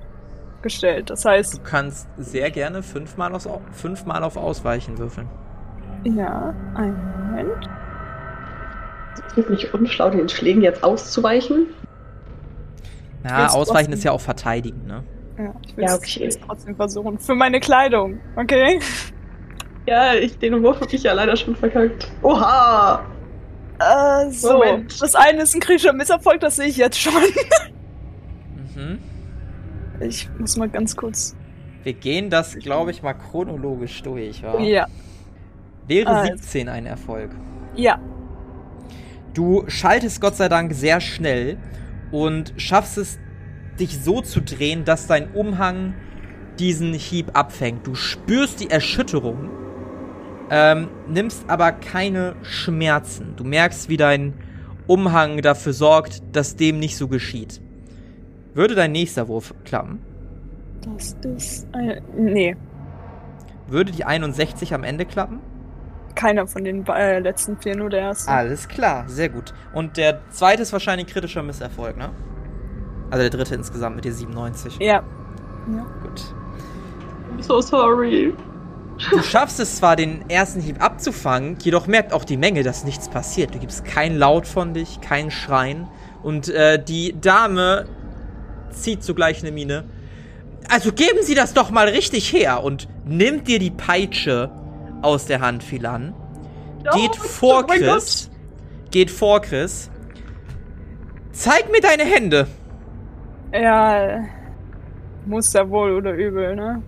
gestellt. 0.62 1.10
Das 1.10 1.24
heißt. 1.24 1.58
Du 1.58 1.62
kannst 1.62 2.08
sehr 2.16 2.50
gerne 2.50 2.82
fünfmal, 2.82 3.34
aus, 3.34 3.48
fünfmal 3.72 4.24
auf 4.24 4.36
Ausweichen 4.36 4.98
würfeln. 4.98 5.28
Ja, 6.04 6.54
einen 6.74 6.96
Moment. 7.28 7.68
Ist 9.28 9.38
es 9.38 9.48
nicht 9.48 9.74
unschlau, 9.74 10.10
den 10.10 10.28
Schlägen 10.28 10.62
jetzt 10.62 10.84
auszuweichen? 10.84 11.66
Na, 13.22 13.42
ja, 13.42 13.48
ausweichen 13.48 13.92
ist 13.92 14.04
ja 14.04 14.12
auch 14.12 14.20
verteidigen, 14.20 14.86
ne? 14.86 15.02
Ja, 15.38 15.54
ich 15.66 15.76
will 15.76 15.84
ja, 15.84 15.94
okay. 15.94 16.24
es 16.24 16.38
trotzdem 16.38 16.76
versuchen. 16.76 17.18
Für 17.18 17.34
meine 17.34 17.60
Kleidung, 17.60 18.20
okay? 18.36 18.80
Ja, 19.86 20.14
ich, 20.14 20.38
den 20.38 20.62
Wurf 20.62 20.80
hab 20.80 20.92
ich 20.92 21.02
ja 21.02 21.12
leider 21.12 21.36
schon 21.36 21.54
verkackt. 21.54 22.10
Oha! 22.22 23.04
Äh, 23.78 24.30
so. 24.30 24.54
Moment. 24.54 25.00
Das 25.00 25.14
eine 25.14 25.42
ist 25.42 25.54
ein 25.54 25.60
kritischer 25.60 25.92
Misserfolg, 25.92 26.40
das 26.40 26.56
sehe 26.56 26.66
ich 26.66 26.76
jetzt 26.76 26.98
schon. 26.98 27.12
mhm. 28.74 28.98
Ich 30.00 30.28
muss 30.38 30.56
mal 30.56 30.68
ganz 30.68 30.96
kurz. 30.96 31.36
Wir 31.82 31.92
gehen 31.92 32.30
das, 32.30 32.56
glaube 32.56 32.90
ich, 32.90 33.02
mal 33.02 33.14
chronologisch 33.14 34.02
durch, 34.02 34.42
wa? 34.42 34.58
Ja. 34.60 34.86
Wäre 35.86 36.10
ah, 36.10 36.24
17 36.24 36.68
ein 36.68 36.86
Erfolg? 36.86 37.30
Ja. 37.76 38.00
Du 39.34 39.64
schaltest 39.68 40.20
Gott 40.20 40.34
sei 40.34 40.48
Dank 40.48 40.74
sehr 40.74 41.00
schnell 41.00 41.58
und 42.10 42.54
schaffst 42.56 42.98
es, 42.98 43.18
dich 43.78 43.98
so 44.02 44.20
zu 44.20 44.40
drehen, 44.40 44.84
dass 44.84 45.06
dein 45.06 45.32
Umhang 45.32 45.94
diesen 46.58 46.92
Hieb 46.94 47.30
abfängt. 47.34 47.86
Du 47.86 47.94
spürst 47.94 48.60
die 48.60 48.70
Erschütterung, 48.70 49.50
ähm, 50.50 50.88
nimmst 51.08 51.44
aber 51.48 51.72
keine 51.72 52.36
Schmerzen. 52.42 53.34
Du 53.36 53.44
merkst, 53.44 53.88
wie 53.88 53.96
dein 53.96 54.34
Umhang 54.86 55.42
dafür 55.42 55.72
sorgt, 55.72 56.22
dass 56.32 56.56
dem 56.56 56.78
nicht 56.78 56.96
so 56.96 57.08
geschieht. 57.08 57.60
Würde 58.54 58.74
dein 58.74 58.92
nächster 58.92 59.28
Wurf 59.28 59.54
klappen? 59.64 60.00
Das 60.94 61.16
ist. 61.24 61.66
Ein, 61.72 62.00
nee. 62.16 62.56
Würde 63.66 63.92
die 63.92 64.04
61 64.04 64.72
am 64.72 64.84
Ende 64.84 65.04
klappen? 65.04 65.40
Keiner 66.14 66.46
von 66.46 66.64
den 66.64 66.86
äh, 66.86 67.18
letzten 67.18 67.58
vier, 67.58 67.76
nur 67.76 67.90
der 67.90 68.00
erste. 68.00 68.30
Alles 68.30 68.68
klar, 68.68 69.04
sehr 69.08 69.28
gut. 69.28 69.52
Und 69.74 69.96
der 69.98 70.20
zweite 70.30 70.62
ist 70.62 70.72
wahrscheinlich 70.72 71.08
kritischer 71.08 71.42
Misserfolg, 71.42 71.98
ne? 71.98 72.10
Also 73.10 73.22
der 73.22 73.30
dritte 73.30 73.54
insgesamt 73.54 73.96
mit 73.96 74.04
dir 74.04 74.12
97. 74.12 74.78
Ja. 74.80 74.86
ja. 74.86 75.02
Gut. 76.02 76.22
I'm 77.36 77.42
so 77.42 77.60
sorry. 77.60 78.34
Du 79.10 79.22
schaffst 79.22 79.60
es 79.60 79.76
zwar, 79.76 79.94
den 79.94 80.28
ersten 80.30 80.60
Hieb 80.60 80.82
abzufangen, 80.82 81.58
jedoch 81.62 81.86
merkt 81.86 82.12
auch 82.12 82.24
die 82.24 82.38
Menge, 82.38 82.62
dass 82.62 82.84
nichts 82.84 83.08
passiert. 83.08 83.54
Du 83.54 83.58
gibst 83.58 83.84
kein 83.84 84.16
Laut 84.16 84.46
von 84.46 84.72
dich, 84.72 85.00
kein 85.02 85.30
Schreien. 85.30 85.86
Und 86.22 86.48
äh, 86.48 86.82
die 86.82 87.14
Dame 87.20 87.86
zieht 88.70 89.04
zugleich 89.04 89.42
eine 89.42 89.52
Mine. 89.52 89.84
Also 90.68 90.92
geben 90.92 91.18
Sie 91.22 91.34
das 91.34 91.52
doch 91.52 91.70
mal 91.70 91.88
richtig 91.88 92.32
her 92.32 92.64
und 92.64 92.88
nimmt 93.04 93.48
dir 93.48 93.58
die 93.58 93.70
Peitsche 93.70 94.50
aus 95.02 95.26
der 95.26 95.40
Hand, 95.40 95.62
Philan. 95.62 96.14
Oh, 96.90 96.96
geht 96.96 97.16
vor 97.16 97.64
oh 97.64 97.72
Chris. 97.72 98.30
Geht 98.90 99.10
vor 99.10 99.42
Chris. 99.42 99.90
Zeig 101.32 101.70
mir 101.70 101.80
deine 101.80 102.04
Hände. 102.04 102.46
Ja, 103.60 104.24
muss 105.24 105.52
ja 105.52 105.68
wohl 105.68 105.92
oder 105.92 106.12
übel, 106.12 106.54
ne? 106.54 106.82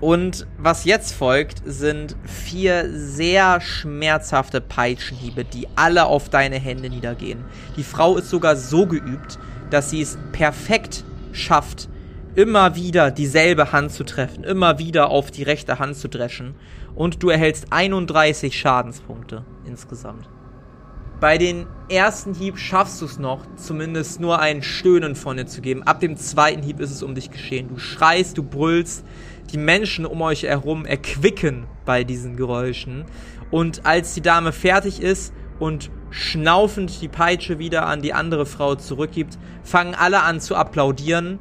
Und 0.00 0.46
was 0.58 0.84
jetzt 0.84 1.12
folgt, 1.12 1.62
sind 1.64 2.16
vier 2.24 2.90
sehr 2.90 3.62
schmerzhafte 3.62 4.60
Peitschenhiebe, 4.60 5.44
die 5.44 5.66
alle 5.74 6.04
auf 6.04 6.28
deine 6.28 6.56
Hände 6.56 6.90
niedergehen. 6.90 7.44
Die 7.76 7.82
Frau 7.82 8.18
ist 8.18 8.28
sogar 8.28 8.56
so 8.56 8.86
geübt, 8.86 9.38
dass 9.70 9.90
sie 9.90 10.02
es 10.02 10.18
perfekt 10.32 11.04
schafft, 11.32 11.88
immer 12.34 12.76
wieder 12.76 13.10
dieselbe 13.10 13.72
Hand 13.72 13.90
zu 13.92 14.04
treffen, 14.04 14.44
immer 14.44 14.78
wieder 14.78 15.08
auf 15.08 15.30
die 15.30 15.42
rechte 15.42 15.78
Hand 15.78 15.96
zu 15.96 16.08
dreschen. 16.08 16.54
Und 16.94 17.22
du 17.22 17.30
erhältst 17.30 17.68
31 17.70 18.58
Schadenspunkte 18.58 19.44
insgesamt. 19.64 20.28
Bei 21.18 21.38
den 21.38 21.66
ersten 21.88 22.34
Hieb 22.34 22.58
schaffst 22.58 23.00
du 23.00 23.06
es 23.06 23.18
noch, 23.18 23.40
zumindest 23.56 24.20
nur 24.20 24.38
ein 24.38 24.62
Stöhnen 24.62 25.14
von 25.14 25.38
dir 25.38 25.46
zu 25.46 25.62
geben. 25.62 25.82
Ab 25.82 26.00
dem 26.00 26.18
zweiten 26.18 26.62
Hieb 26.62 26.78
ist 26.78 26.90
es 26.90 27.02
um 27.02 27.14
dich 27.14 27.30
geschehen. 27.30 27.68
Du 27.68 27.78
schreist, 27.78 28.36
du 28.36 28.42
brüllst, 28.42 29.02
die 29.50 29.56
Menschen 29.56 30.04
um 30.04 30.20
euch 30.20 30.42
herum 30.42 30.84
erquicken 30.84 31.64
bei 31.86 32.04
diesen 32.04 32.36
Geräuschen. 32.36 33.06
Und 33.50 33.86
als 33.86 34.12
die 34.12 34.20
Dame 34.20 34.52
fertig 34.52 35.00
ist 35.00 35.32
und 35.58 35.90
schnaufend 36.10 37.00
die 37.00 37.08
Peitsche 37.08 37.58
wieder 37.58 37.86
an 37.86 38.02
die 38.02 38.12
andere 38.12 38.44
Frau 38.44 38.74
zurückgibt, 38.74 39.38
fangen 39.62 39.94
alle 39.94 40.22
an 40.22 40.38
zu 40.38 40.54
applaudieren 40.54 41.38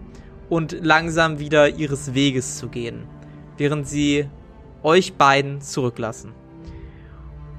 und 0.48 0.78
langsam 0.86 1.40
wieder 1.40 1.68
ihres 1.68 2.14
Weges 2.14 2.58
zu 2.60 2.70
gehen, 2.70 3.10
während 3.58 3.90
sie 3.90 4.30
euch 4.84 5.16
beiden 5.16 5.60
zurücklassen 5.60 6.32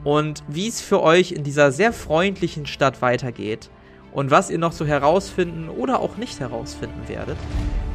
und 0.06 0.44
wie 0.46 0.68
es 0.68 0.80
für 0.80 1.02
euch 1.02 1.32
in 1.32 1.42
dieser 1.42 1.72
sehr 1.72 1.92
freundlichen 1.92 2.64
Stadt 2.64 3.02
weitergeht 3.02 3.70
und 4.12 4.30
was 4.30 4.50
ihr 4.50 4.58
noch 4.58 4.70
so 4.70 4.86
herausfinden 4.86 5.68
oder 5.68 5.98
auch 5.98 6.16
nicht 6.16 6.38
herausfinden 6.38 7.08
werdet, 7.08 7.36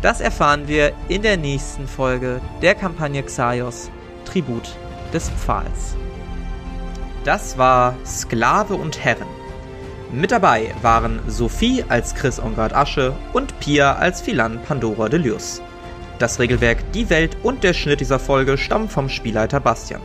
das 0.02 0.20
erfahren 0.20 0.68
wir 0.68 0.92
in 1.08 1.22
der 1.22 1.38
nächsten 1.38 1.88
Folge 1.88 2.42
der 2.62 2.76
Kampagne 2.76 3.24
Xaios 3.24 3.90
Tribut 4.26 4.76
des 5.14 5.30
Pfahls. 5.30 5.96
Das 7.24 7.58
war 7.58 7.96
Sklave 8.06 8.74
und 8.74 9.02
Herren. 9.02 9.28
Mit 10.12 10.32
dabei 10.32 10.76
waren 10.82 11.22
Sophie 11.28 11.86
als 11.88 12.14
Chris 12.14 12.42
Ongard 12.42 12.76
Asche 12.76 13.14
und 13.32 13.58
Pia 13.62 13.96
als 13.96 14.20
Philan 14.20 14.60
Pandora 14.68 15.08
Delius. 15.08 15.62
Das 16.20 16.40
Regelwerk, 16.40 16.92
die 16.92 17.10
Welt 17.10 17.38
und 17.42 17.64
der 17.64 17.74
Schnitt 17.74 18.02
dieser 18.02 18.20
Folge 18.20 18.58
stammen 18.58 18.90
vom 18.90 19.08
Spielleiter 19.08 19.62
Bastian. 19.62 20.02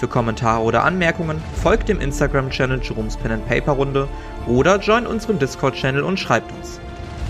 Für 0.00 0.08
Kommentare 0.08 0.62
oder 0.62 0.84
Anmerkungen 0.84 1.42
folgt 1.62 1.90
dem 1.90 2.00
Instagram-Channel 2.00 2.80
Jerome's 2.82 3.18
Pen 3.18 3.32
and 3.32 3.46
Paper 3.46 3.72
Runde 3.72 4.08
oder 4.46 4.78
join 4.78 5.06
unserem 5.06 5.38
Discord-Channel 5.38 6.02
und 6.02 6.18
schreibt 6.18 6.50
uns. 6.52 6.80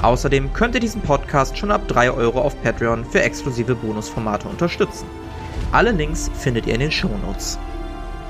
Außerdem 0.02 0.52
könnt 0.52 0.76
ihr 0.76 0.80
diesen 0.80 1.02
Podcast 1.02 1.58
schon 1.58 1.72
ab 1.72 1.88
3 1.88 2.12
Euro 2.12 2.40
auf 2.40 2.54
Patreon 2.62 3.04
für 3.04 3.22
exklusive 3.22 3.74
Bonusformate 3.74 4.46
unterstützen. 4.46 5.06
Alle 5.72 5.90
Links 5.90 6.30
findet 6.32 6.68
ihr 6.68 6.74
in 6.74 6.80
den 6.80 6.92
Show 6.92 7.10
Notes. 7.26 7.58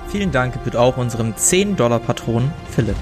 Vielen 0.08 0.32
Dank 0.32 0.54
gebührt 0.54 0.74
auch 0.74 0.96
unserem 0.96 1.34
10-Dollar-Patron 1.34 2.50
Philipp. 2.70 2.96